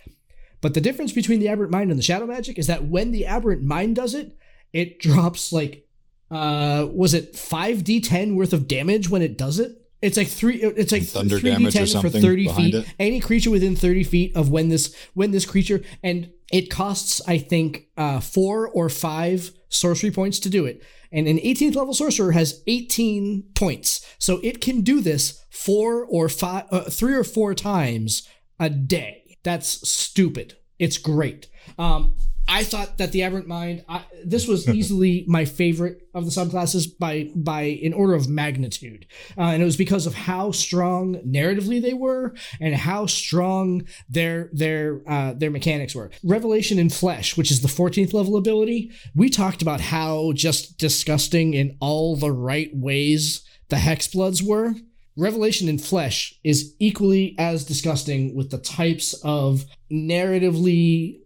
But 0.60 0.74
the 0.74 0.82
difference 0.82 1.14
between 1.14 1.40
the 1.40 1.48
Aberrant 1.48 1.72
Mind 1.72 1.92
and 1.92 1.98
the 1.98 2.04
Shadow 2.04 2.26
Magic 2.26 2.60
is 2.60 2.68
that 2.68 2.86
when 2.86 3.12
the 3.12 3.26
Aberrant 3.26 3.64
Mind 3.64 3.96
does 3.96 4.14
it, 4.14 4.38
it 4.74 5.00
drops 5.00 5.54
like 5.54 5.88
uh 6.30 6.88
was 6.92 7.14
it 7.14 7.34
5d10 7.34 8.36
worth 8.36 8.52
of 8.52 8.68
damage 8.68 9.10
when 9.10 9.22
it 9.22 9.38
does 9.38 9.60
it? 9.60 9.85
It's 10.06 10.18
like 10.18 10.28
three. 10.28 10.62
It's 10.62 10.92
like 10.92 11.04
Thunder 11.04 11.40
3d10 11.40 11.44
damage 11.44 11.96
or 11.96 12.02
for 12.02 12.10
thirty 12.10 12.48
feet. 12.48 12.76
it? 12.76 12.86
Any 13.00 13.20
creature 13.20 13.50
within 13.50 13.76
thirty 13.76 14.04
feet 14.04 14.36
of 14.36 14.52
when 14.52 14.70
this 14.70 14.96
when 15.14 15.32
this 15.32 15.46
creature 15.46 15.82
and 16.04 16.30
it 16.52 16.70
costs 16.70 17.22
I 17.28 17.40
think 17.40 17.88
uh, 17.98 18.20
four 18.20 18.70
or 18.70 18.88
five 18.90 19.52
sorcery 19.70 20.12
points 20.12 20.40
to 20.40 20.50
do 20.50 20.66
it. 20.66 20.84
And 21.12 21.28
an 21.28 21.38
18th 21.38 21.76
level 21.76 21.94
sorcerer 21.94 22.34
has 22.34 22.62
18 22.68 23.52
points, 23.56 24.06
so 24.20 24.40
it 24.44 24.60
can 24.60 24.82
do 24.82 25.00
this 25.02 25.44
four 25.50 26.06
or 26.06 26.28
five, 26.28 26.66
uh, 26.72 26.82
three 26.82 27.16
or 27.16 27.24
four 27.24 27.54
times 27.56 28.28
a 28.60 28.70
day. 28.70 29.38
That's 29.44 29.90
stupid. 29.90 30.58
It's 30.78 30.98
great. 30.98 31.48
Um, 31.80 32.16
I 32.48 32.64
thought 32.64 32.98
that 33.00 33.12
the 33.12 33.24
Aberrant 33.24 33.48
Mind. 33.48 33.84
I, 33.90 34.04
this 34.24 34.48
was 34.48 34.68
easily 34.80 35.26
my 35.28 35.46
favorite 35.46 36.08
of 36.14 36.26
the 36.26 36.32
subclasses 36.32 36.88
by 36.98 37.30
by 37.36 37.64
in 37.64 37.94
order 37.94 38.14
of 38.14 38.30
magnitude, 38.30 39.08
uh, 39.38 39.42
and 39.42 39.62
it 39.62 39.66
was 39.66 39.78
because 39.78 40.06
of 40.06 40.14
how 40.14 40.52
strong 40.52 41.16
narratively 41.26 41.82
they 41.82 41.94
were 41.94 42.36
and 42.60 42.76
how 42.76 43.06
strong 43.06 43.84
their 44.10 44.50
their 44.54 45.02
uh, 45.08 45.34
their 45.34 45.52
mechanics 45.52 45.96
were. 45.96 46.12
Revelation 46.24 46.80
in 46.80 46.90
Flesh, 46.90 47.36
which 47.38 47.52
is 47.52 47.62
the 47.62 47.68
14th 47.68 48.14
level 48.14 48.38
ability, 48.38 48.92
we 49.16 49.30
talked 49.30 49.62
about 49.62 49.82
how 49.82 50.32
just 50.34 50.78
disgusting 50.78 51.54
in 51.54 51.78
all 51.80 52.16
the 52.16 52.32
right 52.32 52.70
ways 52.76 53.44
the 53.70 53.78
Hexbloods 53.78 54.46
were. 54.46 54.76
Revelation 55.18 55.70
in 55.70 55.78
Flesh 55.80 56.38
is 56.44 56.76
equally 56.78 57.36
as 57.40 57.64
disgusting 57.64 58.36
with 58.36 58.52
the 58.52 58.58
types 58.58 59.14
of 59.24 59.66
narratively 59.90 61.22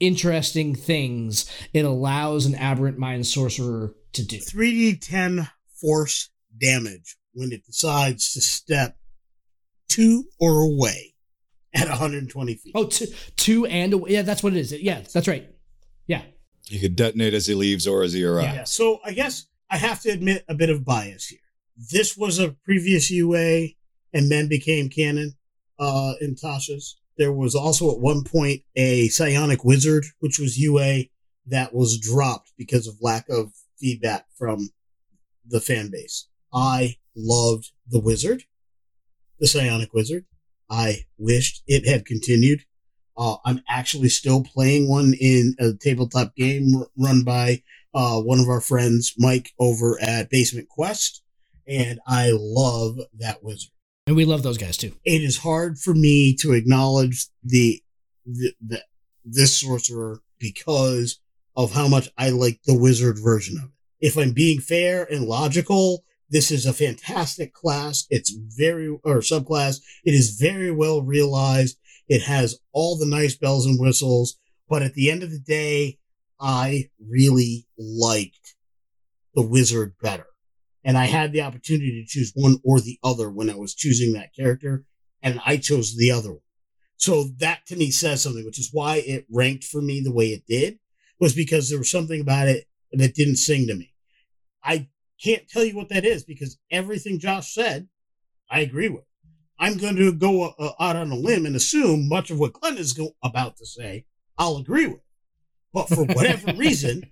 interesting 0.00 0.74
things 0.74 1.50
it 1.72 1.84
allows 1.84 2.46
an 2.46 2.54
aberrant 2.54 2.98
mind 2.98 3.26
sorcerer 3.26 3.94
to 4.12 4.24
do. 4.24 4.38
3d10 4.38 5.50
force 5.80 6.30
damage 6.58 7.16
when 7.32 7.52
it 7.52 7.64
decides 7.66 8.32
to 8.32 8.40
step 8.40 8.96
to 9.88 10.24
or 10.40 10.62
away 10.62 11.14
at 11.74 11.88
120 11.88 12.54
feet. 12.54 12.72
Oh, 12.74 12.86
two, 12.86 13.06
two 13.36 13.66
and 13.66 13.92
away. 13.92 14.10
Yeah, 14.10 14.22
that's 14.22 14.42
what 14.42 14.54
it 14.54 14.58
is. 14.58 14.72
Yeah, 14.72 15.02
that's 15.12 15.28
right. 15.28 15.48
Yeah. 16.06 16.22
You 16.68 16.80
could 16.80 16.96
detonate 16.96 17.34
as 17.34 17.46
he 17.46 17.54
leaves 17.54 17.86
or 17.86 18.02
as 18.02 18.12
he 18.12 18.24
arrives. 18.24 18.54
Yeah. 18.54 18.64
So 18.64 19.00
I 19.04 19.12
guess 19.12 19.46
I 19.70 19.76
have 19.76 20.00
to 20.02 20.10
admit 20.10 20.44
a 20.48 20.54
bit 20.54 20.70
of 20.70 20.84
bias 20.84 21.26
here. 21.26 21.40
this 21.90 22.16
was 22.16 22.38
a 22.38 22.56
previous 22.64 23.10
UA 23.10 23.68
and 24.12 24.30
then 24.30 24.48
became 24.48 24.88
canon 24.88 25.34
uh, 25.78 26.14
in 26.20 26.34
Tasha's. 26.34 26.96
There 27.18 27.32
was 27.32 27.54
also 27.54 27.90
at 27.92 28.00
one 28.00 28.24
point 28.24 28.62
a 28.74 29.08
psionic 29.08 29.64
wizard, 29.64 30.04
which 30.20 30.38
was 30.38 30.58
UA 30.58 31.04
that 31.46 31.74
was 31.74 31.98
dropped 31.98 32.52
because 32.58 32.86
of 32.86 33.00
lack 33.00 33.28
of 33.28 33.52
feedback 33.78 34.26
from 34.36 34.70
the 35.46 35.60
fan 35.60 35.90
base. 35.90 36.28
I 36.52 36.96
loved 37.14 37.70
the 37.88 38.00
wizard, 38.00 38.44
the 39.38 39.46
psionic 39.46 39.92
wizard. 39.94 40.26
I 40.68 41.04
wished 41.18 41.62
it 41.66 41.86
had 41.86 42.04
continued. 42.04 42.64
Uh, 43.16 43.36
I'm 43.44 43.62
actually 43.68 44.08
still 44.10 44.42
playing 44.42 44.88
one 44.88 45.14
in 45.18 45.54
a 45.58 45.72
tabletop 45.72 46.34
game 46.36 46.84
run 46.98 47.24
by 47.24 47.62
uh, 47.94 48.20
one 48.20 48.40
of 48.40 48.48
our 48.48 48.60
friends, 48.60 49.14
Mike, 49.16 49.52
over 49.58 49.98
at 50.02 50.28
Basement 50.28 50.68
Quest, 50.68 51.22
and 51.66 51.98
I 52.06 52.32
love 52.34 52.98
that 53.18 53.42
wizard. 53.42 53.70
And 54.06 54.14
we 54.14 54.24
love 54.24 54.42
those 54.42 54.58
guys 54.58 54.76
too. 54.76 54.92
It 55.04 55.22
is 55.22 55.38
hard 55.38 55.78
for 55.78 55.92
me 55.94 56.34
to 56.36 56.52
acknowledge 56.52 57.26
the, 57.42 57.82
the, 58.24 58.52
the 58.64 58.82
this 59.24 59.60
sorcerer 59.60 60.20
because 60.38 61.18
of 61.56 61.72
how 61.72 61.88
much 61.88 62.08
I 62.16 62.30
like 62.30 62.60
the 62.64 62.78
wizard 62.78 63.18
version 63.20 63.58
of 63.58 63.64
it. 63.64 64.06
If 64.06 64.16
I'm 64.16 64.32
being 64.32 64.60
fair 64.60 65.04
and 65.04 65.24
logical, 65.24 66.04
this 66.30 66.50
is 66.50 66.66
a 66.66 66.72
fantastic 66.72 67.52
class. 67.52 68.06
It's 68.10 68.30
very, 68.30 68.88
or 68.88 69.18
subclass. 69.18 69.80
It 70.04 70.12
is 70.12 70.38
very 70.38 70.70
well 70.70 71.02
realized. 71.02 71.78
It 72.08 72.22
has 72.22 72.60
all 72.72 72.96
the 72.96 73.06
nice 73.06 73.36
bells 73.36 73.66
and 73.66 73.80
whistles. 73.80 74.38
But 74.68 74.82
at 74.82 74.94
the 74.94 75.10
end 75.10 75.22
of 75.22 75.30
the 75.30 75.40
day, 75.40 75.98
I 76.38 76.90
really 77.00 77.66
liked 77.78 78.54
the 79.34 79.42
wizard 79.42 79.94
better. 80.00 80.26
And 80.86 80.96
I 80.96 81.06
had 81.06 81.32
the 81.32 81.42
opportunity 81.42 82.00
to 82.00 82.08
choose 82.08 82.30
one 82.36 82.58
or 82.64 82.80
the 82.80 82.96
other 83.02 83.28
when 83.28 83.50
I 83.50 83.56
was 83.56 83.74
choosing 83.74 84.12
that 84.12 84.34
character. 84.34 84.84
And 85.20 85.40
I 85.44 85.56
chose 85.56 85.96
the 85.96 86.12
other 86.12 86.30
one. 86.30 86.40
So 86.96 87.24
that 87.38 87.66
to 87.66 87.76
me 87.76 87.90
says 87.90 88.22
something, 88.22 88.46
which 88.46 88.60
is 88.60 88.70
why 88.72 88.98
it 88.98 89.26
ranked 89.28 89.64
for 89.64 89.82
me 89.82 90.00
the 90.00 90.12
way 90.12 90.28
it 90.28 90.46
did 90.46 90.78
was 91.18 91.34
because 91.34 91.68
there 91.68 91.78
was 91.78 91.90
something 91.90 92.20
about 92.20 92.46
it 92.46 92.66
that 92.92 93.16
didn't 93.16 93.36
sing 93.36 93.66
to 93.66 93.74
me. 93.74 93.92
I 94.62 94.88
can't 95.22 95.48
tell 95.48 95.64
you 95.64 95.74
what 95.74 95.88
that 95.88 96.04
is 96.04 96.22
because 96.22 96.56
everything 96.70 97.18
Josh 97.18 97.52
said, 97.52 97.88
I 98.48 98.60
agree 98.60 98.88
with. 98.88 99.04
I'm 99.58 99.78
going 99.78 99.96
to 99.96 100.12
go 100.12 100.50
uh, 100.50 100.72
out 100.78 100.94
on 100.94 101.10
a 101.10 101.16
limb 101.16 101.46
and 101.46 101.56
assume 101.56 102.08
much 102.08 102.30
of 102.30 102.38
what 102.38 102.52
Glenn 102.52 102.78
is 102.78 102.92
go- 102.92 103.16
about 103.24 103.56
to 103.56 103.66
say, 103.66 104.04
I'll 104.38 104.58
agree 104.58 104.86
with. 104.86 105.00
But 105.72 105.88
for 105.88 106.04
whatever 106.04 106.52
reason, 106.56 107.10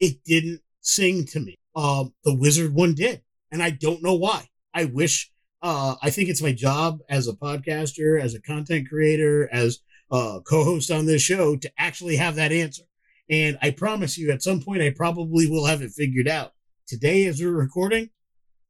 it 0.00 0.22
didn't 0.24 0.60
sing 0.80 1.24
to 1.28 1.40
me. 1.40 1.56
Um, 1.76 2.14
the 2.24 2.34
Wizard 2.34 2.74
one 2.74 2.94
did, 2.94 3.22
and 3.50 3.62
I 3.62 3.70
don't 3.70 4.02
know 4.02 4.14
why. 4.14 4.48
I 4.72 4.84
wish. 4.84 5.30
Uh, 5.62 5.94
I 6.02 6.10
think 6.10 6.28
it's 6.28 6.42
my 6.42 6.52
job 6.52 7.00
as 7.08 7.26
a 7.26 7.32
podcaster, 7.32 8.20
as 8.20 8.34
a 8.34 8.40
content 8.42 8.86
creator, 8.88 9.48
as 9.50 9.78
a 10.10 10.40
co-host 10.46 10.90
on 10.90 11.06
this 11.06 11.22
show 11.22 11.56
to 11.56 11.72
actually 11.78 12.16
have 12.16 12.34
that 12.36 12.52
answer. 12.52 12.82
And 13.30 13.56
I 13.62 13.70
promise 13.70 14.18
you, 14.18 14.30
at 14.30 14.42
some 14.42 14.60
point, 14.60 14.82
I 14.82 14.90
probably 14.90 15.48
will 15.48 15.64
have 15.64 15.80
it 15.80 15.92
figured 15.92 16.28
out. 16.28 16.52
Today, 16.86 17.24
as 17.24 17.40
we're 17.40 17.50
recording, 17.50 18.10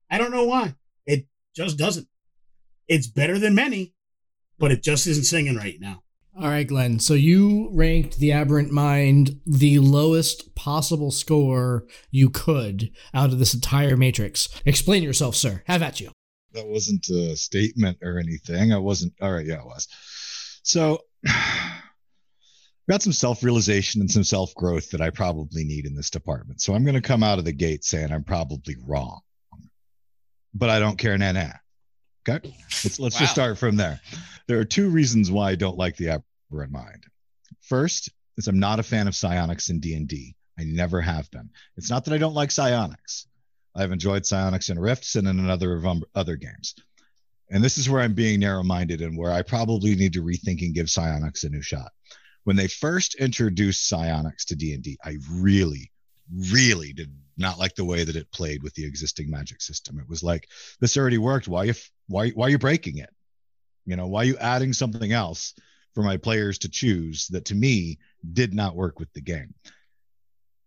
I 0.09 0.19
don't 0.19 0.31
know 0.31 0.45
why. 0.45 0.77
It 1.05 1.27
just 1.57 1.77
doesn't. 1.77 2.07
It's 2.87 3.09
better 3.09 3.41
than 3.41 3.57
many, 3.57 3.95
but 4.57 4.71
it 4.71 4.85
just 4.85 5.09
isn't 5.09 5.25
singing 5.25 5.57
right 5.57 5.81
now. 5.81 6.04
All 6.37 6.49
right, 6.49 6.67
Glenn. 6.67 6.99
So 6.99 7.15
you 7.15 7.69
ranked 7.73 8.19
the 8.19 8.33
Aberrant 8.33 8.73
Mind 8.73 9.41
the 9.47 9.79
lowest 9.79 10.57
possible 10.57 11.13
score 11.13 11.87
you 12.11 12.29
could 12.29 12.91
out 13.13 13.33
of 13.33 13.39
this 13.39 13.55
entire 13.55 13.97
matrix. 13.97 14.49
Explain 14.65 15.05
yourself, 15.05 15.37
sir. 15.37 15.63
Have 15.67 15.83
at 15.83 16.01
you. 16.01 16.11
That 16.53 16.67
wasn't 16.67 17.09
a 17.09 17.37
statement 17.37 17.99
or 18.03 18.19
anything. 18.19 18.73
I 18.73 18.79
wasn't. 18.79 19.13
All 19.21 19.33
right. 19.33 19.47
Yeah, 19.47 19.61
it 19.61 19.65
was. 19.65 19.87
So, 20.65 20.99
got 22.91 23.03
some 23.03 23.13
self 23.13 23.45
realization 23.45 24.01
and 24.01 24.11
some 24.11 24.25
self 24.25 24.53
growth 24.57 24.91
that 24.91 25.01
I 25.01 25.11
probably 25.11 25.63
need 25.63 25.87
in 25.87 25.95
this 25.95 26.11
department. 26.11 26.61
So, 26.61 26.75
I'm 26.75 26.85
going 26.85 26.95
to 26.95 27.01
come 27.01 27.23
out 27.23 27.39
of 27.39 27.45
the 27.45 27.53
gate 27.53 27.85
saying 27.85 28.13
I'm 28.13 28.25
probably 28.25 28.77
wrong, 28.85 29.21
but 30.53 30.69
I 30.69 30.81
don't 30.81 30.99
care. 30.99 31.17
Nah, 31.17 31.33
nah. 31.33 31.51
Okay. 32.29 32.55
Let's, 32.85 32.99
let's 32.99 33.15
Wow. 33.17 33.21
just 33.21 33.33
start 33.33 33.59
from 33.59 33.77
there. 33.77 34.01
There 34.47 34.59
are 34.59 34.65
two 34.65 34.89
reasons 34.91 35.31
why 35.31 35.51
I 35.51 35.55
don't 35.55 35.77
like 35.79 35.97
the 35.97 36.21
Aberrant 36.51 36.73
Mind. 36.73 37.05
First 37.61 38.11
is 38.37 38.49
I'm 38.49 38.59
not 38.59 38.79
a 38.81 38.83
fan 38.83 39.09
of 39.09 39.15
psionics 39.15 39.71
in 39.71 39.81
D&D. 39.81 40.35
I 40.59 40.65
never 40.65 41.01
have 41.01 41.31
been. 41.31 41.51
It's 41.77 41.91
not 41.91 42.05
that 42.05 42.15
I 42.15 42.19
don't 42.19 42.35
like 42.35 42.51
psionics. 42.51 43.27
I've 43.75 43.93
enjoyed 43.93 44.25
psionics 44.25 44.69
in 44.71 44.79
Rifts 44.79 45.17
and 45.17 45.27
in 45.27 45.39
another 45.39 45.75
of 45.75 45.87
um, 45.87 46.03
other 46.15 46.37
games. 46.37 46.75
And 47.51 47.63
this 47.63 47.77
is 47.77 47.91
where 47.91 48.01
I'm 48.01 48.15
being 48.15 48.41
narrow-minded 48.41 49.01
and 49.01 49.19
where 49.19 49.33
I 49.33 49.43
probably 49.43 49.95
need 49.97 50.13
to 50.15 50.23
rethink 50.23 50.63
and 50.63 50.75
give 50.75 50.89
psionics 50.89 51.45
a 51.45 51.51
new 51.51 51.63
shot. 51.63 51.91
When 52.45 52.57
they 52.57 52.69
first 52.69 53.15
introduced 53.17 53.89
psionics 53.89 54.45
to 54.47 54.57
D&D, 54.57 54.99
I 55.05 55.17
really 55.31 55.91
really 56.51 56.93
did 56.93 57.13
not 57.37 57.59
like 57.59 57.75
the 57.75 57.85
way 57.85 58.03
that 58.05 58.17
it 58.17 58.31
played 58.33 58.63
with 58.63 58.73
the 58.75 58.87
existing 58.87 59.29
magic 59.31 59.61
system. 59.61 59.99
It 59.99 60.09
was 60.09 60.23
like 60.23 60.49
this 60.81 60.97
already 60.97 61.19
worked. 61.19 61.49
Why 61.49 61.65
you 61.65 61.75
why 62.09 62.31
why 62.31 62.47
are 62.47 62.51
you 62.51 62.59
breaking 62.59 62.99
it? 62.99 63.11
You 63.87 63.97
know, 63.97 64.07
why 64.07 64.23
are 64.23 64.25
you 64.25 64.37
adding 64.39 64.73
something 64.73 65.13
else 65.13 65.55
for 65.95 66.03
my 66.03 66.17
players 66.17 66.59
to 66.59 66.69
choose 66.69 67.29
that 67.29 67.47
to 67.47 67.55
me 67.55 67.99
did 68.33 68.55
not 68.55 68.77
work 68.77 68.99
with 68.99 69.13
the 69.13 69.21
game? 69.21 69.55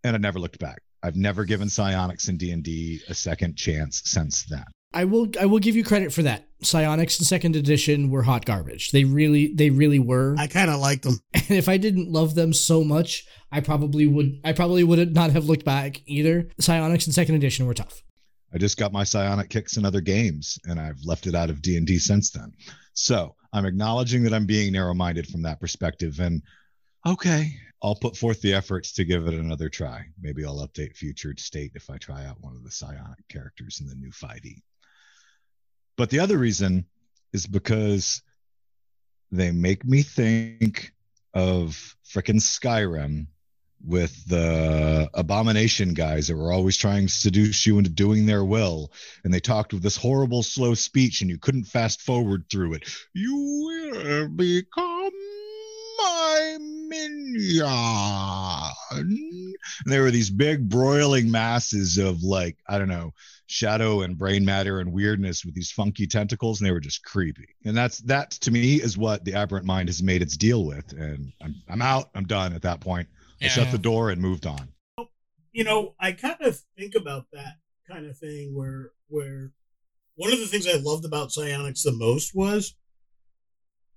And 0.04 0.14
I 0.14 0.18
never 0.18 0.38
looked 0.38 0.58
back. 0.58 0.80
I've 1.02 1.16
never 1.16 1.44
given 1.44 1.68
psionics 1.68 2.28
in 2.28 2.36
D&D 2.38 3.00
a 3.08 3.14
second 3.14 3.56
chance 3.56 4.02
since 4.04 4.44
then. 4.44 4.64
I 4.92 5.04
will 5.04 5.28
I 5.38 5.44
will 5.46 5.58
give 5.58 5.76
you 5.76 5.84
credit 5.84 6.12
for 6.12 6.22
that. 6.22 6.48
Psionics 6.62 7.18
and 7.18 7.26
second 7.26 7.56
edition 7.56 8.10
were 8.10 8.22
hot 8.22 8.46
garbage. 8.46 8.90
They 8.90 9.04
really 9.04 9.52
they 9.54 9.70
really 9.70 9.98
were. 9.98 10.34
I 10.38 10.46
kind 10.46 10.70
of 10.70 10.80
liked 10.80 11.02
them. 11.02 11.20
and 11.34 11.50
if 11.50 11.68
I 11.68 11.76
didn't 11.76 12.10
love 12.10 12.34
them 12.34 12.52
so 12.52 12.82
much, 12.82 13.26
I 13.52 13.60
probably 13.60 14.06
would 14.06 14.40
I 14.44 14.52
probably 14.52 14.84
would 14.84 15.14
not 15.14 15.30
have 15.30 15.44
looked 15.44 15.64
back 15.64 16.00
either. 16.06 16.48
Psionics 16.58 17.04
and 17.06 17.14
second 17.14 17.34
edition 17.34 17.66
were 17.66 17.74
tough. 17.74 18.02
I 18.52 18.58
just 18.58 18.78
got 18.78 18.92
my 18.92 19.04
psionic 19.04 19.50
kicks 19.50 19.76
in 19.76 19.84
other 19.84 20.00
games 20.00 20.58
and 20.64 20.80
I've 20.80 21.02
left 21.04 21.26
it 21.26 21.34
out 21.34 21.50
of 21.50 21.62
D&D 21.62 21.98
since 21.98 22.30
then. 22.30 22.52
So, 22.94 23.34
I'm 23.52 23.66
acknowledging 23.66 24.22
that 24.24 24.34
I'm 24.34 24.46
being 24.46 24.72
narrow-minded 24.72 25.26
from 25.26 25.42
that 25.42 25.60
perspective 25.60 26.20
and 26.20 26.42
okay, 27.06 27.54
I'll 27.82 27.94
put 27.94 28.16
forth 28.16 28.40
the 28.40 28.54
efforts 28.54 28.92
to 28.94 29.04
give 29.04 29.26
it 29.26 29.34
another 29.34 29.68
try. 29.68 30.04
Maybe 30.20 30.44
I'll 30.44 30.66
update 30.66 30.96
future 30.96 31.34
state 31.38 31.72
if 31.74 31.90
I 31.90 31.96
try 31.96 32.24
out 32.26 32.40
one 32.40 32.56
of 32.56 32.64
the 32.64 32.70
psionic 32.70 33.26
characters 33.28 33.80
in 33.80 33.86
the 33.86 33.94
new 33.94 34.10
5e. 34.10 34.62
But 35.96 36.10
the 36.10 36.20
other 36.20 36.38
reason 36.38 36.86
is 37.32 37.46
because 37.46 38.22
they 39.30 39.50
make 39.50 39.84
me 39.84 40.02
think 40.02 40.92
of 41.34 41.96
frickin' 42.04 42.40
Skyrim 42.40 43.26
with 43.84 44.26
the 44.26 45.08
abomination 45.14 45.94
guys 45.94 46.28
that 46.28 46.36
were 46.36 46.52
always 46.52 46.76
trying 46.76 47.06
to 47.06 47.12
seduce 47.12 47.66
you 47.66 47.78
into 47.78 47.90
doing 47.90 48.26
their 48.26 48.44
will. 48.44 48.92
And 49.24 49.32
they 49.32 49.40
talked 49.40 49.72
with 49.72 49.82
this 49.82 49.96
horrible 49.96 50.42
slow 50.42 50.74
speech 50.74 51.20
and 51.20 51.30
you 51.30 51.38
couldn't 51.38 51.64
fast 51.64 52.02
forward 52.02 52.44
through 52.50 52.74
it. 52.74 52.88
You 53.14 53.34
will 53.34 54.28
become 54.28 55.10
my 55.98 56.58
minion. 56.60 57.66
And 58.90 59.56
there 59.86 60.02
were 60.02 60.10
these 60.10 60.30
big 60.30 60.68
broiling 60.68 61.30
masses 61.30 61.98
of 61.98 62.22
like 62.22 62.56
i 62.68 62.78
don't 62.78 62.88
know 62.88 63.12
shadow 63.46 64.02
and 64.02 64.18
brain 64.18 64.44
matter 64.44 64.78
and 64.80 64.92
weirdness 64.92 65.44
with 65.44 65.54
these 65.54 65.70
funky 65.70 66.06
tentacles 66.06 66.60
and 66.60 66.68
they 66.68 66.72
were 66.72 66.80
just 66.80 67.02
creepy. 67.02 67.48
And 67.64 67.76
that's 67.76 67.98
that 68.00 68.32
to 68.32 68.50
me 68.50 68.74
is 68.74 68.98
what 68.98 69.24
the 69.24 69.34
aberrant 69.34 69.64
mind 69.64 69.88
has 69.88 70.02
made 70.02 70.20
its 70.20 70.36
deal 70.36 70.64
with. 70.64 70.92
And 70.92 71.32
i'm, 71.42 71.54
I'm 71.68 71.82
out. 71.82 72.10
I'm 72.14 72.26
done 72.26 72.52
at 72.52 72.62
that 72.62 72.80
point 72.80 73.08
Yeah. 73.40 73.48
shut 73.48 73.70
the 73.72 73.78
door 73.78 74.10
and 74.10 74.20
moved 74.20 74.46
on. 74.46 74.68
you 75.52 75.64
know, 75.64 75.94
I 76.00 76.12
kind 76.12 76.40
of 76.40 76.60
think 76.76 76.94
about 76.94 77.26
that 77.32 77.54
kind 77.90 78.06
of 78.06 78.16
thing 78.18 78.54
where 78.54 78.90
where 79.08 79.52
one 80.16 80.32
of 80.32 80.38
the 80.38 80.46
things 80.46 80.66
I 80.66 80.78
loved 80.78 81.04
about 81.04 81.32
Psionics 81.32 81.82
the 81.82 81.92
most 81.92 82.34
was 82.34 82.74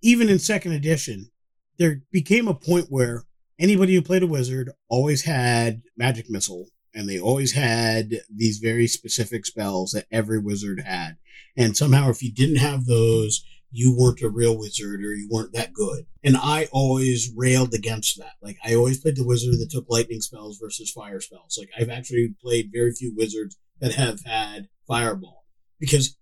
even 0.01 0.29
in 0.29 0.39
second 0.39 0.73
edition, 0.73 1.29
there 1.77 2.01
became 2.11 2.47
a 2.47 2.53
point 2.53 2.87
where 2.89 3.23
anybody 3.59 3.95
who 3.95 4.01
played 4.01 4.23
a 4.23 4.27
wizard 4.27 4.71
always 4.89 5.23
had 5.23 5.81
magic 5.97 6.29
missile 6.29 6.67
and 6.93 7.07
they 7.07 7.19
always 7.19 7.53
had 7.53 8.21
these 8.33 8.57
very 8.57 8.87
specific 8.87 9.45
spells 9.45 9.91
that 9.91 10.05
every 10.11 10.39
wizard 10.39 10.81
had. 10.81 11.17
And 11.55 11.75
somehow 11.77 12.09
if 12.09 12.21
you 12.21 12.31
didn't 12.31 12.57
have 12.57 12.85
those, 12.85 13.45
you 13.71 13.95
weren't 13.97 14.21
a 14.21 14.29
real 14.29 14.57
wizard 14.57 15.01
or 15.01 15.13
you 15.15 15.27
weren't 15.31 15.53
that 15.53 15.73
good. 15.73 16.05
And 16.23 16.37
I 16.37 16.67
always 16.71 17.31
railed 17.35 17.73
against 17.73 18.17
that. 18.17 18.33
Like 18.41 18.57
I 18.63 18.75
always 18.75 18.99
played 18.99 19.15
the 19.15 19.25
wizard 19.25 19.53
that 19.53 19.71
took 19.71 19.85
lightning 19.89 20.21
spells 20.21 20.57
versus 20.61 20.91
fire 20.91 21.21
spells. 21.21 21.57
Like 21.57 21.69
I've 21.77 21.89
actually 21.89 22.35
played 22.41 22.71
very 22.73 22.91
few 22.91 23.13
wizards 23.15 23.57
that 23.79 23.93
have 23.93 24.21
had 24.25 24.67
fireball 24.87 25.45
because 25.79 26.17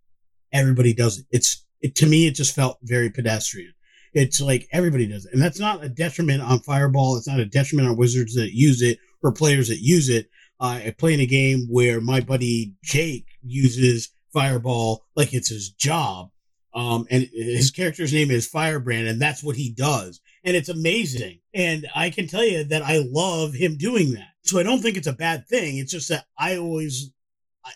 everybody 0.54 0.94
does 0.94 1.20
it. 1.20 1.26
It's 1.32 1.66
it 1.82 1.96
to 1.96 2.06
me 2.06 2.28
it 2.28 2.36
just 2.36 2.56
felt 2.56 2.78
very 2.84 3.10
pedestrian. 3.10 3.74
It's 4.14 4.42
like 4.42 4.68
everybody 4.72 5.08
does 5.08 5.26
it. 5.26 5.34
And 5.34 5.42
that's 5.42 5.60
not 5.60 5.84
a 5.84 5.90
detriment 5.90 6.42
on 6.42 6.60
fireball. 6.60 7.18
It's 7.18 7.28
not 7.28 7.40
a 7.40 7.46
detriment 7.46 7.88
on 7.88 7.98
wizards 7.98 8.36
that 8.36 8.54
use 8.54 8.82
it 8.82 9.00
or 9.24 9.32
players 9.32 9.70
that 9.70 9.80
use 9.80 10.10
it. 10.10 10.30
Uh, 10.60 10.82
I 10.86 10.96
play 10.98 11.14
in 11.14 11.20
a 11.20 11.26
game 11.26 11.68
where 11.70 12.02
my 12.02 12.20
buddy 12.20 12.74
Jake 12.84 13.26
uses 13.42 14.10
Fireball 14.34 15.06
like 15.16 15.34
it's 15.34 15.50
his 15.50 15.70
job. 15.70 16.30
Um, 16.74 17.06
and 17.10 17.28
his 17.34 17.72
character's 17.72 18.14
name 18.14 18.30
is 18.30 18.48
Firebrand, 18.48 19.08
and 19.08 19.22
that's 19.22 19.44
what 19.44 19.56
he 19.56 19.72
does. 19.72 20.22
And 20.44 20.56
it's 20.56 20.70
amazing. 20.70 21.40
And 21.54 21.88
I 21.96 22.10
can 22.10 22.28
tell 22.28 22.44
you 22.44 22.64
that 22.66 22.84
I 22.84 23.04
love 23.10 23.54
him 23.54 23.78
doing 23.78 24.12
that. 24.14 24.30
So 24.44 24.60
I 24.60 24.64
don't 24.64 24.82
think 24.82 24.98
it's 24.98 25.08
a 25.08 25.14
bad 25.14 25.48
thing. 25.48 25.78
It's 25.78 25.92
just 25.92 26.10
that 26.10 26.26
I 26.38 26.58
always, 26.58 27.12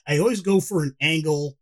I 0.08 0.20
always 0.20 0.42
go 0.42 0.60
for 0.60 0.84
an 0.84 0.96
angle, 1.02 1.58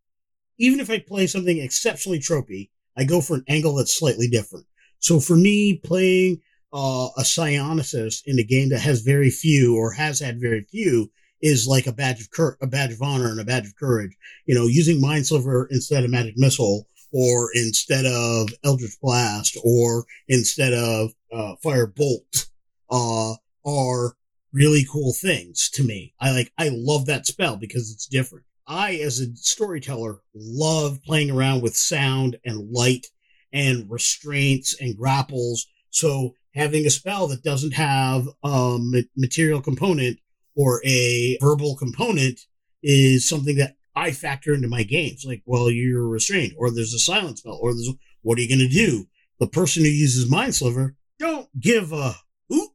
even 0.58 0.80
if 0.80 0.90
I 0.90 1.00
play 1.00 1.28
something 1.28 1.58
exceptionally 1.58 2.20
tropey, 2.20 2.70
I 2.98 3.06
go 3.06 3.22
for 3.22 3.36
an 3.36 3.46
angle 3.48 3.76
that's 3.76 3.98
slightly 3.98 4.28
different. 4.28 4.66
So 5.00 5.20
for 5.20 5.36
me, 5.36 5.78
playing 5.84 6.42
uh, 6.74 7.10
a 7.18 7.22
psionicist 7.22 8.24
in 8.26 8.40
a 8.40 8.44
game 8.44 8.70
that 8.70 8.80
has 8.80 9.02
very 9.02 9.30
few 9.30 9.76
or 9.76 9.94
has 9.94 10.20
had 10.20 10.40
very 10.40 10.64
few 10.70 11.12
is 11.42 11.68
like 11.68 11.88
a 11.88 11.92
badge 11.92 12.22
of 12.22 12.30
cur- 12.32 12.58
a 12.62 12.68
badge 12.68 12.92
of 12.94 13.02
honor 13.02 13.30
and 13.30 13.40
a 13.40 13.44
badge 13.44 13.66
of 13.66 13.76
courage. 13.76 14.16
You 14.46 14.56
know, 14.56 14.68
using 14.68 15.02
Mind 15.02 15.26
Sliver 15.26 15.68
instead 15.72 16.04
of 16.04 16.12
Magic 16.12 16.36
Missile 16.38 16.86
or 17.14 17.50
instead 17.54 18.06
of 18.06 18.50
Eldritch 18.64 19.00
Blast 19.02 19.58
or 19.64 20.06
instead 20.28 20.74
of 20.74 21.12
uh, 21.32 21.56
Fire 21.62 21.88
Bolt 21.88 22.48
uh, 22.90 23.34
are 23.66 24.16
really 24.54 24.86
cool 24.92 25.14
things 25.14 25.70
to 25.74 25.84
me. 25.84 26.14
I 26.20 26.32
like 26.32 26.52
I 26.58 26.70
love 26.72 27.06
that 27.06 27.26
spell 27.26 27.58
because 27.58 27.92
it's 27.92 28.08
different. 28.08 28.46
I 28.68 28.96
as 28.96 29.20
a 29.20 29.36
storyteller 29.36 30.22
love 30.34 31.00
playing 31.06 31.32
around 31.32 31.62
with 31.62 31.76
sound 31.76 32.38
and 32.46 32.72
light 32.72 33.08
and 33.52 33.90
restraints 33.90 34.76
and 34.80 34.98
grapples. 34.98 35.68
So 35.90 36.36
having 36.54 36.86
a 36.86 36.90
spell 36.90 37.28
that 37.28 37.44
doesn't 37.44 37.74
have 37.74 38.28
a 38.44 38.78
material 39.16 39.62
component 39.62 40.20
or 40.56 40.82
a 40.86 41.38
verbal 41.42 41.76
component 41.76 42.42
is 42.84 43.28
something 43.28 43.58
that 43.58 43.76
I 43.96 44.12
factor 44.12 44.54
into 44.54 44.68
my 44.68 44.84
games. 44.84 45.26
Like, 45.26 45.42
well, 45.46 45.70
you're 45.70 46.08
restrained, 46.08 46.54
or 46.58 46.72
there's 46.72 46.94
a 46.94 47.00
silent 47.00 47.40
spell, 47.40 47.60
or 47.62 47.74
there's 47.74 47.90
what 48.22 48.38
are 48.38 48.42
you 48.42 48.48
going 48.48 48.68
to 48.68 48.74
do? 48.74 49.08
The 49.40 49.48
person 49.48 49.84
who 49.84 49.90
uses 49.90 50.30
Mind 50.30 50.56
Sliver 50.56 50.96
don't 51.20 51.50
give 51.60 51.92
a 51.92 52.16
hoot. 52.50 52.70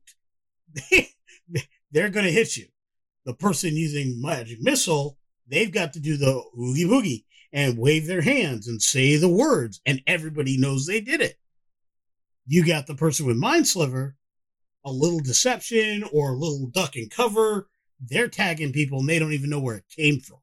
They're 1.92 2.10
going 2.10 2.26
to 2.26 2.32
hit 2.32 2.56
you. 2.56 2.66
The 3.24 3.34
person 3.34 3.76
using 3.76 4.20
Magic 4.20 4.58
Missile, 4.60 5.18
they've 5.48 5.72
got 5.72 5.92
to 5.94 6.00
do 6.00 6.16
the 6.16 6.42
oogie 6.58 6.84
boogie 6.84 7.24
and 7.52 7.78
wave 7.78 8.06
their 8.06 8.22
hands 8.22 8.68
and 8.68 8.82
say 8.82 9.16
the 9.16 9.28
words, 9.28 9.80
and 9.86 10.02
everybody 10.06 10.58
knows 10.58 10.86
they 10.86 11.00
did 11.00 11.20
it. 11.20 11.36
You 12.46 12.64
got 12.64 12.86
the 12.86 12.94
person 12.94 13.26
with 13.26 13.36
Mind 13.36 13.66
Sliver, 13.66 14.16
a 14.84 14.90
little 14.90 15.20
deception 15.20 16.04
or 16.12 16.30
a 16.30 16.36
little 16.36 16.66
duck 16.66 16.96
and 16.96 17.10
cover. 17.10 17.68
They're 18.00 18.28
tagging 18.28 18.72
people 18.72 19.00
and 19.00 19.08
they 19.08 19.18
don't 19.18 19.32
even 19.32 19.50
know 19.50 19.58
where 19.58 19.76
it 19.76 19.84
came 19.88 20.20
from. 20.20 20.38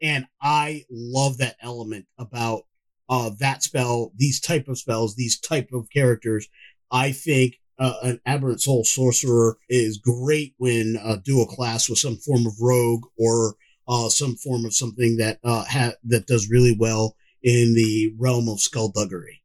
And 0.00 0.26
I 0.40 0.84
love 0.90 1.38
that 1.38 1.56
element 1.60 2.06
about 2.18 2.62
uh, 3.08 3.30
that 3.40 3.62
spell, 3.62 4.12
these 4.16 4.40
type 4.40 4.68
of 4.68 4.78
spells, 4.78 5.14
these 5.14 5.38
type 5.38 5.70
of 5.72 5.88
characters. 5.90 6.48
I 6.90 7.12
think 7.12 7.58
uh, 7.78 7.94
an 8.02 8.20
aberrant 8.26 8.60
soul 8.60 8.84
sorcerer 8.84 9.58
is 9.68 9.98
great 9.98 10.54
when 10.58 10.98
uh, 11.02 11.16
do 11.24 11.40
a 11.40 11.46
class 11.46 11.88
with 11.88 11.98
some 11.98 12.16
form 12.16 12.46
of 12.46 12.54
rogue 12.60 13.04
or 13.16 13.54
uh, 13.86 14.08
some 14.08 14.36
form 14.36 14.64
of 14.64 14.74
something 14.74 15.16
that 15.16 15.38
uh, 15.42 15.64
ha- 15.64 15.92
that 16.04 16.26
does 16.26 16.50
really 16.50 16.76
well 16.78 17.16
in 17.42 17.74
the 17.74 18.12
realm 18.18 18.48
of 18.48 18.60
skullduggery. 18.60 19.42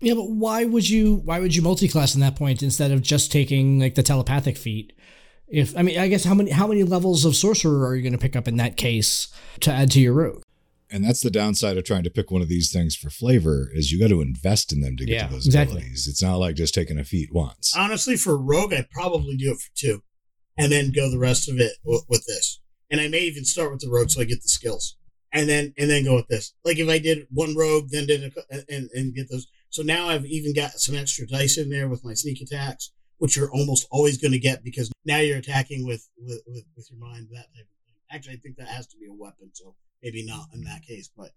Yeah, 0.00 0.14
but 0.14 0.30
why 0.30 0.64
would 0.64 0.88
you 0.88 1.16
why 1.24 1.40
would 1.40 1.56
you 1.56 1.62
multi-class 1.62 2.14
in 2.14 2.20
that 2.20 2.36
point 2.36 2.62
instead 2.62 2.90
of 2.90 3.02
just 3.02 3.32
taking 3.32 3.80
like 3.80 3.94
the 3.94 4.02
telepathic 4.02 4.56
feat? 4.56 4.92
If 5.48 5.76
I 5.76 5.82
mean, 5.82 5.98
I 5.98 6.08
guess 6.08 6.24
how 6.24 6.34
many 6.34 6.50
how 6.50 6.66
many 6.66 6.82
levels 6.84 7.24
of 7.24 7.36
sorcerer 7.36 7.86
are 7.86 7.94
you 7.94 8.02
going 8.02 8.12
to 8.12 8.18
pick 8.18 8.34
up 8.36 8.48
in 8.48 8.56
that 8.56 8.76
case 8.76 9.28
to 9.60 9.70
add 9.70 9.90
to 9.92 10.00
your 10.00 10.14
rogue? 10.14 10.42
And 10.90 11.04
that's 11.04 11.22
the 11.22 11.30
downside 11.30 11.76
of 11.76 11.84
trying 11.84 12.04
to 12.04 12.10
pick 12.10 12.30
one 12.30 12.40
of 12.42 12.48
these 12.48 12.70
things 12.72 12.94
for 12.94 13.10
flavor 13.10 13.68
is 13.74 13.90
you 13.90 13.98
got 13.98 14.08
to 14.10 14.20
invest 14.20 14.72
in 14.72 14.80
them 14.80 14.96
to 14.96 15.04
get 15.04 15.14
Yeah, 15.14 15.26
to 15.26 15.32
those 15.34 15.46
exactly. 15.46 15.78
abilities. 15.78 16.06
It's 16.06 16.22
not 16.22 16.36
like 16.36 16.54
just 16.56 16.74
taking 16.74 16.98
a 16.98 17.04
feat 17.04 17.30
once. 17.32 17.74
Honestly, 17.76 18.16
for 18.16 18.36
rogue, 18.38 18.72
I'd 18.72 18.90
probably 18.90 19.36
do 19.36 19.50
it 19.50 19.58
for 19.60 19.70
two, 19.74 20.02
and 20.56 20.70
then 20.70 20.92
go 20.92 21.10
the 21.10 21.18
rest 21.18 21.48
of 21.48 21.58
it 21.58 21.72
w- 21.84 22.02
with 22.08 22.24
this. 22.26 22.60
And 22.90 23.00
I 23.00 23.08
may 23.08 23.20
even 23.20 23.44
start 23.44 23.72
with 23.72 23.80
the 23.80 23.90
rogue 23.90 24.10
so 24.10 24.20
I 24.20 24.24
get 24.24 24.42
the 24.42 24.48
skills, 24.48 24.96
and 25.32 25.48
then 25.48 25.74
and 25.76 25.90
then 25.90 26.04
go 26.04 26.14
with 26.14 26.28
this. 26.28 26.54
Like 26.64 26.78
if 26.78 26.88
I 26.88 26.98
did 26.98 27.26
one 27.30 27.56
rogue, 27.56 27.88
then 27.90 28.06
did 28.06 28.22
a, 28.22 28.54
and 28.72 28.88
and 28.94 29.14
get 29.14 29.28
those. 29.30 29.46
So 29.70 29.82
now 29.82 30.08
I've 30.08 30.26
even 30.26 30.54
got 30.54 30.72
some 30.72 30.94
extra 30.94 31.26
dice 31.26 31.58
in 31.58 31.70
there 31.70 31.88
with 31.88 32.04
my 32.04 32.14
sneak 32.14 32.40
attacks, 32.40 32.92
which 33.24 33.38
you're 33.38 33.50
almost 33.52 33.88
always 33.90 34.18
going 34.18 34.32
to 34.32 34.38
get 34.38 34.62
because 34.62 34.92
now 35.06 35.16
you're 35.16 35.38
attacking 35.38 35.86
with, 35.86 36.06
with 36.18 36.42
with 36.46 36.62
with 36.76 36.90
your 36.90 37.00
mind 37.00 37.26
that 37.30 37.46
type 37.54 37.62
of 37.62 37.78
thing. 37.86 37.94
Actually, 38.12 38.34
I 38.34 38.36
think 38.36 38.56
that 38.58 38.68
has 38.68 38.86
to 38.88 38.98
be 38.98 39.06
a 39.06 39.14
weapon, 39.14 39.48
so 39.54 39.74
maybe 40.02 40.26
not 40.26 40.48
in 40.52 40.62
that 40.64 40.82
case, 40.82 41.08
but 41.16 41.30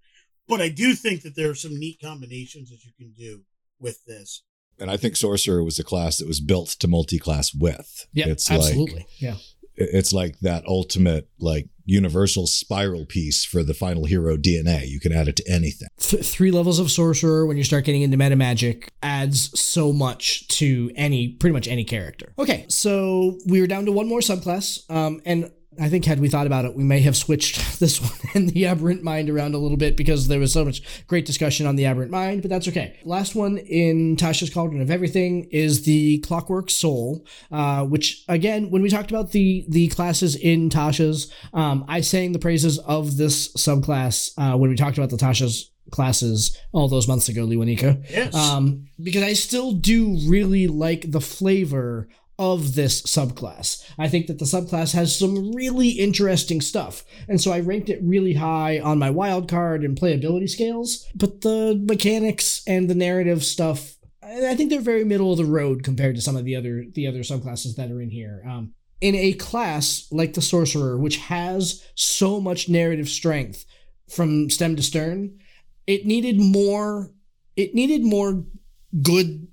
but 0.49 0.59
I 0.59 0.67
do 0.67 0.95
think 0.95 1.21
that 1.21 1.37
there 1.37 1.49
are 1.49 1.55
some 1.55 1.79
neat 1.79 1.99
combinations 2.03 2.71
that 2.71 2.83
you 2.83 2.91
can 2.99 3.13
do 3.13 3.43
with 3.79 4.03
this. 4.03 4.43
And 4.77 4.91
I 4.91 4.97
think 4.97 5.15
sorcerer 5.15 5.63
was 5.63 5.79
a 5.79 5.83
class 5.85 6.17
that 6.17 6.27
was 6.27 6.41
built 6.41 6.71
to 6.81 6.89
multi-class 6.89 7.55
with. 7.55 8.05
Yeah, 8.11 8.27
it's 8.27 8.49
like 8.49 8.59
absolutely. 8.59 9.07
yeah. 9.19 9.35
it's 9.75 10.11
like 10.11 10.39
that 10.39 10.65
ultimate 10.67 11.29
like 11.39 11.69
universal 11.87 12.45
spiral 12.45 13.05
piece 13.05 13.43
for 13.43 13.63
the 13.63 13.73
final 13.73 14.05
hero 14.05 14.37
DNA. 14.37 14.87
You 14.87 14.99
can 14.99 15.11
add 15.11 15.27
it 15.27 15.37
to 15.37 15.51
anything. 15.51 15.87
Th- 15.97 16.23
three 16.23 16.51
levels 16.51 16.77
of 16.77 16.91
sorcerer 16.91 17.45
when 17.47 17.57
you 17.57 17.63
start 17.63 17.85
getting 17.85 18.03
into 18.03 18.17
meta 18.17 18.35
magic 18.35 18.91
adds 19.01 19.57
so 19.59 19.91
much 19.91 20.47
to 20.49 20.91
any 20.95 21.29
pretty 21.29 21.53
much 21.53 21.67
any 21.67 21.83
character. 21.83 22.33
Okay, 22.37 22.65
so 22.67 23.39
we 23.47 23.61
were 23.61 23.67
down 23.67 23.85
to 23.85 23.91
one 23.91 24.07
more 24.07 24.19
subclass, 24.19 24.87
um, 24.91 25.21
and 25.25 25.51
I 25.79 25.89
think 25.89 26.05
had 26.05 26.19
we 26.19 26.29
thought 26.29 26.47
about 26.47 26.65
it, 26.65 26.75
we 26.75 26.83
may 26.83 26.99
have 27.01 27.15
switched 27.15 27.79
this 27.79 28.01
one 28.01 28.31
and 28.33 28.49
the 28.49 28.65
aberrant 28.65 29.03
mind 29.03 29.29
around 29.29 29.55
a 29.55 29.57
little 29.57 29.77
bit 29.77 29.97
because 29.97 30.27
there 30.27 30.39
was 30.39 30.53
so 30.53 30.65
much 30.65 30.81
great 31.07 31.25
discussion 31.25 31.65
on 31.65 31.75
the 31.75 31.85
aberrant 31.85 32.11
mind, 32.11 32.41
but 32.41 32.49
that's 32.49 32.67
okay. 32.67 32.99
Last 33.03 33.35
one 33.35 33.57
in 33.57 34.15
Tasha's 34.15 34.49
Cauldron 34.49 34.81
of 34.81 34.91
Everything 34.91 35.47
is 35.51 35.83
the 35.83 36.19
Clockwork 36.19 36.69
Soul, 36.69 37.25
uh, 37.51 37.83
which 37.85 38.23
again, 38.27 38.69
when 38.71 38.81
we 38.81 38.89
talked 38.89 39.11
about 39.11 39.31
the 39.31 39.65
the 39.69 39.87
classes 39.89 40.35
in 40.35 40.69
Tasha's, 40.69 41.31
um, 41.53 41.85
I 41.87 42.01
sang 42.01 42.31
the 42.31 42.39
praises 42.39 42.79
of 42.79 43.17
this 43.17 43.53
subclass 43.53 44.31
uh, 44.37 44.57
when 44.57 44.69
we 44.69 44.75
talked 44.75 44.97
about 44.97 45.09
the 45.09 45.17
Tasha's 45.17 45.71
classes 45.91 46.57
all 46.71 46.87
those 46.87 47.07
months 47.07 47.29
ago, 47.29 47.45
Liwanika. 47.45 48.03
Yes. 48.09 48.35
Um, 48.35 48.87
because 49.01 49.23
I 49.23 49.33
still 49.33 49.71
do 49.71 50.19
really 50.27 50.67
like 50.67 51.11
the 51.11 51.21
flavor 51.21 52.09
of 52.39 52.75
this 52.75 53.01
subclass. 53.01 53.83
I 53.97 54.07
think 54.07 54.27
that 54.27 54.39
the 54.39 54.45
subclass 54.45 54.93
has 54.93 55.17
some 55.17 55.51
really 55.53 55.89
interesting 55.89 56.61
stuff. 56.61 57.03
And 57.27 57.41
so 57.41 57.51
I 57.51 57.59
ranked 57.59 57.89
it 57.89 57.99
really 58.03 58.33
high 58.33 58.79
on 58.79 58.99
my 58.99 59.09
wild 59.09 59.49
card 59.49 59.83
and 59.83 59.99
playability 59.99 60.49
scales, 60.49 61.05
but 61.15 61.41
the 61.41 61.81
mechanics 61.83 62.61
and 62.67 62.89
the 62.89 62.95
narrative 62.95 63.43
stuff 63.43 63.97
I 64.27 64.49
I 64.49 64.55
think 64.55 64.69
they're 64.69 64.81
very 64.81 65.03
middle 65.03 65.31
of 65.31 65.37
the 65.37 65.45
road 65.45 65.83
compared 65.83 66.15
to 66.15 66.21
some 66.21 66.35
of 66.35 66.45
the 66.45 66.55
other 66.55 66.85
the 66.93 67.07
other 67.07 67.19
subclasses 67.19 67.75
that 67.75 67.91
are 67.91 68.01
in 68.01 68.09
here. 68.09 68.43
Um, 68.47 68.73
in 68.99 69.15
a 69.15 69.33
class 69.33 70.07
like 70.11 70.33
the 70.33 70.41
sorcerer, 70.41 70.97
which 70.97 71.17
has 71.17 71.85
so 71.95 72.39
much 72.39 72.69
narrative 72.69 73.09
strength 73.09 73.65
from 74.09 74.49
stem 74.49 74.75
to 74.75 74.83
stern, 74.83 75.39
it 75.85 76.05
needed 76.05 76.39
more. 76.39 77.11
It 77.55 77.73
needed 77.73 78.03
more 78.03 78.45
good 79.01 79.47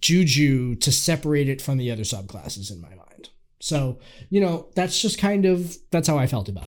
juju 0.00 0.76
to 0.76 0.92
separate 0.92 1.48
it 1.48 1.62
from 1.62 1.78
the 1.78 1.90
other 1.90 2.02
subclasses 2.02 2.70
in 2.70 2.80
my 2.80 2.88
mind. 2.90 3.30
So 3.60 3.98
you 4.30 4.40
know 4.40 4.68
that's 4.74 5.00
just 5.00 5.18
kind 5.18 5.44
of 5.44 5.76
that's 5.90 6.08
how 6.08 6.18
I 6.18 6.26
felt 6.26 6.48
about 6.48 6.64
it. 6.64 6.68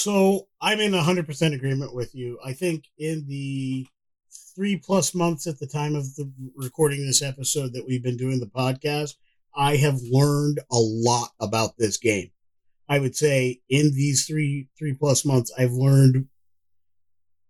So 0.00 0.46
I'm 0.60 0.78
in 0.78 0.92
100% 0.92 1.54
agreement 1.54 1.92
with 1.92 2.14
you. 2.14 2.38
I 2.44 2.52
think 2.52 2.84
in 2.98 3.26
the 3.26 3.86
three 4.54 4.76
plus 4.76 5.14
months 5.14 5.46
at 5.46 5.58
the 5.58 5.66
time 5.66 5.94
of 5.94 6.14
the 6.14 6.30
recording 6.54 7.04
this 7.04 7.22
episode 7.22 7.72
that 7.72 7.84
we've 7.86 8.02
been 8.02 8.16
doing 8.16 8.38
the 8.38 8.46
podcast, 8.46 9.14
I 9.56 9.76
have 9.76 9.98
learned 10.02 10.60
a 10.70 10.78
lot 10.78 11.30
about 11.40 11.76
this 11.78 11.96
game. 11.96 12.30
I 12.88 13.00
would 13.00 13.16
say 13.16 13.60
in 13.68 13.92
these 13.92 14.26
three 14.26 14.68
three 14.78 14.94
plus 14.94 15.24
months, 15.24 15.52
I've 15.58 15.72
learned 15.72 16.28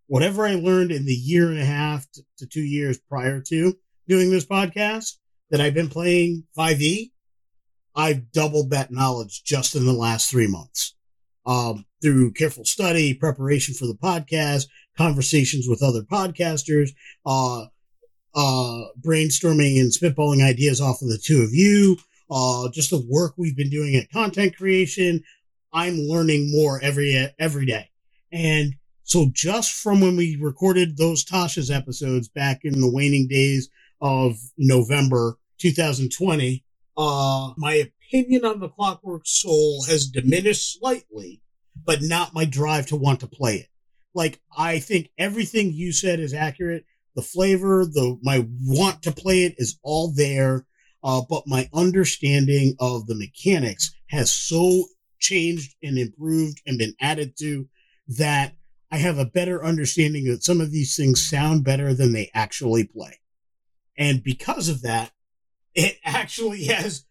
whatever 0.06 0.46
I 0.46 0.54
learned 0.54 0.90
in 0.90 1.04
the 1.04 1.12
year 1.12 1.50
and 1.50 1.60
a 1.60 1.64
half 1.64 2.10
to, 2.12 2.22
to 2.38 2.46
two 2.46 2.62
years 2.62 2.98
prior 2.98 3.40
to 3.42 3.76
doing 4.08 4.30
this 4.30 4.46
podcast 4.46 5.18
that 5.50 5.60
I've 5.60 5.74
been 5.74 5.88
playing 5.88 6.44
5e. 6.56 7.10
I've 7.94 8.32
doubled 8.32 8.70
that 8.70 8.90
knowledge 8.90 9.42
just 9.44 9.74
in 9.74 9.84
the 9.84 9.92
last 9.92 10.30
three 10.30 10.46
months 10.46 10.94
um, 11.46 11.84
through 12.02 12.32
careful 12.32 12.64
study, 12.64 13.14
preparation 13.14 13.74
for 13.74 13.86
the 13.86 13.94
podcast, 13.94 14.66
conversations 14.96 15.66
with 15.68 15.82
other 15.82 16.02
podcasters, 16.02 16.90
uh, 17.26 17.66
uh, 18.34 18.84
brainstorming 19.00 19.80
and 19.80 19.92
spitballing 19.92 20.42
ideas 20.42 20.80
off 20.80 21.02
of 21.02 21.08
the 21.08 21.18
two 21.18 21.42
of 21.42 21.52
you, 21.52 21.96
uh, 22.30 22.68
just 22.70 22.90
the 22.90 23.04
work 23.08 23.34
we've 23.36 23.56
been 23.56 23.70
doing 23.70 23.96
at 23.96 24.10
content 24.10 24.56
creation. 24.56 25.22
I'm 25.72 25.96
learning 25.96 26.50
more 26.50 26.80
every 26.82 27.30
every 27.38 27.66
day, 27.66 27.90
and 28.32 28.74
so 29.02 29.30
just 29.32 29.72
from 29.72 30.00
when 30.00 30.16
we 30.16 30.38
recorded 30.40 30.96
those 30.96 31.24
Tasha's 31.24 31.70
episodes 31.70 32.28
back 32.28 32.60
in 32.64 32.80
the 32.80 32.90
waning 32.90 33.26
days 33.28 33.68
of 34.00 34.36
November 34.56 35.38
2020, 35.58 36.64
uh, 36.96 37.52
my 37.56 37.74
opinion 37.74 38.44
on 38.44 38.60
the 38.60 38.68
Clockwork 38.68 39.22
Soul 39.24 39.84
has 39.84 40.08
diminished 40.08 40.78
slightly, 40.78 41.40
but 41.84 42.02
not 42.02 42.34
my 42.34 42.44
drive 42.44 42.86
to 42.86 42.96
want 42.96 43.20
to 43.20 43.26
play 43.26 43.56
it. 43.56 43.68
Like 44.14 44.40
I 44.56 44.78
think 44.78 45.10
everything 45.18 45.72
you 45.72 45.92
said 45.92 46.20
is 46.20 46.34
accurate. 46.34 46.84
The 47.14 47.22
flavor, 47.22 47.84
the 47.84 48.18
my 48.22 48.46
want 48.64 49.02
to 49.02 49.12
play 49.12 49.44
it 49.44 49.54
is 49.58 49.78
all 49.82 50.12
there, 50.12 50.66
uh, 51.02 51.22
but 51.28 51.46
my 51.46 51.68
understanding 51.72 52.74
of 52.80 53.06
the 53.06 53.14
mechanics 53.14 53.94
has 54.08 54.32
so 54.32 54.84
changed 55.18 55.74
and 55.82 55.98
improved 55.98 56.62
and 56.66 56.78
been 56.78 56.94
added 57.00 57.36
to 57.38 57.68
that 58.08 58.54
I 58.90 58.96
have 58.96 59.18
a 59.18 59.26
better 59.26 59.64
understanding 59.64 60.24
that 60.26 60.44
some 60.44 60.60
of 60.60 60.70
these 60.70 60.96
things 60.96 61.28
sound 61.28 61.64
better 61.64 61.92
than 61.92 62.12
they 62.12 62.30
actually 62.34 62.84
play. 62.84 63.20
And 63.98 64.22
because 64.22 64.68
of 64.68 64.82
that, 64.82 65.10
it 65.74 65.98
actually 66.04 66.64
has 66.66 67.04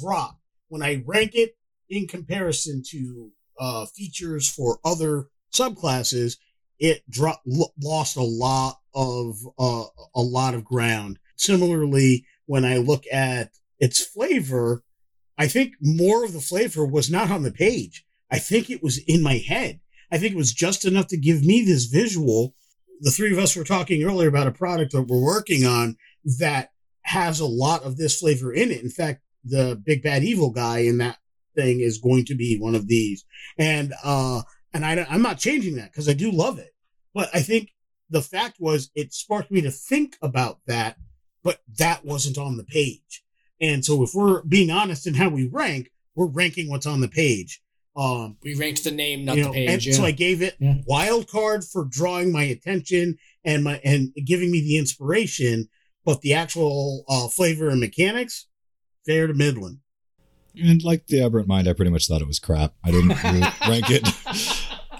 dropped 0.00 0.40
when 0.68 0.82
I 0.82 1.02
rank 1.06 1.30
it 1.34 1.56
in 1.88 2.06
comparison 2.06 2.82
to 2.90 3.30
uh, 3.58 3.86
features 3.86 4.50
for 4.50 4.80
other 4.84 5.28
subclasses. 5.54 6.36
It 6.78 7.08
dropped, 7.08 7.46
lost 7.80 8.16
a 8.16 8.22
lot 8.22 8.80
of 8.94 9.36
uh, 9.58 9.84
a 10.14 10.20
lot 10.20 10.54
of 10.54 10.64
ground. 10.64 11.18
Similarly, 11.36 12.26
when 12.46 12.64
I 12.64 12.76
look 12.78 13.04
at 13.12 13.50
its 13.78 14.04
flavor, 14.04 14.82
I 15.38 15.46
think 15.46 15.74
more 15.80 16.24
of 16.24 16.32
the 16.32 16.40
flavor 16.40 16.84
was 16.84 17.10
not 17.10 17.30
on 17.30 17.42
the 17.42 17.52
page. 17.52 18.04
I 18.30 18.38
think 18.38 18.70
it 18.70 18.82
was 18.82 18.98
in 18.98 19.22
my 19.22 19.34
head. 19.34 19.80
I 20.10 20.18
think 20.18 20.32
it 20.32 20.38
was 20.38 20.52
just 20.52 20.84
enough 20.84 21.06
to 21.08 21.16
give 21.16 21.44
me 21.44 21.64
this 21.64 21.84
visual. 21.86 22.54
The 23.00 23.10
three 23.10 23.32
of 23.32 23.38
us 23.38 23.56
were 23.56 23.64
talking 23.64 24.02
earlier 24.02 24.28
about 24.28 24.46
a 24.46 24.52
product 24.52 24.92
that 24.92 25.02
we're 25.02 25.22
working 25.22 25.64
on 25.64 25.96
that 26.38 26.70
has 27.02 27.40
a 27.40 27.46
lot 27.46 27.82
of 27.82 27.96
this 27.96 28.18
flavor 28.18 28.52
in 28.52 28.70
it. 28.70 28.82
In 28.82 28.90
fact, 28.90 29.22
the 29.44 29.80
big 29.84 30.02
bad 30.02 30.24
evil 30.24 30.50
guy 30.50 30.78
in 30.80 30.98
that 30.98 31.18
thing 31.54 31.80
is 31.80 31.98
going 31.98 32.24
to 32.26 32.34
be 32.34 32.58
one 32.58 32.74
of 32.74 32.88
these. 32.88 33.24
And, 33.58 33.92
uh, 34.02 34.42
and 34.72 34.84
I, 34.84 35.06
I'm 35.08 35.22
not 35.22 35.38
changing 35.38 35.76
that 35.76 35.92
because 35.92 36.08
I 36.08 36.14
do 36.14 36.30
love 36.30 36.58
it. 36.58 36.70
But 37.12 37.28
I 37.34 37.40
think 37.40 37.70
the 38.10 38.22
fact 38.22 38.56
was 38.58 38.90
it 38.94 39.12
sparked 39.12 39.50
me 39.50 39.60
to 39.60 39.70
think 39.70 40.16
about 40.22 40.58
that, 40.66 40.96
but 41.42 41.60
that 41.78 42.04
wasn't 42.04 42.38
on 42.38 42.56
the 42.56 42.64
page. 42.64 43.22
And 43.60 43.84
so 43.84 44.02
if 44.02 44.10
we're 44.14 44.42
being 44.42 44.70
honest 44.70 45.06
in 45.06 45.14
how 45.14 45.28
we 45.28 45.46
rank, 45.46 45.90
we're 46.14 46.26
ranking 46.26 46.68
what's 46.68 46.86
on 46.86 47.00
the 47.00 47.08
page. 47.08 47.60
Um, 47.96 48.38
we 48.42 48.56
ranked 48.56 48.82
the 48.82 48.90
name, 48.90 49.24
not 49.24 49.36
you 49.36 49.44
know, 49.44 49.52
the 49.52 49.66
page. 49.66 49.70
And 49.70 49.86
yeah. 49.86 49.92
so 49.94 50.04
I 50.04 50.10
gave 50.10 50.42
it 50.42 50.56
Yeah. 50.58 50.74
wild 50.86 51.28
card 51.28 51.64
for 51.64 51.84
drawing 51.84 52.32
my 52.32 52.42
attention 52.42 53.16
and 53.44 53.62
my 53.62 53.80
and 53.84 54.12
giving 54.26 54.50
me 54.50 54.60
the 54.60 54.78
inspiration, 54.78 55.68
but 56.04 56.20
the 56.20 56.34
actual 56.34 57.04
uh, 57.08 57.28
flavor 57.28 57.68
and 57.68 57.80
mechanics, 57.80 58.46
fair 59.06 59.26
to 59.26 59.34
Midland. 59.34 59.78
And 60.62 60.82
like 60.84 61.06
the 61.06 61.24
aberrant 61.24 61.48
mind, 61.48 61.66
I 61.66 61.72
pretty 61.72 61.90
much 61.90 62.06
thought 62.06 62.20
it 62.20 62.26
was 62.26 62.38
crap. 62.38 62.74
I 62.84 62.90
didn't 62.90 63.22
really 63.24 63.40
rank 63.68 63.86
it. 63.90 64.08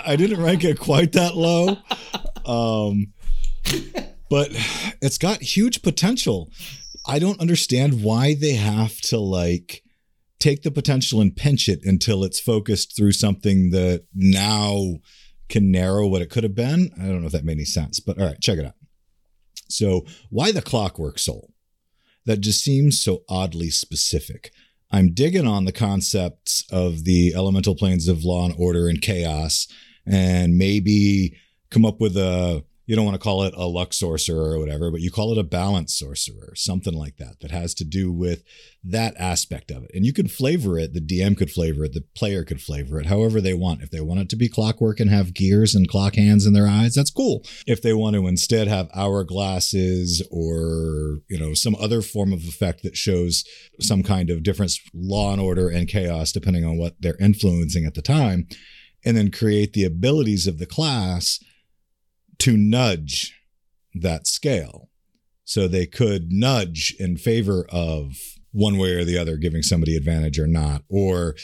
I 0.05 0.17
didn't 0.17 0.43
rank 0.43 0.65
it 0.65 0.79
quite 0.79 1.13
that 1.13 1.37
low. 1.37 1.79
Um, 2.45 3.13
but 4.29 4.51
it's 5.01 5.19
got 5.19 5.41
huge 5.41 5.83
potential. 5.83 6.51
I 7.07 7.19
don't 7.19 7.41
understand 7.41 8.03
why 8.03 8.35
they 8.35 8.55
have 8.55 9.01
to 9.03 9.19
like 9.19 9.83
take 10.41 10.63
the 10.63 10.71
potential 10.71 11.21
and 11.21 11.35
pinch 11.35 11.69
it 11.69 11.81
until 11.85 12.25
it's 12.25 12.41
focused 12.41 12.97
through 12.97 13.13
something 13.13 13.71
that 13.71 14.05
now 14.15 14.97
can 15.49 15.71
narrow 15.71 16.07
what 16.07 16.23
it 16.23 16.31
could 16.31 16.43
have 16.43 16.55
been. 16.55 16.91
I 17.01 17.07
don't 17.07 17.21
know 17.21 17.27
if 17.27 17.33
that 17.33 17.45
made 17.45 17.53
any 17.55 17.65
sense, 17.65 18.01
but 18.01 18.19
all 18.19 18.27
right, 18.27 18.41
check 18.41 18.59
it 18.59 18.67
out. 18.67 18.75
So, 19.69 20.05
why 20.31 20.53
the 20.53 20.63
clockwork 20.63 21.19
soul? 21.19 21.51
That 22.27 22.41
just 22.41 22.63
seems 22.65 23.01
so 23.01 23.23
oddly 23.29 23.71
specific. 23.71 24.51
I'm 24.91 25.13
digging 25.13 25.47
on 25.47 25.65
the 25.65 25.73
concepts 25.73 26.65
of 26.71 27.05
the 27.05 27.35
elemental 27.35 27.75
planes 27.75 28.09
of 28.09 28.25
law 28.25 28.47
and 28.47 28.55
order 28.57 28.89
and 28.89 29.03
chaos, 29.03 29.67
and 30.07 30.57
maybe 30.57 31.37
come 31.71 31.85
up 31.85 32.01
with 32.01 32.17
a 32.17 32.65
you 32.87 32.95
don't 32.95 33.05
want 33.05 33.15
to 33.15 33.23
call 33.23 33.43
it 33.45 33.55
a 33.57 33.67
luck 33.67 33.95
sorcerer 33.95 34.53
or 34.53 34.59
whatever, 34.59 34.91
but 34.91 35.01
you 35.01 35.11
call 35.11 35.33
it 35.33 35.39
a 35.39 35.45
balance 35.45 35.99
sorcerer, 35.99 36.53
something 36.55 36.93
like 36.93 37.17
that, 37.17 37.41
that 37.41 37.51
has 37.51 37.73
to 37.75 37.85
do 37.85 38.13
with 38.13 38.43
that 38.83 39.15
aspect 39.19 39.71
of 39.71 39.85
it. 39.85 39.91
And 39.95 40.05
you 40.05 40.13
can 40.13 40.29
flavor 40.29 40.79
it. 40.79 40.93
The 40.93 41.01
DM 41.01 41.37
could 41.37 41.51
flavor 41.51 41.85
it. 41.85 41.95
The 41.95 42.05
player 42.15 42.45
could 42.45 42.61
flavor 42.61 43.01
it 43.01 43.07
however 43.07 43.41
they 43.41 43.55
want. 43.55 43.83
If 43.83 43.91
they 43.91 44.03
want 44.03 44.21
it 44.21 44.29
to 44.31 44.37
be 44.37 44.49
clockwork 44.51 45.01
and 45.01 45.09
have 45.09 45.33
gears 45.33 45.75
and 45.75 45.89
clock 45.89 46.17
hands 46.17 46.45
in 46.45 46.53
their 46.53 46.67
eyes, 46.67 46.95
that's 46.95 47.11
cool. 47.11 47.43
If 47.67 47.81
they 47.81 47.95
want 47.95 48.17
to 48.17 48.27
instead 48.27 48.69
have 48.69 48.93
hourglasses 48.93 50.21
or, 50.31 51.21
you 51.29 51.39
know, 51.39 51.55
some 51.55 51.77
other 51.77 52.03
form 52.03 52.35
of 52.35 52.45
effect 52.45 52.83
that 52.83 52.97
shows 52.97 53.45
some 53.81 54.03
kind 54.03 54.29
of 54.29 54.43
difference, 54.43 54.79
law 54.93 55.33
and 55.33 55.41
order 55.41 55.71
and 55.71 55.89
chaos, 55.89 56.33
depending 56.33 56.65
on 56.67 56.77
what 56.77 56.97
they're 57.01 57.17
influencing 57.19 57.87
at 57.87 57.95
the 57.95 58.03
time, 58.03 58.47
and 59.07 59.17
then 59.17 59.31
create 59.31 59.73
the 59.73 59.85
abilities 59.85 60.47
of 60.47 60.59
the 60.59 60.67
class 60.67 61.39
to 62.41 62.57
nudge 62.57 63.39
that 63.95 64.27
scale. 64.27 64.91
So 65.45 65.69
they 65.69 65.87
could 65.87 66.33
nudge 66.33 66.95
in 66.99 67.17
favor 67.17 67.67
of 67.69 68.17
one 68.53 68.79
way 68.79 68.95
or 68.95 69.05
the 69.05 69.19
other, 69.19 69.37
giving 69.37 69.63
somebody 69.63 69.97
advantage 69.97 70.39
or 70.39 70.47
not, 70.47 70.83
or 70.89 71.35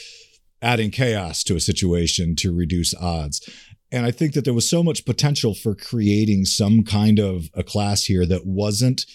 adding 0.61 0.91
chaos 0.91 1.43
to 1.43 1.55
a 1.55 1.59
situation 1.59 2.35
to 2.37 2.55
reduce 2.55 2.95
odds. 2.95 3.47
And 3.91 4.05
I 4.05 4.11
think 4.11 4.33
that 4.33 4.45
there 4.45 4.53
was 4.53 4.69
so 4.69 4.83
much 4.83 5.05
potential 5.05 5.53
for 5.53 5.75
creating 5.75 6.45
some 6.45 6.83
kind 6.83 7.19
of 7.19 7.49
a 7.53 7.63
class 7.63 8.05
here 8.05 8.25
that 8.25 8.45
wasn't 8.45 9.05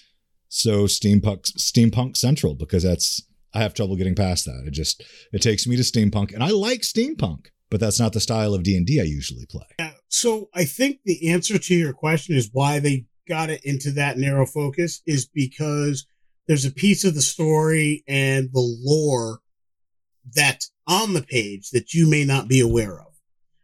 so 0.49 0.85
steampunk 0.85 1.51
steampunk 1.59 2.17
central 2.17 2.55
because 2.55 2.83
that's 2.83 3.23
I 3.55 3.61
have 3.61 3.75
trouble 3.75 3.97
getting 3.97 4.15
past 4.15 4.45
that. 4.45 4.65
It 4.67 4.73
just 4.73 5.03
it 5.33 5.41
takes 5.41 5.67
me 5.67 5.77
to 5.77 5.83
steampunk 5.83 6.35
and 6.35 6.43
I 6.43 6.51
like 6.51 6.83
steampunk, 6.83 7.47
but 7.71 7.81
that's 7.81 7.99
not 7.99 8.13
the 8.13 8.21
style 8.21 8.55
of 8.55 8.63
D&D 8.63 9.01
I 9.01 9.05
usually 9.05 9.47
play. 9.47 9.93
So 10.17 10.49
I 10.55 10.65
think 10.65 11.01
the 11.05 11.31
answer 11.31 11.59
to 11.59 11.75
your 11.75 11.93
question 11.93 12.37
is 12.37 12.49
why 12.51 12.79
they 12.79 13.05
got 13.29 13.51
it 13.51 13.61
into 13.65 13.91
that 13.91 14.17
narrow 14.17 14.47
focus 14.47 15.03
is 15.05 15.27
because 15.27 16.07
there's 16.49 16.65
a 16.65 16.71
piece 16.71 17.05
of 17.05 17.15
the 17.15 17.21
story 17.21 18.03
and 18.09 18.49
the 18.51 18.79
lore 18.83 19.41
that's 20.35 20.73
on 20.87 21.13
the 21.13 21.21
page 21.21 21.69
that 21.73 21.93
you 21.93 22.09
may 22.09 22.25
not 22.25 22.49
be 22.49 22.61
aware 22.61 22.99
of. 22.99 23.09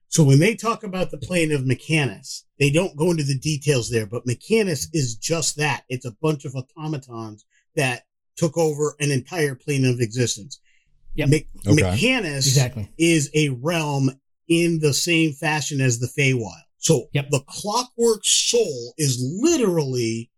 So 0.08 0.22
when 0.22 0.40
they 0.40 0.54
talk 0.54 0.84
about 0.84 1.10
the 1.10 1.16
plane 1.16 1.52
of 1.52 1.64
Mechanus, 1.64 2.44
they 2.58 2.68
don't 2.68 2.98
go 2.98 3.10
into 3.10 3.24
the 3.24 3.38
details 3.38 3.88
there, 3.88 4.04
but 4.04 4.26
Mechanus 4.26 4.88
is 4.92 5.16
just 5.16 5.56
that. 5.56 5.84
It's 5.88 6.04
a 6.04 6.14
bunch 6.20 6.44
of 6.44 6.54
automatons 6.54 7.46
that 7.76 8.02
took 8.36 8.58
over 8.58 8.94
an 9.00 9.10
entire 9.10 9.54
plane 9.54 9.86
of 9.86 10.00
existence. 10.00 10.60
Yep. 11.14 11.28
Me- 11.30 11.48
Okay. 11.66 11.82
Mechanus 11.82 12.46
exactly. 12.46 12.92
is 12.98 13.30
a 13.34 13.48
realm 13.48 14.10
in 14.52 14.80
the 14.80 14.92
same 14.94 15.32
fashion 15.32 15.80
as 15.80 15.98
the 15.98 16.06
Feywild. 16.06 16.62
So 16.78 17.08
Yep. 17.12 17.30
the 17.30 17.40
Clockwork 17.46 18.22
Soul 18.24 18.94
is 18.98 19.18
literally 19.40 20.30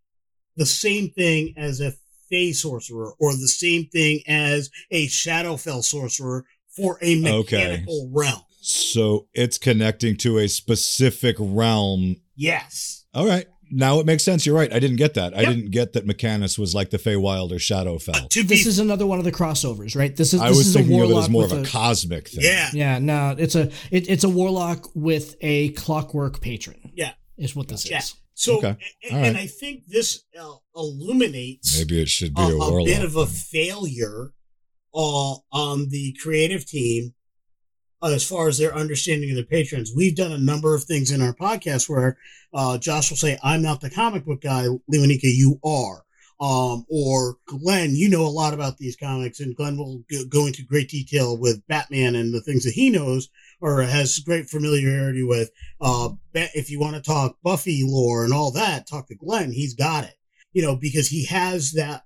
the 0.55 0.65
same 0.65 1.09
thing 1.11 1.53
as 1.57 1.81
a 1.81 1.93
Fey 2.29 2.53
sorcerer, 2.53 3.13
or 3.19 3.33
the 3.33 3.47
same 3.47 3.87
thing 3.89 4.21
as 4.27 4.69
a 4.89 5.07
Shadowfell 5.07 5.83
sorcerer 5.83 6.45
for 6.75 6.97
a 7.01 7.15
Okay. 7.15 7.21
mechanical 7.21 8.09
realm. 8.11 8.41
So 8.61 9.27
it's 9.33 9.57
connecting 9.59 10.17
to 10.17 10.39
a 10.39 10.47
specific 10.47 11.35
realm. 11.39 12.15
Yes. 12.35 13.05
All 13.13 13.27
right. 13.27 13.47
Now 13.71 13.99
it 13.99 14.05
makes 14.05 14.23
sense. 14.23 14.45
You're 14.45 14.55
right. 14.55 14.71
I 14.71 14.79
didn't 14.79 14.97
get 14.97 15.13
that. 15.15 15.35
I 15.35 15.43
didn't 15.45 15.71
get 15.71 15.93
that 15.93 16.05
Mechanus 16.05 16.57
was 16.59 16.73
like 16.75 16.89
the 16.91 16.97
Feywild 16.97 17.51
or 17.51 17.55
Shadowfell. 17.55 18.29
To 18.29 18.41
be 18.43 18.47
This 18.47 18.65
is 18.65 18.79
another 18.79 19.05
one 19.05 19.19
of 19.19 19.25
the 19.25 19.31
crossovers, 19.31 19.95
right? 19.95 20.15
This 20.15 20.33
is 20.33 20.41
I 20.41 20.49
this 20.49 20.57
was 20.57 20.67
is 20.67 20.73
thinking 20.73 20.93
a 20.93 21.03
of 21.03 21.09
it 21.09 21.13
warlock 21.13 21.23
as 21.25 21.29
more 21.29 21.45
of 21.45 21.51
with 21.51 21.67
a 21.67 21.71
cosmic 21.71 22.27
thing. 22.29 22.43
yeah. 22.43 22.69
Yeah, 22.73 22.99
no, 22.99 23.35
it's 23.37 23.55
a 23.55 23.71
it, 23.91 24.09
it's 24.09 24.23
a 24.23 24.29
warlock 24.29 24.89
with 24.95 25.35
a 25.41 25.69
clockwork 25.69 26.41
patron. 26.41 26.91
Yeah. 26.95 27.13
is 27.37 27.55
what 27.55 27.67
this 27.67 27.89
Yeah. 27.89 27.99
is. 27.99 28.15
So, 28.37 28.57
Okay. 28.57 28.75
a- 29.09 29.13
All 29.13 29.23
and. 29.23 29.37
I 29.37 29.47
think 29.47 29.87
this 29.87 30.23
uh, 30.39 30.55
illuminates 30.75 31.77
Maybe 31.77 32.01
it 32.01 32.09
should 32.09 32.33
be 32.33 32.41
a, 32.41 32.45
a, 32.55 32.81
a 32.81 32.85
bit 32.85 33.03
of 33.03 33.15
a 33.15 33.25
failure 33.25 34.33
uh, 34.93 35.35
on 35.51 35.89
the 35.89 36.15
creative 36.21 36.65
team 36.65 37.13
as 38.13 38.27
far 38.27 38.47
as 38.47 38.57
their 38.57 38.75
understanding 38.75 39.29
of 39.29 39.35
their 39.35 39.45
patrons. 39.45 39.91
We've 39.95 40.15
done 40.15 40.31
a 40.31 40.37
number 40.37 40.75
of 40.75 40.83
things 40.83 41.11
in 41.11 41.21
our 41.21 41.33
podcast 41.33 41.89
where 41.89 42.17
uh, 42.53 42.77
Josh 42.77 43.09
will 43.09 43.17
say, 43.17 43.37
I'm 43.43 43.61
not 43.61 43.81
the 43.81 43.89
comic 43.89 44.25
book 44.25 44.41
guy, 44.41 44.67
Leonika, 44.91 45.23
you 45.23 45.59
are. 45.63 46.03
Um, 46.37 46.85
or 46.89 47.37
Glenn, 47.45 47.95
you 47.95 48.09
know 48.09 48.25
a 48.25 48.27
lot 48.27 48.53
about 48.53 48.77
these 48.77 48.97
comics, 48.97 49.39
and 49.39 49.55
Glenn 49.55 49.77
will 49.77 50.03
go, 50.29 50.47
into 50.47 50.63
great 50.63 50.89
detail 50.89 51.37
with 51.37 51.65
Batman 51.67 52.15
and 52.15 52.33
the 52.33 52.41
things 52.41 52.65
that 52.65 52.73
he 52.73 52.89
knows 52.89 53.29
or 53.61 53.81
has 53.83 54.19
great 54.19 54.49
familiarity 54.49 55.23
with. 55.23 55.49
Uh, 55.79 56.09
if 56.33 56.69
you 56.69 56.77
want 56.77 56.97
to 56.97 57.01
talk 57.01 57.37
Buffy 57.41 57.83
lore 57.85 58.25
and 58.25 58.33
all 58.33 58.51
that, 58.51 58.85
talk 58.85 59.07
to 59.07 59.15
Glenn. 59.15 59.53
He's 59.53 59.75
got 59.75 60.03
it, 60.03 60.15
you 60.51 60.61
know, 60.61 60.75
because 60.75 61.07
he 61.07 61.25
has 61.27 61.71
that 61.71 62.03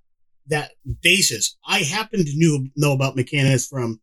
that 0.50 0.72
basis. 1.02 1.58
I 1.66 1.80
happen 1.80 2.26
to 2.26 2.36
knew, 2.36 2.70
know 2.76 2.92
about 2.92 3.16
Mechanus 3.16 3.68
from 3.68 4.00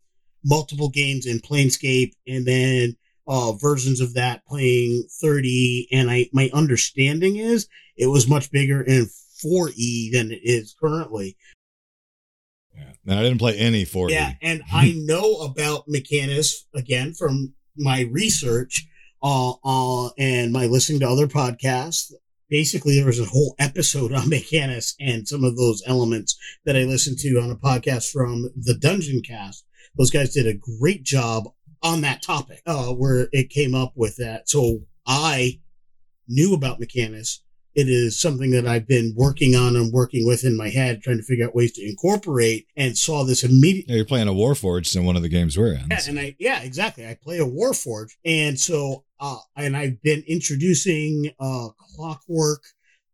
multiple 0.47 0.89
games 0.89 1.27
in 1.27 1.41
Planescape 1.41 2.13
and 2.27 2.47
then 2.47 2.97
uh, 3.27 3.53
versions 3.53 4.01
of 4.01 4.15
that 4.15 4.47
playing 4.47 5.05
30. 5.21 5.89
And 5.93 6.11
I, 6.11 6.29
my 6.33 6.49
understanding 6.55 7.37
is 7.37 7.69
it 7.97 8.07
was 8.07 8.29
much 8.29 8.51
bigger 8.51 8.81
in 8.81 9.09
4E 9.45 10.13
than 10.13 10.31
it 10.31 10.41
is 10.43 10.75
currently. 10.81 11.37
Yeah. 12.75 12.93
And 13.07 13.19
I 13.19 13.23
didn't 13.23 13.39
play 13.39 13.57
any 13.59 13.85
4E. 13.85 14.11
Yeah, 14.11 14.33
and 14.41 14.63
I 14.73 14.95
know 14.97 15.39
about 15.39 15.89
Mechanus 15.89 16.67
again 16.75 17.13
from 17.15 17.55
my 17.77 18.03
research 18.13 18.87
uh, 19.23 19.53
uh, 19.65 20.11
and 20.19 20.53
my 20.53 20.67
listening 20.67 21.01
to 21.01 21.09
other 21.09 21.27
podcasts. 21.27 22.13
Basically, 22.49 22.97
there 22.97 23.07
was 23.07 23.19
a 23.19 23.25
whole 23.25 23.57
episode 23.59 24.13
on 24.13 24.23
Mechanus 24.31 24.95
and 25.01 25.27
some 25.27 25.43
of 25.43 25.57
those 25.57 25.83
elements 25.87 26.39
that 26.65 26.77
I 26.77 26.85
listened 26.85 27.19
to 27.19 27.41
on 27.41 27.51
a 27.51 27.57
podcast 27.57 28.13
from 28.13 28.51
the 28.57 28.75
Dungeon 28.75 29.21
Cast. 29.23 29.66
Those 29.97 30.11
guys 30.11 30.35
did 30.35 30.47
a 30.47 30.55
great 30.79 31.03
job 31.03 31.45
on 31.83 32.01
that 32.03 32.23
topic, 32.23 32.63
uh, 32.67 32.89
where 32.89 33.29
it 33.33 33.51
came 33.51 33.75
up 33.75 33.93
with 33.95 34.17
that. 34.17 34.49
So 34.49 34.81
I 35.07 35.61
knew 36.29 36.55
about 36.55 36.81
Mechanus 36.81 37.41
it 37.77 37.91
is 37.91 38.19
something 38.19 38.53
that 38.53 38.67
I've 38.67 38.89
been 38.89 39.13
working 39.15 39.55
on 39.55 39.77
and 39.77 39.93
working 39.93 40.27
with 40.27 40.45
in 40.45 40.57
my 40.57 40.71
head, 40.71 41.03
trying 41.03 41.19
to 41.19 41.23
figure 41.23 41.47
out 41.47 41.55
ways 41.55 41.73
to 41.73 41.87
incorporate 41.87 42.67
and 42.75 42.97
saw 42.97 43.23
this 43.23 43.45
immediately. 43.45 43.93
Yeah, 43.93 43.97
you're 43.97 44.07
playing 44.07 44.29
a 44.29 44.33
Warforged 44.33 44.97
in 44.97 45.05
one 45.05 45.15
of 45.15 45.21
the 45.21 45.29
games 45.29 45.59
we're 45.59 45.75
in. 45.75 45.87
Yeah, 45.91 46.01
and 46.09 46.19
I, 46.19 46.35
yeah, 46.39 46.63
exactly. 46.63 47.07
I 47.07 47.19
play 47.23 47.39
a 47.39 47.45
Warforged. 47.45 48.15
And 48.25 48.59
so, 48.59 49.05
uh, 49.21 49.37
and 49.57 49.77
I've 49.77 50.01
been 50.01 50.25
introducing, 50.27 51.33
uh, 51.39 51.69
clockwork, 51.95 52.63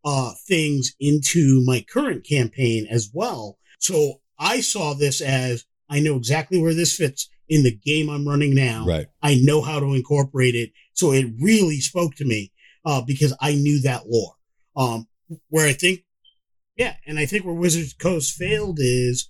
uh, 0.05 0.31
things 0.47 0.95
into 0.97 1.61
my 1.65 1.81
current 1.81 2.25
campaign 2.25 2.87
as 2.89 3.11
well. 3.13 3.57
So 3.79 4.21
I 4.39 4.61
saw 4.61 4.93
this 4.93 5.19
as 5.19 5.65
I 5.93 5.99
know 5.99 6.15
exactly 6.15 6.59
where 6.59 6.73
this 6.73 6.95
fits 6.95 7.29
in 7.47 7.63
the 7.63 7.75
game 7.75 8.09
I'm 8.09 8.27
running 8.27 8.55
now. 8.55 8.85
Right. 8.85 9.07
I 9.21 9.35
know 9.35 9.61
how 9.61 9.79
to 9.79 9.93
incorporate 9.93 10.55
it. 10.55 10.71
So 10.93 11.11
it 11.11 11.27
really 11.39 11.79
spoke 11.79 12.15
to 12.15 12.25
me, 12.25 12.51
uh, 12.85 13.01
because 13.01 13.35
I 13.39 13.53
knew 13.53 13.81
that 13.81 14.07
lore. 14.07 14.33
Um, 14.75 15.07
where 15.49 15.67
I 15.67 15.73
think, 15.73 16.01
yeah, 16.75 16.95
and 17.05 17.19
I 17.19 17.25
think 17.27 17.45
where 17.45 17.53
Wizards 17.53 17.93
Coast 17.93 18.35
failed 18.35 18.79
is 18.81 19.29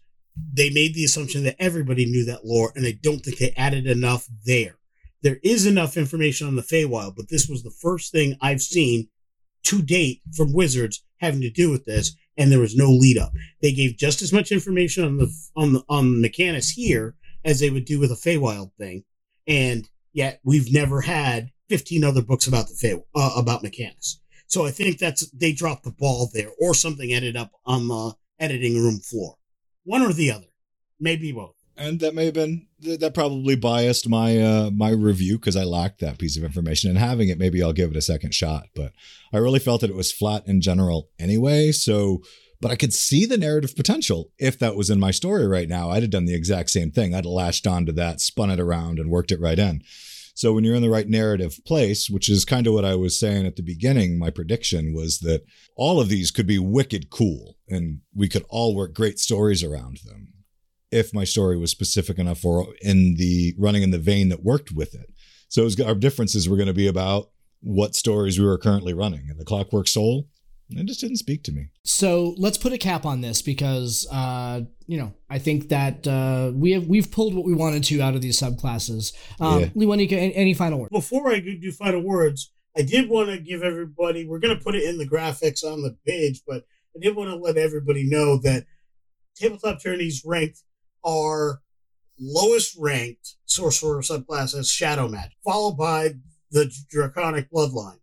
they 0.54 0.70
made 0.70 0.94
the 0.94 1.04
assumption 1.04 1.44
that 1.44 1.58
everybody 1.60 2.06
knew 2.06 2.26
that 2.26 2.46
lore, 2.46 2.72
and 2.76 2.86
I 2.86 2.98
don't 3.02 3.20
think 3.20 3.38
they 3.38 3.54
added 3.58 3.86
enough 3.88 4.28
there. 4.46 4.78
There 5.22 5.40
is 5.44 5.66
enough 5.66 5.98
information 5.98 6.48
on 6.48 6.56
the 6.56 6.62
Feywild, 6.62 7.16
but 7.16 7.30
this 7.30 7.48
was 7.48 7.64
the 7.64 7.76
first 7.82 8.12
thing 8.12 8.38
I've 8.42 8.62
seen 8.62 9.10
to 9.64 9.82
date 9.82 10.22
from 10.36 10.54
Wizards 10.54 11.04
having 11.18 11.42
to 11.42 11.50
do 11.50 11.70
with 11.70 11.86
this, 11.86 12.16
and 12.38 12.52
there 12.52 12.60
was 12.60 12.76
no 12.76 12.90
lead 12.90 13.18
up. 13.18 13.34
They 13.62 13.72
gave 13.72 13.98
just 13.98 14.22
as 14.22 14.34
much 14.34 14.52
information 14.52 15.04
on 15.04 15.18
the 15.18 15.34
on 15.56 15.74
the 15.74 15.84
on 15.90 16.22
Mechanus 16.22 16.72
here 16.72 17.16
as 17.46 17.60
they 17.60 17.70
would 17.70 17.86
do 17.86 18.00
with 18.00 18.12
a 18.12 18.16
Feywild 18.16 18.72
thing, 18.78 19.04
and 19.48 19.90
yet 20.14 20.40
we've 20.44 20.72
never 20.74 21.02
had 21.02 21.52
15 21.70 22.04
other 22.04 22.22
books 22.22 22.48
about 22.48 22.68
the 22.68 22.76
Fey 22.76 23.02
uh, 23.16 23.34
about 23.36 23.64
Mechanus. 23.64 24.20
So 24.48 24.66
I 24.66 24.72
think 24.72 25.00
that's 25.00 25.30
they 25.32 25.54
dropped 25.54 25.84
the 25.84 25.92
ball 25.92 26.30
there, 26.34 26.50
or 26.60 26.74
something 26.74 27.12
ended 27.12 27.36
up 27.36 27.52
on 27.66 27.88
the 27.88 28.14
editing 28.40 28.76
room 28.78 29.00
floor. 29.00 29.36
One 29.84 30.02
or 30.02 30.14
the 30.14 30.32
other, 30.32 30.48
maybe 31.00 31.32
both. 31.32 31.56
And 31.76 32.00
that 32.02 32.14
may 32.14 32.26
have 32.26 32.36
been 32.36 32.68
that 32.82 33.14
probably 33.14 33.56
biased 33.56 34.08
my 34.08 34.40
uh, 34.40 34.70
my 34.72 34.90
review 34.90 35.40
because 35.40 35.56
I 35.56 35.64
lacked 35.64 36.00
that 36.02 36.20
piece 36.20 36.38
of 36.38 36.44
information. 36.44 36.90
And 36.90 37.00
having 37.00 37.30
it, 37.30 37.40
maybe 37.40 37.64
I'll 37.64 37.74
give 37.74 37.92
it 37.92 37.98
a 37.98 38.02
second 38.02 38.34
shot. 38.34 38.68
But 38.76 38.94
I 39.34 39.38
really 39.38 39.60
felt 39.60 39.82
that 39.82 39.90
it 39.90 39.96
was 39.96 40.12
flat 40.12 40.48
in 40.48 40.62
general 40.62 41.10
anyway. 41.18 41.72
So, 41.72 42.22
but 42.62 42.72
I 42.72 42.76
could 42.76 42.94
see 42.94 43.26
the 43.26 43.38
narrative 43.38 43.76
potential 43.76 44.32
if 44.38 44.60
that 44.60 44.76
was 44.76 44.90
in 44.90 45.00
my 45.00 45.12
story 45.12 45.48
right 45.48 45.68
now. 45.68 45.90
I'd 45.90 46.04
have 46.04 46.12
done 46.12 46.26
the 46.26 46.36
exact 46.36 46.70
same 46.70 46.92
thing. 46.92 47.14
I'd 47.14 47.26
have 47.26 47.26
latched 47.26 47.66
onto 47.66 47.92
that, 47.94 48.22
spun 48.22 48.52
it 48.52 48.60
around, 48.60 49.00
and 49.00 49.10
worked 49.10 49.32
it 49.32 49.42
right 49.42 49.58
in. 49.58 49.82
So 50.36 50.54
when 50.54 50.64
you're 50.64 50.76
in 50.76 50.82
the 50.82 50.90
right 50.90 51.08
narrative 51.08 51.60
place, 51.66 52.10
which 52.10 52.28
is 52.28 52.44
kind 52.44 52.66
of 52.66 52.74
what 52.74 52.86
I 52.86 52.96
was 52.96 53.20
saying 53.20 53.46
at 53.46 53.56
the 53.56 53.62
beginning, 53.62 54.18
my 54.18 54.32
prediction 54.32 54.94
was 54.94 55.20
that 55.20 55.44
all 55.76 56.00
of 56.00 56.10
these 56.10 56.32
could 56.32 56.48
be 56.48 56.58
wicked 56.58 57.12
cool 57.12 57.56
and 57.70 58.00
we 58.16 58.28
could 58.28 58.44
all 58.50 58.76
work 58.76 58.94
great 58.94 59.20
stories 59.20 59.64
around 59.64 60.00
them 60.06 60.33
if 60.94 61.14
my 61.14 61.24
story 61.24 61.58
was 61.58 61.72
specific 61.72 62.18
enough 62.20 62.46
or 62.46 62.68
in 62.82 63.16
the 63.18 63.56
running 63.58 63.84
in 63.84 63.92
the 63.92 64.00
vein 64.00 64.30
that 64.30 64.44
worked 64.44 64.72
with 64.72 64.94
it. 64.94 65.12
So 65.50 65.62
it 65.62 65.66
was, 65.66 65.82
our 65.82 65.96
differences 65.96 66.48
were 66.48 66.58
going 66.58 66.68
to 66.68 66.74
be 66.74 66.88
about 66.88 67.30
what 67.62 67.96
stories 67.96 68.40
we 68.40 68.46
were 68.46 68.58
currently 68.58 68.94
running. 68.94 69.28
And 69.30 69.40
the 69.40 69.46
Clockwork 69.46 69.88
Soul 69.88 70.28
it 70.70 70.86
just 70.86 71.02
didn't 71.02 71.18
speak 71.18 71.44
to 71.44 71.52
me. 71.52 71.68
So 71.84 72.36
let's 72.38 72.58
put 72.58 72.74
a 72.74 72.78
cap 72.78 73.06
on 73.06 73.22
this 73.22 73.42
because, 73.42 74.08
uh, 74.12 74.62
you 74.88 74.98
know, 74.98 75.14
I 75.30 75.40
think 75.40 75.70
that 75.70 76.08
uh, 76.08 76.52
we 76.54 76.72
have 76.72 76.88
we've 76.88 77.12
pulled 77.12 77.34
what 77.34 77.46
we 77.46 77.54
wanted 77.54 77.84
to 77.86 78.02
out 78.02 78.16
of 78.16 78.22
these 78.22 78.40
subclasses. 78.40 79.14
Um, 79.40 79.62
yeah. 79.62 79.66
Lewanika, 79.68 80.14
any, 80.14 80.36
any 80.36 80.54
final 80.54 80.80
words? 80.80 80.92
Before 80.92 81.32
I 81.32 81.40
do 81.40 81.72
final 81.72 82.02
words, 82.02 82.52
I 82.76 82.82
did 82.82 83.10
want 83.10 83.30
to 83.30 83.40
give 83.40 83.64
everybody. 83.64 84.26
We're 84.26 84.40
going 84.40 84.58
to 84.58 84.64
put 84.64 84.76
it 84.76 84.84
in 84.84 84.98
the 84.98 85.08
graphics 85.08 85.64
on 85.64 85.82
the 85.82 85.96
page, 86.06 86.42
but 86.48 86.66
I 86.96 87.00
did 87.00 87.16
want 87.16 87.30
to 87.30 87.36
let 87.36 87.58
everybody 87.58 88.04
know 88.08 88.38
that 88.40 88.66
Tabletop 89.36 89.80
Journeys 89.80 90.24
ranked 90.26 90.64
are 91.04 91.62
lowest 92.20 92.76
ranked 92.80 93.36
sorcerer 93.46 94.02
subclass 94.02 94.58
as 94.58 94.70
shadow 94.70 95.08
magic, 95.08 95.38
followed 95.44 95.78
by 95.78 96.14
the 96.52 96.72
draconic 96.90 97.52
bloodline, 97.52 98.00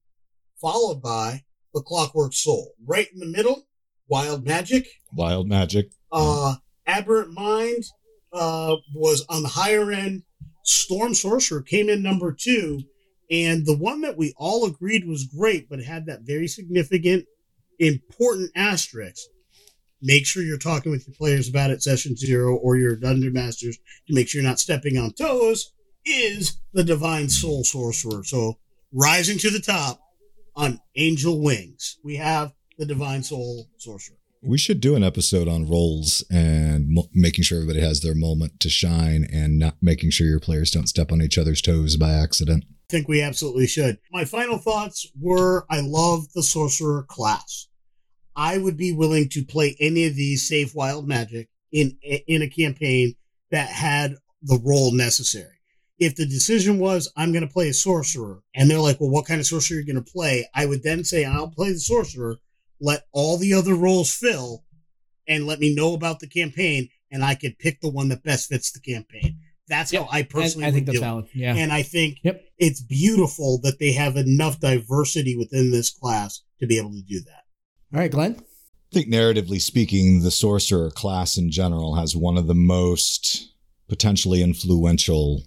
followed 0.61 1.01
by 1.01 1.43
the 1.73 1.83
Clockwork 1.83 2.33
Soul. 2.33 2.75
Right 2.85 3.09
in 3.13 3.21
the 3.21 3.27
middle, 3.27 3.67
Wild 4.09 4.45
Magic. 4.45 4.89
Wild 5.15 5.49
Magic. 5.49 5.93
Uh, 6.11 6.57
Aberrant 6.87 7.33
Mind 7.33 7.85
uh, 8.33 8.77
was 8.95 9.25
on 9.29 9.43
the 9.43 9.49
higher 9.49 9.93
end. 9.93 10.25
Storm 10.65 11.15
Sorcerer 11.15 11.63
came 11.63 11.89
in 11.89 12.03
number 12.03 12.33
two. 12.33 12.81
And 13.31 13.65
the 13.65 13.77
one 13.77 14.01
that 14.01 14.17
we 14.17 14.35
all 14.37 14.67
agreed 14.67 15.07
was 15.07 15.25
great, 15.25 15.69
but 15.69 15.81
had 15.81 16.07
that 16.07 16.23
very 16.23 16.49
significant, 16.49 17.27
important 17.79 18.51
asterisk. 18.57 19.23
Make 20.03 20.27
sure 20.27 20.43
you're 20.43 20.59
talking 20.59 20.93
with 20.93 21.07
your 21.07 21.15
players 21.15 21.49
about 21.49 21.71
it, 21.71 21.83
session 21.83 22.17
zero, 22.17 22.57
or 22.57 22.77
your 22.77 22.97
dungeon 22.97 23.33
masters 23.33 23.79
to 24.09 24.15
make 24.15 24.29
sure 24.29 24.41
you're 24.41 24.49
not 24.49 24.61
stepping 24.61 24.97
on 24.97 25.13
toes. 25.13 25.73
Is 26.07 26.59
the 26.73 26.83
Divine 26.83 27.29
Soul 27.29 27.63
Sorcerer. 27.63 28.25
So 28.25 28.59
rising 28.93 29.39
to 29.39 29.51
the 29.51 29.61
top 29.61 30.01
on 30.57 30.81
Angel 30.97 31.43
Wings. 31.43 31.99
We 32.03 32.17
have 32.17 32.53
the 32.79 32.87
Divine 32.87 33.23
Soul 33.23 33.69
Sorcerer. 33.77 34.17
We 34.43 34.57
should 34.57 34.81
do 34.81 34.97
an 34.97 35.05
episode 35.05 35.49
on 35.49 35.69
roles 35.69 36.25
and 36.31 36.89
mo- 36.89 37.09
making 37.13 37.45
sure 37.45 37.59
everybody 37.59 37.81
has 37.81 38.01
their 38.01 38.15
moment 38.15 38.59
to 38.61 38.71
shine 38.71 39.27
and 39.31 39.59
not 39.59 39.77
making 39.83 40.11
sure 40.11 40.27
your 40.27 40.41
players 40.41 40.71
don't 40.71 40.89
step 40.89 41.13
on 41.13 41.21
each 41.21 41.37
other's 41.37 41.61
toes 41.61 41.97
by 41.99 42.13
accident. 42.13 42.65
I 42.67 42.91
think 42.91 43.07
we 43.07 43.21
absolutely 43.21 43.67
should. 43.67 43.99
My 44.11 44.25
final 44.25 44.57
thoughts 44.57 45.07
were 45.21 45.67
I 45.71 45.81
love 45.81 46.33
the 46.35 46.43
sorcerer 46.43 47.05
class. 47.07 47.69
I 48.37 48.59
would 48.59 48.77
be 48.77 48.93
willing 48.93 49.29
to 49.31 49.45
play 49.45 49.77
any 49.81 50.07
of 50.07 50.15
these 50.15 50.47
save 50.47 50.75
wild 50.75 51.07
magic 51.07 51.49
in 51.73 51.97
in 52.03 52.43
a 52.43 52.49
campaign 52.49 53.15
that 53.51 53.69
had 53.69 54.17
the 54.43 54.61
role 54.63 54.93
necessary 54.93 55.61
if 56.01 56.17
the 56.17 56.27
decision 56.27 56.79
was 56.79 57.13
I'm 57.15 57.31
going 57.31 57.47
to 57.47 57.53
play 57.53 57.69
a 57.69 57.75
sorcerer, 57.75 58.43
and 58.55 58.69
they're 58.69 58.81
like, 58.81 59.01
"Well, 59.01 59.11
what 59.11 59.27
kind 59.27 59.39
of 59.39 59.47
sorcerer 59.47 59.77
are 59.77 59.81
you 59.81 59.87
going 59.87 60.03
to 60.03 60.13
play?" 60.13 60.49
I 60.55 60.67
would 60.67 60.83
then 60.83 61.05
say, 61.05 61.25
"I'll 61.25 61.51
play 61.51 61.73
the 61.73 61.79
sorcerer. 61.79 62.39
Let 62.81 63.05
all 63.13 63.37
the 63.37 63.53
other 63.53 63.75
roles 63.75 64.13
fill, 64.13 64.65
and 65.29 65.47
let 65.47 65.61
me 65.61 65.75
know 65.75 65.93
about 65.93 66.21
the 66.21 66.27
campaign, 66.27 66.89
and 67.13 67.23
I 67.23 67.35
could 67.35 67.59
pick 67.59 67.81
the 67.81 67.91
one 67.91 68.09
that 68.09 68.25
best 68.25 68.49
fits 68.49 68.73
the 68.73 68.81
campaign." 68.81 69.39
That's 69.69 69.93
yep. 69.93 70.03
how 70.03 70.09
I 70.11 70.23
personally. 70.23 70.65
I, 70.65 70.69
I 70.69 70.73
think 70.73 70.87
that's 70.87 70.99
valid. 70.99 71.29
Yeah, 71.35 71.55
and 71.55 71.71
I 71.71 71.83
think 71.83 72.19
yep. 72.25 72.43
it's 72.59 72.81
beautiful 72.81 73.61
that 73.63 73.79
they 73.79 73.93
have 73.93 74.17
enough 74.17 74.59
diversity 74.59 75.37
within 75.37 75.71
this 75.71 75.91
class 75.91 76.41
to 76.59 76.67
be 76.67 76.79
able 76.79 76.93
to 76.93 77.03
do 77.03 77.21
that. 77.21 77.45
All 77.93 78.01
right, 78.01 78.11
Glenn. 78.11 78.37
I 78.39 78.95
think 78.95 79.09
narratively 79.09 79.61
speaking, 79.61 80.23
the 80.23 80.31
sorcerer 80.31 80.91
class 80.91 81.37
in 81.37 81.51
general 81.51 81.97
has 81.97 82.17
one 82.17 82.37
of 82.37 82.47
the 82.47 82.55
most 82.55 83.53
potentially 83.89 84.43
influential 84.43 85.43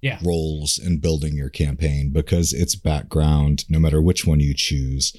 yeah. 0.00 0.18
roles 0.24 0.78
in 0.78 0.98
building 0.98 1.36
your 1.36 1.50
campaign 1.50 2.10
because 2.12 2.52
its 2.52 2.74
background, 2.74 3.64
no 3.68 3.78
matter 3.78 4.00
which 4.00 4.26
one 4.26 4.40
you 4.40 4.54
choose, 4.54 5.12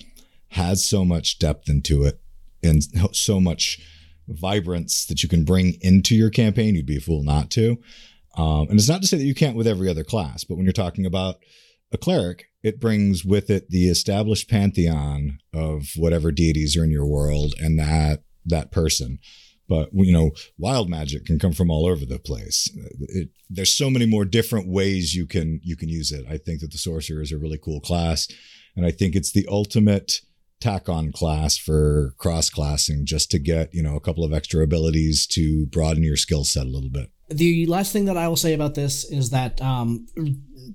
has 0.50 0.84
so 0.84 1.06
much 1.06 1.40
depth 1.40 1.70
into 1.70 2.04
it 2.04 2.20
and 2.62 2.84
so 3.16 3.40
much 3.40 3.80
vibrance 4.28 5.06
that 5.06 5.24
you 5.24 5.30
can 5.30 5.44
bring 5.46 5.78
into 5.82 6.16
your 6.16 6.30
campaign. 6.30 6.76
You'd 6.76 6.86
be 6.86 6.98
a 6.98 7.02
fool 7.02 7.24
not 7.24 7.50
to. 7.52 7.78
Um, 8.36 8.68
and 8.70 8.74
it's 8.80 8.90
not 8.90 9.02
to 9.02 9.08
say 9.08 9.18
that 9.18 9.24
you 9.24 9.36
can't 9.36 9.56
with 9.56 9.68
every 9.68 9.90
other 9.90 10.04
class, 10.04 10.44
but 10.44 10.56
when 10.56 10.66
you're 10.66 10.74
talking 10.74 11.06
about 11.06 11.38
a 11.92 11.98
cleric, 11.98 12.46
it 12.64 12.80
brings 12.80 13.26
with 13.26 13.50
it 13.50 13.70
the 13.70 13.90
established 13.90 14.50
pantheon 14.50 15.40
of 15.54 15.90
whatever 15.96 16.32
deities 16.32 16.78
are 16.78 16.84
in 16.84 16.92
your 16.92 17.06
world 17.06 17.54
and 17.60 17.80
that 17.80 18.24
that 18.46 18.72
person. 18.72 19.20
But 19.68 19.90
you 19.94 20.12
know 20.12 20.32
wild 20.58 20.90
magic 20.90 21.26
can 21.26 21.40
come 21.40 21.54
from 21.54 21.70
all 21.70 21.86
over 21.86 22.06
the 22.06 22.20
place. 22.20 22.70
It, 23.02 23.30
there's 23.50 23.76
so 23.76 23.90
many 23.90 24.06
more 24.06 24.26
different 24.26 24.68
ways 24.68 25.16
you 25.16 25.28
can 25.28 25.60
you 25.64 25.76
can 25.76 25.90
use 25.90 26.12
it. 26.12 26.26
I 26.28 26.38
think 26.38 26.62
that 26.62 26.72
the 26.72 26.78
sorcerer 26.78 27.22
is 27.22 27.32
a 27.32 27.38
really 27.38 27.60
cool 27.64 27.80
class 27.80 28.28
and 28.76 28.86
i 28.86 28.92
think 28.92 29.16
it's 29.16 29.32
the 29.32 29.48
ultimate 29.50 30.22
tack 30.62 30.90
on 30.90 31.12
class 31.12 31.58
for 31.58 32.14
cross 32.18 32.50
classing 32.50 33.06
just 33.06 33.32
to 33.32 33.40
get 33.40 33.74
you 33.74 33.82
know 33.82 33.96
a 33.96 34.02
couple 34.02 34.26
of 34.26 34.34
extra 34.34 34.64
abilities 34.64 35.26
to 35.26 35.66
broaden 35.68 36.04
your 36.04 36.18
skill 36.18 36.44
set 36.44 36.66
a 36.66 36.70
little 36.70 36.90
bit. 36.90 37.12
The 37.30 37.66
last 37.68 37.94
thing 37.94 38.06
that 38.06 38.18
I 38.18 38.28
will 38.28 38.36
say 38.36 38.54
about 38.54 38.76
this 38.76 39.10
is 39.10 39.30
that 39.30 39.62
um, 39.62 40.08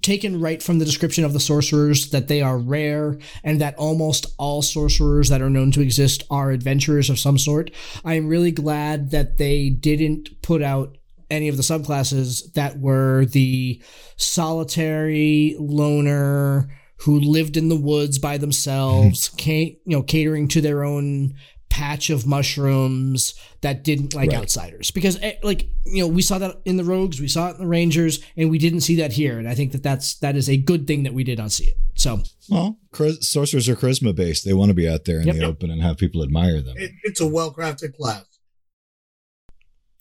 taken 0.03 0.41
right 0.41 0.63
from 0.63 0.79
the 0.79 0.85
description 0.85 1.25
of 1.25 1.33
the 1.33 1.41
sorcerers 1.41 2.11
that 2.11 2.29
they 2.29 2.41
are 2.43 2.59
rare 2.59 3.19
and 3.43 3.61
that 3.61 3.77
almost 3.77 4.27
all 4.39 4.63
sorcerers 4.63 5.29
that 5.29 5.43
are 5.43 5.51
known 5.51 5.71
to 5.73 5.81
exist 5.81 6.25
are 6.31 6.51
adventurers 6.51 7.11
of 7.11 7.19
some 7.19 7.39
sort. 7.39 7.71
I 8.05 8.15
am 8.15 8.29
really 8.29 8.53
glad 8.53 9.11
that 9.11 9.39
they 9.39 9.71
didn't 9.71 10.43
put 10.43 10.63
out 10.63 10.97
any 11.31 11.49
of 11.49 11.57
the 11.57 11.63
subclasses 11.63 12.53
that 12.53 12.79
were 12.79 13.25
the 13.27 13.83
solitary 14.17 15.57
loner 15.59 16.69
who 16.99 17.19
lived 17.19 17.57
in 17.57 17.69
the 17.69 17.77
woods 17.77 18.19
by 18.19 18.39
themselves, 18.39 19.29
ca- 19.39 19.79
you 19.85 19.97
know, 19.97 20.03
catering 20.03 20.49
to 20.49 20.61
their 20.61 20.85
own 20.85 21.35
patch 21.75 22.09
of 22.09 22.25
mushrooms 22.25 23.35
that 23.63 23.83
didn't 23.83 24.15
like 24.15 24.31
Right. 24.31 24.39
outsiders 24.39 24.91
because 24.93 25.19
eh, 25.23 25.33
like 25.43 25.67
you 25.85 26.01
know 26.03 26.07
we 26.07 26.23
saw 26.23 26.39
that 26.39 26.61
in 26.65 26.77
the 26.77 26.85
rogues 26.85 27.21
we 27.21 27.27
saw 27.27 27.49
it 27.49 27.57
in 27.57 27.61
the 27.63 27.67
rangers 27.67 28.21
and 28.37 28.49
we 28.49 28.59
didn't 28.59 28.83
see 28.83 28.95
that 28.97 29.13
here 29.13 29.39
and 29.41 29.49
i 29.49 29.55
think 29.57 29.73
that 29.73 29.83
that's 29.83 30.15
that 30.21 30.37
is 30.37 30.49
a 30.49 30.57
good 30.57 30.87
thing 30.87 31.03
that 31.03 31.13
we 31.15 31.25
did 31.25 31.39
not 31.39 31.51
see 31.51 31.65
it 31.65 31.77
so 31.97 32.23
Well, 32.49 32.79
sorcerers 33.21 33.69
are 33.69 33.77
charisma 33.77 34.15
based. 34.15 34.45
They 34.45 34.53
want 34.53 34.71
to 34.71 34.75
be 34.75 34.89
out 34.89 35.05
there 35.05 35.21
in 35.21 35.27
Yep. 35.29 35.37
the 35.37 35.45
open 35.45 35.71
and 35.71 35.81
have 35.81 35.97
people 35.97 36.23
admire 36.23 36.61
them. 36.61 36.75
It, 36.77 36.91
it's 37.05 37.21
a 37.21 37.27
well 37.27 37.55
crafted 37.55 37.97
class. 37.97 38.25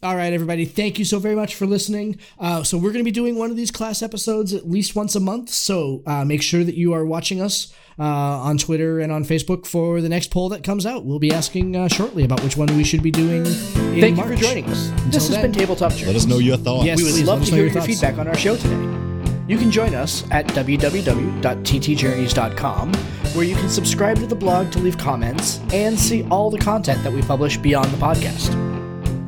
All 0.04 0.16
right 0.16 0.34
everybody 0.34 0.66
thank 0.66 1.00
you 1.00 1.06
so 1.06 1.20
very 1.20 1.36
much 1.36 1.56
for 1.56 1.66
listening 1.66 2.18
uh, 2.40 2.64
so 2.64 2.78
we're 2.78 2.92
going 2.92 3.00
to 3.00 3.04
be 3.04 3.12
doing 3.12 3.36
one 3.36 3.50
of 3.50 3.58
these 3.58 3.72
class 3.72 4.02
episodes 4.02 4.54
at 4.54 4.70
least 4.70 4.96
once 4.96 5.16
a 5.16 5.20
month 5.20 5.50
so 5.50 6.02
uh, 6.06 6.26
make 6.26 6.42
sure 6.42 6.64
that 6.64 6.76
you 6.76 6.94
are 6.94 7.06
watching 7.06 7.42
us 7.42 7.74
uh, 8.00 8.04
on 8.04 8.58
twitter 8.58 9.00
and 9.00 9.12
on 9.12 9.24
facebook 9.24 9.66
for 9.66 10.02
the 10.02 10.10
next 10.10 10.32
poll 10.32 10.50
that 10.50 10.64
comes 10.64 10.86
out 10.86 11.06
we'll 11.06 11.20
be 11.20 11.32
asking 11.32 11.76
uh, 11.76 11.88
shortly 11.88 12.24
about 12.24 12.42
which 12.44 12.58
one 12.58 12.68
we 12.76 12.84
should 12.84 13.02
be 13.02 13.12
doing 13.12 13.46
in 13.46 14.02
Thank 14.02 14.18
you 14.18 14.24
for 14.24 14.36
joining 14.36 14.66
us. 14.66 14.90
Until 14.90 15.06
this 15.06 15.28
has 15.28 15.36
then. 15.36 15.42
been 15.44 15.52
Tabletop 15.52 15.92
Journeys. 15.92 16.08
Let 16.08 16.16
us 16.16 16.26
know 16.26 16.40
your 16.40 16.58
thoughts. 16.58 16.86
Yes. 16.86 16.98
We 16.98 17.14
would 17.14 17.26
love 17.26 17.46
to 17.46 17.52
hear 17.52 17.66
your 17.66 17.74
your 17.74 17.84
feedback 17.84 18.18
on 18.18 18.28
our 18.28 18.36
show 18.36 18.56
today. 18.56 19.04
You 19.48 19.58
can 19.58 19.70
join 19.72 19.94
us 19.94 20.24
at 20.32 20.48
www.ttjourneys.com, 20.48 22.94
where 23.34 23.46
you 23.46 23.56
can 23.56 23.70
subscribe 23.70 24.18
to 24.18 24.26
the 24.26 24.36
blog 24.36 24.72
to 24.72 24.80
leave 24.80 24.98
comments 24.98 25.60
and 25.74 26.00
see 26.00 26.24
all 26.30 26.50
the 26.50 26.60
content 26.60 27.04
that 27.04 27.12
we 27.12 27.22
publish 27.22 27.58
beyond 27.58 27.92
the 27.92 27.98
podcast. 27.98 28.63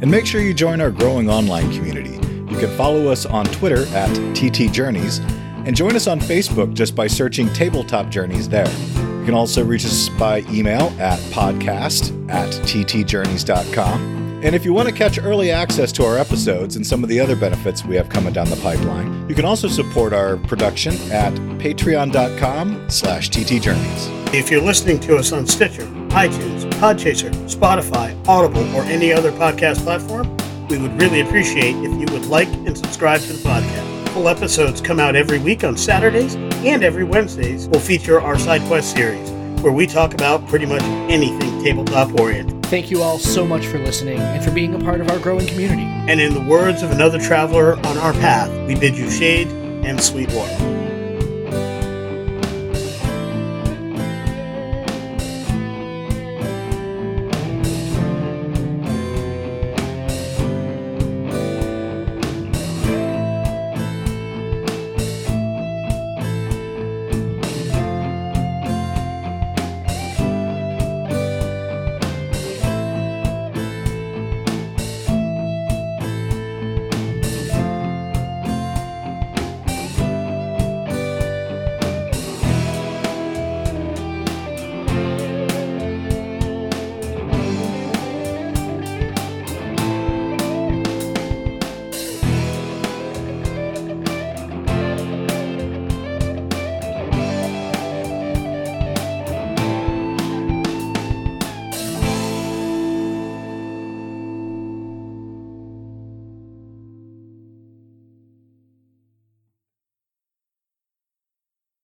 And 0.05 0.11
make 0.11 0.27
sure 0.27 0.39
you 0.39 0.53
join 0.53 0.81
our 0.81 0.91
growing 0.91 1.31
online 1.31 1.73
community. 1.73 2.11
You 2.51 2.59
can 2.59 2.69
follow 2.77 3.07
us 3.07 3.25
on 3.25 3.43
Twitter 3.45 3.87
at 3.87 4.13
TT 4.35 4.71
Journeys 4.71 5.17
and 5.65 5.75
join 5.75 5.95
us 5.95 6.05
on 6.05 6.19
Facebook 6.19 6.75
just 6.75 6.95
by 6.95 7.07
searching 7.07 7.51
Tabletop 7.53 8.09
Journeys 8.11 8.47
there. 8.47 8.69
You 8.69 9.25
can 9.25 9.33
also 9.33 9.65
reach 9.65 9.83
us 9.83 10.09
by 10.09 10.41
email 10.41 10.93
at 10.99 11.17
podcast 11.31 12.11
at 12.29 12.49
ttjourneys.com. 12.49 14.24
And 14.45 14.53
if 14.53 14.63
you 14.63 14.73
want 14.73 14.87
to 14.87 14.93
catch 14.93 15.17
early 15.17 15.49
access 15.49 15.91
to 15.93 16.05
our 16.05 16.19
episodes 16.19 16.75
and 16.75 16.85
some 16.85 17.01
of 17.01 17.09
the 17.09 17.19
other 17.19 17.35
benefits 17.35 17.83
we 17.83 17.95
have 17.95 18.09
coming 18.09 18.31
down 18.31 18.47
the 18.47 18.55
pipeline, 18.57 19.27
you 19.27 19.33
can 19.33 19.43
also 19.43 19.67
support 19.67 20.13
our 20.13 20.37
production 20.37 20.93
at 21.11 21.33
patreon.com 21.57 22.87
slash 22.87 23.31
ttjourneys. 23.31 24.35
If 24.35 24.51
you're 24.51 24.61
listening 24.61 24.99
to 24.99 25.17
us 25.17 25.31
on 25.31 25.47
Stitcher, 25.47 25.87
iTunes, 26.09 26.63
Podchaser, 26.73 27.31
Spotify, 27.49 28.15
Audible, 28.27 28.63
or 28.75 28.83
any 28.83 29.11
other 29.11 29.31
podcast 29.31 29.83
platform, 29.83 30.37
we 30.67 30.77
would 30.77 31.01
really 31.01 31.21
appreciate 31.21 31.75
if 31.77 31.91
you 31.99 32.13
would 32.13 32.27
like 32.27 32.47
and 32.47 32.77
subscribe 32.77 33.21
to 33.21 33.33
the 33.33 33.49
podcast. 33.49 34.09
Full 34.09 34.29
episodes 34.29 34.79
come 34.79 34.99
out 34.99 35.15
every 35.15 35.39
week 35.39 35.63
on 35.63 35.75
Saturdays, 35.75 36.35
and 36.35 36.83
every 36.83 37.03
Wednesdays 37.03 37.67
will 37.67 37.79
feature 37.79 38.21
our 38.21 38.37
side 38.37 38.61
quest 38.67 38.93
series, 38.93 39.27
where 39.63 39.73
we 39.73 39.87
talk 39.87 40.13
about 40.13 40.47
pretty 40.47 40.67
much 40.67 40.83
anything 41.09 41.63
tabletop 41.63 42.19
oriented. 42.19 42.54
Thank 42.65 42.89
you 42.89 43.03
all 43.03 43.19
so 43.19 43.45
much 43.45 43.67
for 43.67 43.77
listening 43.77 44.17
and 44.17 44.43
for 44.43 44.51
being 44.51 44.73
a 44.73 44.79
part 44.79 44.99
of 44.99 45.09
our 45.09 45.19
growing 45.19 45.45
community. 45.45 45.83
And 45.83 46.19
in 46.19 46.33
the 46.33 46.41
words 46.41 46.81
of 46.81 46.91
another 46.91 47.19
traveler 47.19 47.77
on 47.77 47.97
our 47.99 48.13
path, 48.13 48.49
we 48.67 48.73
bid 48.73 48.97
you 48.97 49.09
shade 49.09 49.47
and 49.85 50.01
sweet 50.01 50.33
water. 50.33 50.84